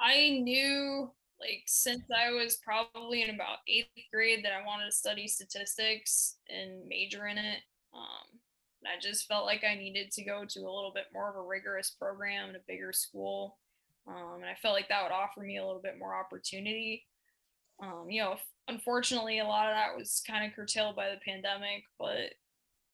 I 0.00 0.40
knew 0.42 1.10
like 1.40 1.62
since 1.66 2.04
I 2.10 2.30
was 2.30 2.56
probably 2.56 3.22
in 3.22 3.34
about 3.34 3.58
eighth 3.68 3.88
grade 4.12 4.44
that 4.44 4.52
I 4.52 4.64
wanted 4.64 4.86
to 4.86 4.92
study 4.92 5.28
statistics 5.28 6.36
and 6.48 6.86
major 6.88 7.26
in 7.26 7.38
it. 7.38 7.58
Um, 7.92 8.40
I 8.86 9.00
just 9.00 9.26
felt 9.26 9.46
like 9.46 9.64
I 9.64 9.74
needed 9.74 10.10
to 10.12 10.24
go 10.24 10.44
to 10.44 10.60
a 10.60 10.62
little 10.62 10.92
bit 10.94 11.06
more 11.12 11.30
of 11.30 11.36
a 11.36 11.42
rigorous 11.42 11.90
program 11.90 12.50
in 12.50 12.56
a 12.56 12.60
bigger 12.68 12.92
school. 12.92 13.58
Um, 14.06 14.36
and 14.36 14.44
I 14.44 14.54
felt 14.60 14.74
like 14.74 14.88
that 14.88 15.02
would 15.02 15.12
offer 15.12 15.40
me 15.40 15.58
a 15.58 15.64
little 15.64 15.80
bit 15.80 15.98
more 15.98 16.14
opportunity. 16.14 17.06
Um, 17.82 18.06
you 18.08 18.22
know, 18.22 18.36
unfortunately, 18.68 19.38
a 19.38 19.44
lot 19.46 19.68
of 19.68 19.74
that 19.74 19.96
was 19.96 20.22
kind 20.26 20.44
of 20.44 20.54
curtailed 20.54 20.96
by 20.96 21.08
the 21.10 21.20
pandemic, 21.24 21.84
but 21.98 22.34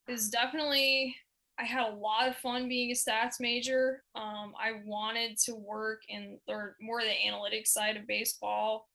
it's 0.06 0.28
definitely, 0.28 1.16
I 1.60 1.64
had 1.64 1.86
a 1.86 1.94
lot 1.94 2.28
of 2.28 2.36
fun 2.36 2.68
being 2.68 2.90
a 2.90 2.94
stats 2.94 3.38
major. 3.38 4.02
Um, 4.14 4.54
I 4.58 4.80
wanted 4.86 5.36
to 5.44 5.54
work 5.54 6.02
in 6.08 6.38
or 6.48 6.76
more 6.80 7.02
the 7.02 7.08
analytics 7.08 7.68
side 7.68 7.96
of 7.96 8.06
baseball. 8.06 8.88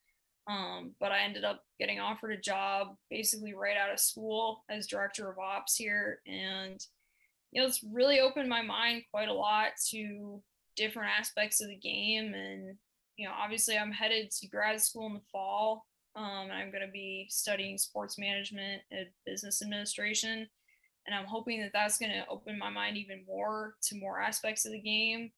Um, 0.48 0.94
but 1.00 1.12
I 1.12 1.22
ended 1.22 1.44
up 1.44 1.64
getting 1.80 2.00
offered 2.00 2.32
a 2.32 2.42
job 2.42 2.96
basically 3.10 3.54
right 3.54 3.78
out 3.78 3.92
of 3.92 4.00
school 4.00 4.64
as 4.70 4.88
director 4.88 5.30
of 5.30 5.40
ops 5.40 5.76
here. 5.76 6.22
And, 6.28 6.80
you 7.52 7.62
know, 7.62 7.68
it's 7.68 7.84
really 7.84 8.20
opened 8.20 8.50
my 8.50 8.62
mind 8.62 9.04
quite 9.12 9.30
a 9.30 9.34
lot 9.34 9.70
to 9.90 10.42
different 10.76 11.10
aspects 11.18 11.62
of 11.62 11.70
the 11.70 11.76
game. 11.76 12.34
And, 12.34 12.78
you 13.18 13.28
know, 13.28 13.34
obviously 13.36 13.78
I'm 13.78 13.92
headed 13.92 14.30
to 14.32 14.48
grad 14.48 14.80
school 14.82 15.08
in 15.08 15.14
the 15.14 15.22
fall. 15.32 15.86
Um, 16.16 16.44
and 16.44 16.54
I'm 16.54 16.72
going 16.72 16.86
to 16.86 16.92
be 16.92 17.28
studying 17.30 17.78
sports 17.78 18.18
management 18.18 18.84
and 18.92 19.08
business 19.26 19.62
administration. 19.62 20.48
And 21.06 21.16
I'm 21.16 21.26
hoping 21.26 21.62
that 21.62 21.72
that's 21.74 21.98
going 21.98 22.12
to 22.12 22.28
open 22.30 22.58
my 22.58 22.70
mind 22.70 22.98
even 22.98 23.24
more 23.28 23.76
to 23.84 23.96
more 23.96 24.20
aspects 24.20 24.66
of 24.66 24.72
the 24.72 24.82
game. 24.82 25.32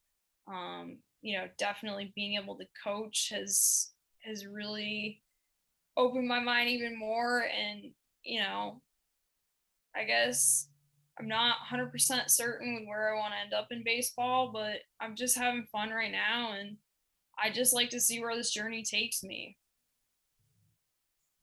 Um, 0.46 0.98
you 1.20 1.36
know, 1.36 1.46
definitely 1.58 2.12
being 2.14 2.40
able 2.40 2.56
to 2.56 2.64
coach 2.82 3.30
has 3.32 3.90
has 4.24 4.46
really 4.46 5.22
opened 5.96 6.28
my 6.28 6.40
mind 6.40 6.70
even 6.70 6.98
more. 6.98 7.44
And, 7.46 7.90
you 8.24 8.40
know, 8.40 8.80
I 9.94 10.04
guess 10.04 10.68
I'm 11.18 11.28
not 11.28 11.56
100% 11.70 12.30
certain 12.30 12.74
with 12.74 12.88
where 12.88 13.14
I 13.14 13.18
want 13.18 13.34
to 13.34 13.40
end 13.40 13.52
up 13.52 13.68
in 13.70 13.82
baseball, 13.84 14.50
but 14.52 14.76
I'm 15.00 15.16
just 15.16 15.36
having 15.36 15.66
fun 15.70 15.90
right 15.90 16.12
now. 16.12 16.52
And 16.58 16.76
I 17.42 17.50
just 17.50 17.74
like 17.74 17.90
to 17.90 18.00
see 18.00 18.20
where 18.20 18.36
this 18.36 18.52
journey 18.52 18.82
takes 18.82 19.22
me. 19.22 19.56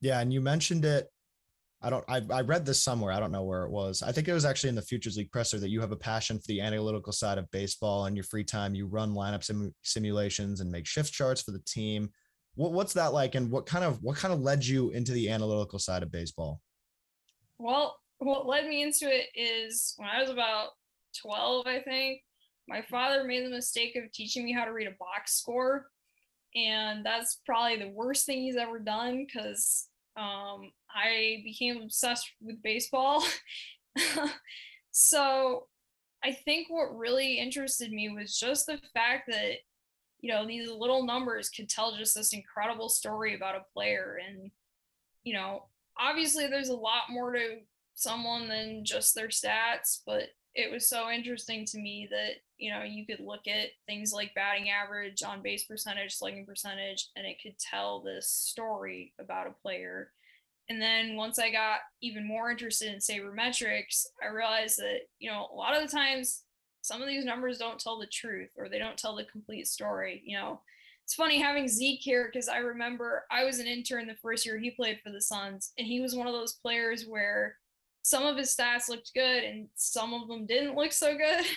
Yeah. 0.00 0.20
And 0.20 0.32
you 0.32 0.40
mentioned 0.40 0.84
it. 0.84 1.10
I 1.86 1.90
don't, 1.90 2.04
I, 2.08 2.20
I 2.30 2.40
read 2.40 2.66
this 2.66 2.82
somewhere. 2.82 3.12
I 3.12 3.20
don't 3.20 3.30
know 3.30 3.44
where 3.44 3.62
it 3.62 3.70
was. 3.70 4.02
I 4.02 4.10
think 4.10 4.26
it 4.26 4.32
was 4.32 4.44
actually 4.44 4.70
in 4.70 4.74
the 4.74 4.82
Futures 4.82 5.16
League 5.16 5.30
presser 5.30 5.58
that 5.60 5.70
you 5.70 5.80
have 5.80 5.92
a 5.92 5.96
passion 5.96 6.38
for 6.38 6.46
the 6.48 6.60
analytical 6.60 7.12
side 7.12 7.38
of 7.38 7.50
baseball. 7.52 8.06
In 8.06 8.16
your 8.16 8.24
free 8.24 8.44
time, 8.44 8.74
you 8.74 8.86
run 8.86 9.14
lineup 9.14 9.44
sim- 9.44 9.74
simulations 9.82 10.60
and 10.60 10.70
make 10.70 10.86
shift 10.86 11.12
charts 11.12 11.42
for 11.42 11.52
the 11.52 11.62
team 11.66 12.10
what, 12.56 12.72
what's 12.72 12.94
that 12.94 13.12
like 13.12 13.36
and 13.36 13.50
what 13.50 13.66
kind 13.66 13.84
of 13.84 14.02
what 14.02 14.16
kind 14.16 14.34
of 14.34 14.40
led 14.40 14.66
you 14.66 14.90
into 14.90 15.12
the 15.12 15.30
analytical 15.30 15.78
side 15.78 16.02
of 16.02 16.10
baseball 16.10 16.60
well 17.58 17.96
what 18.18 18.46
led 18.46 18.66
me 18.66 18.82
into 18.82 19.06
it 19.08 19.26
is 19.34 19.94
when 19.98 20.08
i 20.08 20.20
was 20.20 20.30
about 20.30 20.70
12 21.22 21.66
i 21.66 21.80
think 21.80 22.20
my 22.68 22.82
father 22.82 23.22
made 23.22 23.44
the 23.44 23.50
mistake 23.50 23.94
of 23.94 24.10
teaching 24.12 24.44
me 24.44 24.52
how 24.52 24.64
to 24.64 24.72
read 24.72 24.88
a 24.88 24.96
box 24.98 25.34
score 25.34 25.86
and 26.54 27.04
that's 27.04 27.40
probably 27.46 27.76
the 27.76 27.90
worst 27.90 28.26
thing 28.26 28.40
he's 28.40 28.56
ever 28.56 28.78
done 28.78 29.24
because 29.24 29.86
um, 30.16 30.72
i 30.94 31.40
became 31.44 31.82
obsessed 31.82 32.30
with 32.40 32.62
baseball. 32.62 33.24
So 34.98 35.66
i 36.24 36.32
think 36.32 36.68
what 36.70 36.96
really 36.96 37.38
interested 37.38 37.92
me 37.92 38.08
was 38.08 38.38
just 38.38 38.64
the 38.64 38.78
fact 38.94 39.24
that 39.28 39.56
you 40.20 40.32
know 40.32 40.46
these 40.46 40.70
little 40.70 41.04
numbers 41.04 41.50
could 41.50 41.68
tell 41.68 41.94
just 41.94 42.14
this 42.14 42.32
incredible 42.32 42.88
story 42.88 43.34
about 43.34 43.56
a 43.56 43.72
player. 43.74 44.18
And 44.26 44.50
you 45.22 45.34
know 45.34 45.64
obviously 45.98 46.46
there's 46.46 46.70
a 46.70 46.74
lot 46.74 47.10
more 47.10 47.32
to 47.32 47.58
someone 47.94 48.48
than 48.48 48.84
just 48.84 49.14
their 49.14 49.28
stats 49.28 50.00
but 50.06 50.28
it 50.56 50.70
was 50.70 50.88
so 50.88 51.10
interesting 51.10 51.64
to 51.66 51.78
me 51.78 52.08
that 52.10 52.36
you 52.58 52.70
know 52.70 52.82
you 52.82 53.06
could 53.06 53.20
look 53.20 53.46
at 53.46 53.68
things 53.86 54.12
like 54.12 54.34
batting 54.34 54.70
average 54.70 55.22
on 55.22 55.42
base 55.42 55.64
percentage 55.64 56.14
slugging 56.14 56.46
percentage 56.46 57.08
and 57.16 57.26
it 57.26 57.36
could 57.42 57.58
tell 57.58 58.00
this 58.00 58.28
story 58.28 59.12
about 59.20 59.46
a 59.46 59.62
player 59.62 60.10
and 60.68 60.80
then 60.80 61.16
once 61.16 61.38
i 61.38 61.50
got 61.50 61.80
even 62.02 62.26
more 62.26 62.50
interested 62.50 62.92
in 62.92 62.98
sabermetrics 62.98 64.06
i 64.22 64.26
realized 64.26 64.78
that 64.78 65.00
you 65.18 65.30
know 65.30 65.48
a 65.52 65.54
lot 65.54 65.76
of 65.76 65.82
the 65.82 65.96
times 65.96 66.42
some 66.86 67.02
of 67.02 67.08
these 67.08 67.24
numbers 67.24 67.58
don't 67.58 67.80
tell 67.80 67.98
the 67.98 68.06
truth 68.06 68.50
or 68.56 68.68
they 68.68 68.78
don't 68.78 68.96
tell 68.96 69.16
the 69.16 69.24
complete 69.24 69.66
story. 69.66 70.22
You 70.24 70.38
know, 70.38 70.60
it's 71.04 71.14
funny 71.14 71.40
having 71.40 71.66
Zeke 71.66 72.00
here 72.00 72.30
because 72.32 72.48
I 72.48 72.58
remember 72.58 73.24
I 73.28 73.42
was 73.42 73.58
an 73.58 73.66
intern 73.66 74.06
the 74.06 74.14
first 74.22 74.46
year 74.46 74.56
he 74.56 74.70
played 74.70 75.00
for 75.02 75.10
the 75.10 75.20
Suns, 75.20 75.72
and 75.78 75.86
he 75.86 76.00
was 76.00 76.14
one 76.14 76.28
of 76.28 76.32
those 76.32 76.52
players 76.54 77.04
where 77.06 77.56
some 78.06 78.24
of 78.24 78.36
his 78.36 78.54
stats 78.54 78.88
looked 78.88 79.12
good 79.14 79.42
and 79.42 79.66
some 79.74 80.14
of 80.14 80.28
them 80.28 80.46
didn't 80.46 80.76
look 80.76 80.92
so 80.92 81.16
good. 81.16 81.44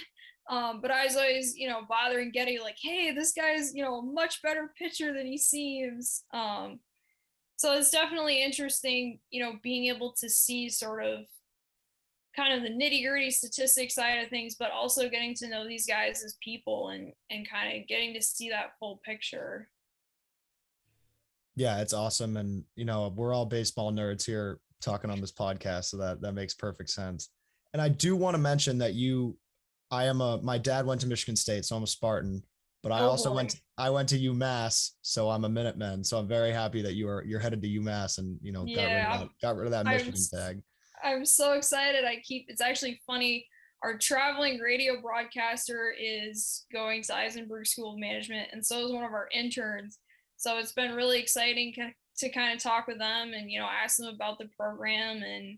Um, 0.50 0.82
but 0.82 0.90
I 0.90 1.06
was 1.06 1.16
always, 1.16 1.56
you 1.56 1.68
know, 1.68 1.82
bothering 1.88 2.32
Getty 2.32 2.58
like, 2.58 2.78
hey, 2.82 3.12
this 3.13 3.34
guy's, 3.34 3.71
you 3.76 3.84
know, 3.84 3.98
a 3.98 4.02
much 4.02 4.42
better 4.42 4.73
pitcher 4.76 5.13
than 5.13 5.28
he 5.28 5.38
seems. 5.38 6.23
Um, 6.34 6.80
so 7.58 7.78
it's 7.78 7.92
definitely 7.92 8.42
interesting, 8.44 9.19
you 9.30 9.44
know, 9.44 9.60
being 9.62 9.94
able 9.94 10.12
to 10.13 10.28
see 10.28 10.67
sort 10.67 11.06
of 11.06 11.19
kind 12.36 12.52
of 12.52 12.63
the 12.63 12.76
nitty 12.76 13.08
gritty 13.08 13.30
statistics 13.30 13.94
side 13.94 14.23
of 14.23 14.32
things, 14.32 14.56
but 14.56 14.71
also 14.71 15.08
getting 15.08 15.36
to 15.36 15.50
know 15.50 15.67
these 15.67 15.86
guys 15.86 16.23
as 16.23 16.36
people 16.44 16.90
and 16.90 17.13
and 17.30 17.48
kind 17.48 17.80
of 17.80 17.88
getting 17.88 18.15
to 18.15 18.21
see 18.23 18.50
that 18.50 18.71
full 18.80 19.00
picture. 19.06 19.69
Yeah, 21.56 21.80
it's 21.80 21.94
awesome, 21.94 22.38
and 22.38 22.63
you 22.76 22.86
know 22.86 23.13
we're 23.15 23.36
all 23.36 23.46
baseball 23.46 23.92
nerds 23.92 24.26
here 24.26 24.58
talking 24.82 25.10
on 25.10 25.21
this 25.21 25.32
podcast, 25.32 25.86
so 25.86 25.98
that 25.98 26.21
that 26.21 26.34
makes 26.34 26.54
perfect 26.54 26.90
sense. 26.90 27.30
And 27.73 27.82
I 27.82 27.90
do 27.90 28.15
want 28.15 28.36
to 28.36 28.40
mention 28.40 28.77
that 28.80 28.94
you, 28.94 29.38
I 29.92 30.06
am 30.06 30.21
a 30.21 30.42
my 30.42 30.58
dad 30.58 30.86
went 30.86 31.02
to 31.02 31.08
Michigan 31.08 31.36
State, 31.36 31.65
so 31.65 31.75
I'm 31.75 31.84
a 31.84 31.88
Spartan. 31.88 32.44
But 32.82 32.94
I 32.94 33.02
oh 33.02 33.10
also 33.10 33.30
boy. 33.30 33.38
went 33.38 33.56
I 33.77 33.90
went 33.90 34.10
to 34.10 34.19
UMass, 34.19 34.92
so 35.02 35.30
I'm 35.30 35.44
a 35.44 35.50
Minuteman. 35.50 36.06
So 36.06 36.17
I'm 36.17 36.27
very 36.27 36.52
happy 36.52 36.82
that 36.82 36.94
you 36.94 37.10
are 37.10 37.23
you're 37.25 37.40
headed 37.40 37.62
to 37.62 37.67
UMass 37.67 38.17
and 38.19 38.38
you 38.42 38.52
know 38.52 38.65
yeah, 38.65 38.75
got 38.75 38.88
rid 38.88 39.04
of 39.04 39.19
that, 39.19 39.30
got 39.42 39.56
rid 39.58 39.65
of 39.65 39.71
that 39.71 39.86
Michigan 39.86 40.13
I'm, 40.34 40.40
tag. 40.40 40.62
I'm 41.04 41.25
so 41.25 41.54
excited. 41.54 42.06
I 42.06 42.21
keep 42.23 42.46
it's 42.48 42.62
actually 42.62 43.02
funny. 43.06 43.46
our 43.84 43.98
traveling 43.98 44.60
radio 44.60 45.02
broadcaster 45.02 45.94
is 46.00 46.65
going 46.71 47.04
to 47.04 47.13
Isenberg 47.13 47.67
School 47.67 47.94
of 47.94 48.00
Management, 48.00 48.50
and 48.54 48.65
so 48.65 48.86
is 48.86 48.92
one 48.94 49.04
of 49.04 49.12
our 49.12 49.27
interns. 49.34 50.00
So 50.38 50.58
it's 50.58 50.71
been 50.71 50.96
really 50.96 51.19
exciting 51.19 51.73
to 52.20 52.30
kind 52.30 52.54
of 52.54 52.62
talk 52.62 52.88
with 52.88 52.98
them 52.98 53.34
and 53.34 53.52
you 53.52 53.60
know 53.60 53.67
ask 53.67 53.98
them 53.98 54.13
about 54.13 54.38
the 54.38 54.50
program 54.58 55.24
and 55.24 55.58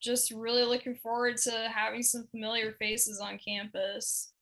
just 0.00 0.30
really 0.30 0.64
looking 0.64 0.94
forward 0.94 1.36
to 1.38 1.70
having 1.74 2.02
some 2.02 2.26
familiar 2.30 2.72
faces 2.72 3.20
on 3.20 3.38
campus. 3.38 4.32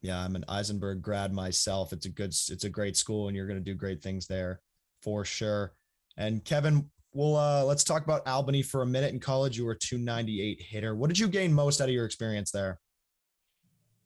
Yeah, 0.00 0.18
I'm 0.18 0.36
an 0.36 0.44
Isenberg 0.48 1.00
grad 1.00 1.32
myself. 1.32 1.92
It's 1.92 2.06
a 2.06 2.10
good, 2.10 2.30
it's 2.30 2.64
a 2.64 2.70
great 2.70 2.96
school, 2.96 3.28
and 3.28 3.36
you're 3.36 3.48
going 3.48 3.58
to 3.58 3.64
do 3.64 3.74
great 3.74 4.02
things 4.02 4.26
there 4.26 4.60
for 5.02 5.24
sure. 5.24 5.74
And 6.16 6.44
Kevin, 6.44 6.88
well, 7.12 7.36
uh, 7.36 7.64
let's 7.64 7.82
talk 7.82 8.04
about 8.04 8.26
Albany 8.26 8.62
for 8.62 8.82
a 8.82 8.86
minute. 8.86 9.12
In 9.12 9.18
college, 9.18 9.56
you 9.58 9.64
were 9.64 9.72
a 9.72 9.78
298 9.78 10.60
hitter. 10.60 10.94
What 10.94 11.08
did 11.08 11.18
you 11.18 11.28
gain 11.28 11.52
most 11.52 11.80
out 11.80 11.88
of 11.88 11.94
your 11.94 12.04
experience 12.04 12.52
there? 12.52 12.78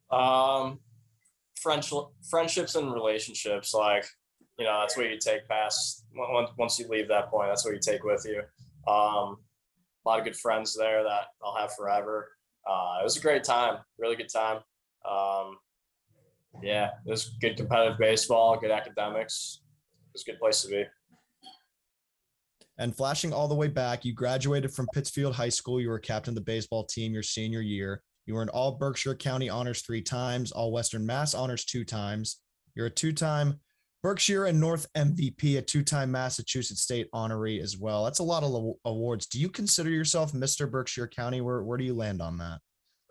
Um, 0.09 0.79
friendship, 1.59 2.05
friendships 2.29 2.75
and 2.75 2.91
relationships. 2.91 3.73
Like, 3.73 4.05
you 4.57 4.65
know, 4.65 4.79
that's 4.79 4.95
what 4.95 5.09
you 5.09 5.17
take 5.17 5.47
past 5.47 6.05
once 6.57 6.77
you 6.79 6.87
leave 6.87 7.07
that 7.07 7.29
point. 7.29 7.49
That's 7.49 7.65
what 7.65 7.73
you 7.73 7.79
take 7.79 8.03
with 8.03 8.25
you. 8.25 8.39
Um, 8.91 9.37
a 10.05 10.09
lot 10.09 10.19
of 10.19 10.25
good 10.25 10.35
friends 10.35 10.75
there 10.75 11.03
that 11.03 11.27
I'll 11.43 11.55
have 11.55 11.73
forever. 11.73 12.29
Uh, 12.67 12.97
it 12.99 13.03
was 13.03 13.17
a 13.17 13.21
great 13.21 13.43
time, 13.43 13.77
really 13.97 14.15
good 14.15 14.29
time. 14.29 14.57
Um, 15.09 15.57
yeah, 16.61 16.91
it 17.05 17.09
was 17.09 17.35
good 17.41 17.57
competitive 17.57 17.97
baseball, 17.97 18.57
good 18.59 18.71
academics. 18.71 19.61
It 20.07 20.13
was 20.13 20.23
a 20.27 20.31
good 20.31 20.39
place 20.39 20.61
to 20.61 20.67
be. 20.69 20.83
And 22.77 22.95
flashing 22.95 23.33
all 23.33 23.47
the 23.47 23.55
way 23.55 23.67
back, 23.67 24.03
you 24.03 24.13
graduated 24.13 24.71
from 24.71 24.87
Pittsfield 24.93 25.35
High 25.35 25.49
School. 25.49 25.79
You 25.79 25.89
were 25.89 25.99
captain 25.99 26.31
of 26.31 26.35
the 26.35 26.41
baseball 26.41 26.85
team 26.85 27.13
your 27.13 27.23
senior 27.23 27.61
year. 27.61 28.01
You 28.25 28.35
were 28.35 28.41
in 28.41 28.49
all 28.49 28.73
Berkshire 28.73 29.15
County 29.15 29.49
honors 29.49 29.81
three 29.81 30.01
times, 30.01 30.51
all 30.51 30.71
Western 30.71 31.05
Mass 31.05 31.33
honors 31.33 31.65
two 31.65 31.83
times. 31.83 32.39
You're 32.75 32.87
a 32.87 32.91
two 32.91 33.11
time 33.11 33.59
Berkshire 34.03 34.45
and 34.45 34.59
North 34.59 34.85
MVP, 34.95 35.57
a 35.57 35.61
two 35.61 35.81
time 35.81 36.11
Massachusetts 36.11 36.81
State 36.81 37.09
honoree 37.13 37.61
as 37.61 37.77
well. 37.77 38.03
That's 38.03 38.19
a 38.19 38.23
lot 38.23 38.43
of 38.43 38.75
awards. 38.85 39.25
Do 39.25 39.39
you 39.39 39.49
consider 39.49 39.89
yourself 39.89 40.33
Mr. 40.33 40.69
Berkshire 40.69 41.07
County? 41.07 41.41
Where, 41.41 41.63
where 41.63 41.77
do 41.77 41.85
you 41.85 41.93
land 41.93 42.21
on 42.21 42.37
that? 42.37 42.59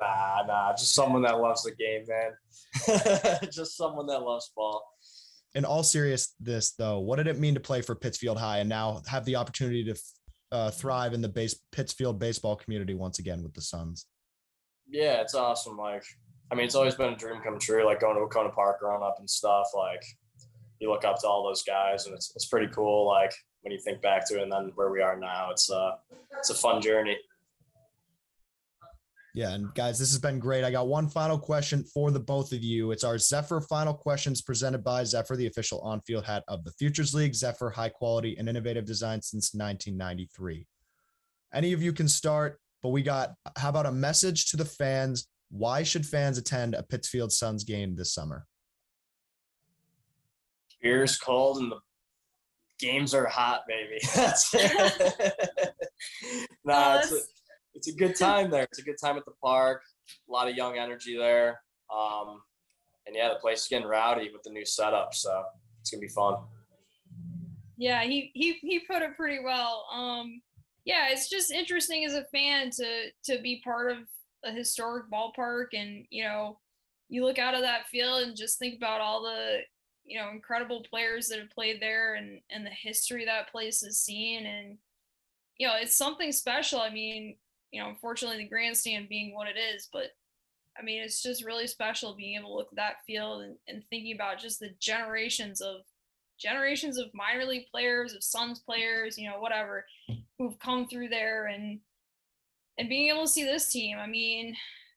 Nah, 0.00 0.42
nah, 0.46 0.72
just 0.72 0.94
someone 0.94 1.22
that 1.22 1.40
loves 1.40 1.62
the 1.62 1.72
game, 1.72 2.04
man. 2.06 3.38
just 3.50 3.76
someone 3.76 4.06
that 4.06 4.18
loves 4.18 4.52
ball 4.54 4.84
in 5.54 5.64
all 5.64 5.82
seriousness, 5.82 6.72
though, 6.72 7.00
what 7.00 7.16
did 7.16 7.26
it 7.26 7.38
mean 7.38 7.54
to 7.54 7.60
play 7.60 7.82
for 7.82 7.94
Pittsfield 7.94 8.38
High 8.38 8.58
and 8.58 8.68
now 8.68 9.02
have 9.06 9.24
the 9.24 9.36
opportunity 9.36 9.84
to 9.84 9.96
uh, 10.50 10.70
thrive 10.70 11.12
in 11.12 11.20
the 11.20 11.28
base 11.28 11.58
Pittsfield 11.72 12.18
baseball 12.18 12.56
community 12.56 12.94
once 12.94 13.18
again 13.18 13.42
with 13.42 13.54
the 13.54 13.60
Suns? 13.60 14.06
Yeah, 14.88 15.20
it's 15.20 15.34
awesome. 15.34 15.76
Like, 15.76 16.04
I 16.50 16.54
mean, 16.54 16.66
it's 16.66 16.74
always 16.74 16.94
been 16.94 17.12
a 17.12 17.16
dream 17.16 17.40
come 17.42 17.58
true. 17.58 17.84
Like 17.84 18.00
going 18.00 18.16
to 18.16 18.22
Wahconah 18.22 18.54
Park 18.54 18.80
growing 18.80 19.02
up 19.02 19.16
and 19.18 19.28
stuff. 19.28 19.68
Like, 19.76 20.02
you 20.82 20.90
look 20.90 21.04
up 21.04 21.20
to 21.20 21.28
all 21.28 21.44
those 21.44 21.62
guys, 21.62 22.06
and 22.06 22.14
it's 22.14 22.32
it's 22.34 22.46
pretty 22.46 22.66
cool. 22.74 23.06
Like 23.06 23.32
when 23.62 23.72
you 23.72 23.78
think 23.78 24.02
back 24.02 24.26
to 24.28 24.38
it, 24.38 24.42
and 24.42 24.52
then 24.52 24.72
where 24.74 24.90
we 24.90 25.00
are 25.00 25.16
now, 25.16 25.50
it's 25.50 25.70
uh, 25.70 25.92
it's 26.36 26.50
a 26.50 26.54
fun 26.54 26.82
journey. 26.82 27.16
Yeah, 29.34 29.54
and 29.54 29.72
guys, 29.74 29.98
this 29.98 30.10
has 30.10 30.20
been 30.20 30.38
great. 30.38 30.62
I 30.62 30.70
got 30.70 30.88
one 30.88 31.08
final 31.08 31.38
question 31.38 31.84
for 31.84 32.10
the 32.10 32.20
both 32.20 32.52
of 32.52 32.62
you. 32.62 32.90
It's 32.90 33.04
our 33.04 33.16
Zephyr 33.16 33.62
final 33.62 33.94
questions 33.94 34.42
presented 34.42 34.84
by 34.84 35.04
Zephyr, 35.04 35.36
the 35.36 35.46
official 35.46 35.80
on-field 35.80 36.26
hat 36.26 36.44
of 36.48 36.64
the 36.64 36.72
Futures 36.72 37.14
League. 37.14 37.34
Zephyr, 37.34 37.70
high 37.70 37.88
quality 37.88 38.36
and 38.36 38.46
innovative 38.46 38.84
design 38.84 39.22
since 39.22 39.54
1993. 39.54 40.66
Any 41.54 41.72
of 41.72 41.82
you 41.82 41.94
can 41.94 42.08
start, 42.08 42.58
but 42.82 42.90
we 42.90 43.02
got 43.02 43.34
how 43.56 43.68
about 43.68 43.86
a 43.86 43.92
message 43.92 44.50
to 44.50 44.56
the 44.56 44.64
fans? 44.64 45.28
Why 45.50 45.82
should 45.82 46.04
fans 46.04 46.38
attend 46.38 46.74
a 46.74 46.82
Pittsfield 46.82 47.32
Suns 47.32 47.62
game 47.62 47.94
this 47.94 48.12
summer? 48.12 48.46
Beer's 50.82 51.18
cold 51.18 51.58
and 51.58 51.70
the 51.70 51.78
games 52.78 53.14
are 53.14 53.26
hot, 53.26 53.62
baby. 53.68 54.00
That's 54.14 54.54
nah, 56.64 56.98
it's 56.98 57.12
a, 57.12 57.18
it's 57.74 57.88
a 57.88 57.92
good 57.92 58.16
time 58.16 58.50
there. 58.50 58.64
It's 58.64 58.80
a 58.80 58.82
good 58.82 58.96
time 59.02 59.16
at 59.16 59.24
the 59.24 59.32
park. 59.42 59.82
A 60.28 60.32
lot 60.32 60.48
of 60.48 60.56
young 60.56 60.76
energy 60.76 61.16
there. 61.16 61.60
Um, 61.94 62.40
and 63.06 63.16
yeah, 63.16 63.28
the 63.28 63.36
place 63.36 63.62
is 63.62 63.68
getting 63.68 63.86
rowdy 63.86 64.30
with 64.32 64.42
the 64.42 64.50
new 64.50 64.66
setup, 64.66 65.14
so 65.14 65.44
it's 65.80 65.90
gonna 65.90 66.00
be 66.00 66.08
fun. 66.08 66.36
Yeah, 67.76 68.02
he 68.04 68.30
he 68.34 68.58
he 68.62 68.80
put 68.80 69.02
it 69.02 69.16
pretty 69.16 69.42
well. 69.42 69.86
Um, 69.92 70.40
yeah, 70.84 71.08
it's 71.10 71.28
just 71.28 71.50
interesting 71.50 72.04
as 72.04 72.14
a 72.14 72.24
fan 72.24 72.70
to 72.70 73.10
to 73.24 73.42
be 73.42 73.60
part 73.64 73.90
of 73.90 73.98
a 74.44 74.52
historic 74.52 75.10
ballpark, 75.10 75.66
and 75.72 76.04
you 76.10 76.24
know, 76.24 76.58
you 77.08 77.24
look 77.24 77.38
out 77.38 77.54
of 77.54 77.62
that 77.62 77.88
field 77.88 78.22
and 78.22 78.36
just 78.36 78.58
think 78.58 78.76
about 78.76 79.00
all 79.00 79.22
the 79.22 79.60
you 80.04 80.18
know 80.18 80.30
incredible 80.30 80.84
players 80.88 81.28
that 81.28 81.38
have 81.38 81.50
played 81.50 81.80
there 81.80 82.14
and 82.14 82.40
and 82.50 82.66
the 82.66 82.70
history 82.70 83.24
that 83.24 83.50
place 83.50 83.80
has 83.82 83.98
seen 83.98 84.46
and 84.46 84.76
you 85.58 85.66
know 85.66 85.74
it's 85.80 85.96
something 85.96 86.32
special 86.32 86.80
i 86.80 86.90
mean 86.90 87.36
you 87.72 87.82
know, 87.82 87.88
unfortunately 87.88 88.38
the 88.38 88.48
grandstand 88.48 89.08
being 89.08 89.34
what 89.34 89.48
it 89.48 89.58
is, 89.58 89.88
but 89.92 90.10
I 90.78 90.82
mean, 90.82 91.02
it's 91.02 91.22
just 91.22 91.44
really 91.44 91.66
special 91.66 92.14
being 92.14 92.38
able 92.38 92.50
to 92.50 92.54
look 92.54 92.68
at 92.70 92.76
that 92.76 93.04
field 93.06 93.42
and, 93.42 93.56
and 93.66 93.82
thinking 93.90 94.14
about 94.14 94.38
just 94.38 94.60
the 94.60 94.70
generations 94.78 95.60
of 95.60 95.80
generations 96.38 96.98
of 96.98 97.12
minor 97.14 97.44
league 97.44 97.66
players, 97.70 98.14
of 98.14 98.22
Suns 98.22 98.60
players, 98.60 99.18
you 99.18 99.28
know, 99.28 99.38
whatever, 99.38 99.86
who've 100.38 100.58
come 100.58 100.86
through 100.86 101.08
there 101.08 101.46
and 101.46 101.80
and 102.78 102.88
being 102.88 103.10
able 103.10 103.22
to 103.22 103.28
see 103.28 103.44
this 103.44 103.70
team. 103.70 103.98
I 103.98 104.06
mean, 104.06 104.56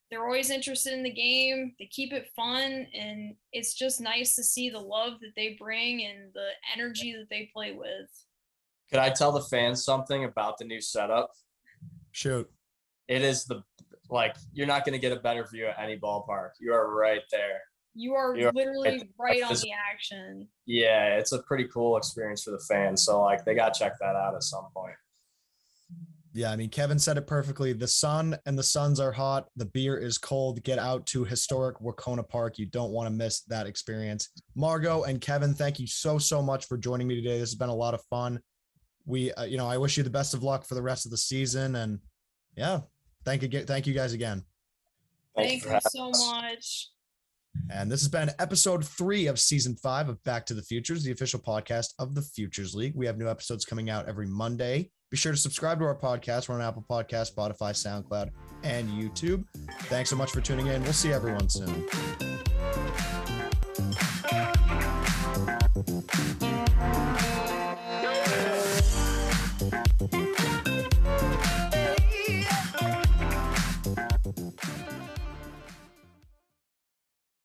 they're 0.10 0.26
always 0.26 0.50
interested 0.50 0.94
in 0.94 1.04
the 1.04 1.12
game. 1.12 1.74
They 1.80 1.88
keep 1.88 2.14
it 2.14 2.30
fun, 2.36 2.88
and 2.94 3.36
it's 3.52 3.74
just 3.74 4.02
nice 4.02 4.36
to 4.36 4.44
see 4.44 4.70
the 4.70 4.80
love 4.80 5.14
that 5.22 5.34
they 5.36 5.58
bring 5.60 6.06
and 6.06 6.32
the 6.34 6.50
energy 6.76 7.14
that 7.14 7.30
they 7.30 7.50
play 7.54 7.74
with. 7.74 8.10
Could 8.90 9.00
I 9.00 9.10
tell 9.10 9.32
the 9.32 9.42
fans 9.42 9.84
something 9.84 10.26
about 10.26 10.58
the 10.58 10.66
new 10.66 10.80
setup? 10.80 11.32
Shoot 12.12 12.50
it 13.08 13.22
is 13.22 13.46
the 13.46 13.64
like 14.10 14.36
you're 14.54 14.68
not 14.68 14.86
going 14.86 14.94
to 14.94 15.00
get 15.00 15.12
a 15.12 15.20
better 15.20 15.48
view 15.52 15.68
at 15.68 15.80
any 15.80 15.98
ballpark. 15.98 16.52
You 16.60 16.74
are 16.74 16.94
right 16.94 17.22
there. 17.32 17.62
You 17.96 18.14
are, 18.14 18.36
you 18.36 18.50
are 18.50 18.52
literally 18.52 19.10
right, 19.18 19.42
right 19.42 19.44
on 19.44 19.54
the 19.54 19.72
action. 19.72 20.48
Yeah, 20.66 21.16
it's 21.18 21.32
a 21.32 21.42
pretty 21.44 21.66
cool 21.74 21.98
experience 21.98 22.44
for 22.44 22.52
the 22.52 22.64
fans. 22.70 23.06
So 23.06 23.22
like 23.22 23.46
they 23.46 23.56
got 23.56 23.74
to 23.74 23.80
check 23.80 23.94
that 24.00 24.16
out 24.16 24.36
at 24.36 24.44
some 24.44 24.68
point. 24.76 24.96
Yeah, 26.36 26.52
I 26.52 26.58
mean 26.58 26.70
Kevin 26.70 27.00
said 27.00 27.18
it 27.18 27.28
perfectly. 27.28 27.72
The 27.72 27.88
sun 27.88 28.38
and 28.46 28.60
the 28.60 28.64
suns 28.64 29.00
are 29.00 29.14
hot. 29.14 29.48
The 29.56 29.68
beer 29.68 29.98
is 29.98 30.18
cold. 30.18 30.62
Get 30.64 30.78
out 30.78 31.06
to 31.08 31.24
historic 31.24 31.78
Wahconah 31.80 32.28
Park. 32.28 32.60
You 32.60 32.66
don't 32.66 32.92
want 32.92 33.08
to 33.08 33.10
miss 33.10 33.44
that 33.44 33.68
experience. 33.68 34.28
Margot 34.54 35.04
and 35.04 35.22
Kevin, 35.22 35.54
thank 35.54 35.80
you 35.80 35.88
so 35.88 36.18
so 36.18 36.42
much 36.42 36.66
for 36.66 36.78
joining 36.78 37.08
me 37.08 37.16
today. 37.16 37.40
This 37.40 37.52
has 37.52 37.56
been 37.56 37.70
a 37.70 37.76
lot 37.76 37.94
of 37.94 38.02
fun. 38.10 38.42
We, 39.06 39.32
uh, 39.32 39.46
you 39.46 39.56
know, 39.56 39.66
I 39.66 39.78
wish 39.78 39.96
you 39.96 40.04
the 40.04 40.10
best 40.10 40.34
of 40.34 40.44
luck 40.44 40.66
for 40.66 40.76
the 40.76 40.82
rest 40.82 41.06
of 41.06 41.12
the 41.12 41.18
season 41.18 41.78
and 41.78 42.00
yeah, 42.58 42.82
thank 43.24 43.42
you, 43.42 43.64
thank 43.64 43.88
you 43.88 43.94
guys 43.94 44.12
again. 44.12 44.44
Thank, 45.38 45.64
thank 45.64 45.84
you 45.86 45.90
so 45.90 46.10
much. 46.34 46.90
And 47.70 47.90
this 47.90 48.02
has 48.02 48.10
been 48.10 48.32
episode 48.40 48.86
three 48.86 49.28
of 49.28 49.40
season 49.40 49.78
five 49.78 50.10
of 50.10 50.22
Back 50.26 50.46
to 50.48 50.54
the 50.54 50.64
Futures, 50.64 51.04
the 51.04 51.14
official 51.14 51.40
podcast 51.40 51.94
of 51.98 52.14
the 52.14 52.22
Futures 52.22 52.76
League. 52.76 52.94
We 52.94 53.06
have 53.06 53.18
new 53.18 53.30
episodes 53.30 53.64
coming 53.64 53.90
out 53.90 54.10
every 54.10 54.28
Monday. 54.28 54.92
Be 55.12 55.18
sure 55.18 55.32
to 55.32 55.38
subscribe 55.38 55.80
to 55.80 55.86
our 55.86 55.96
podcast. 55.96 56.50
We're 56.50 56.56
on 56.56 56.62
Apple 56.62 56.86
Podcast, 56.90 57.34
Spotify, 57.34 57.72
SoundCloud, 57.72 58.32
and 58.64 58.90
YouTube. 58.90 59.46
Thanks 59.84 60.10
so 60.10 60.16
much 60.16 60.32
for 60.32 60.42
tuning 60.42 60.68
in. 60.68 60.82
We'll 60.84 60.94
see 60.94 61.14
everyone 61.14 61.48
soon. 61.50 61.86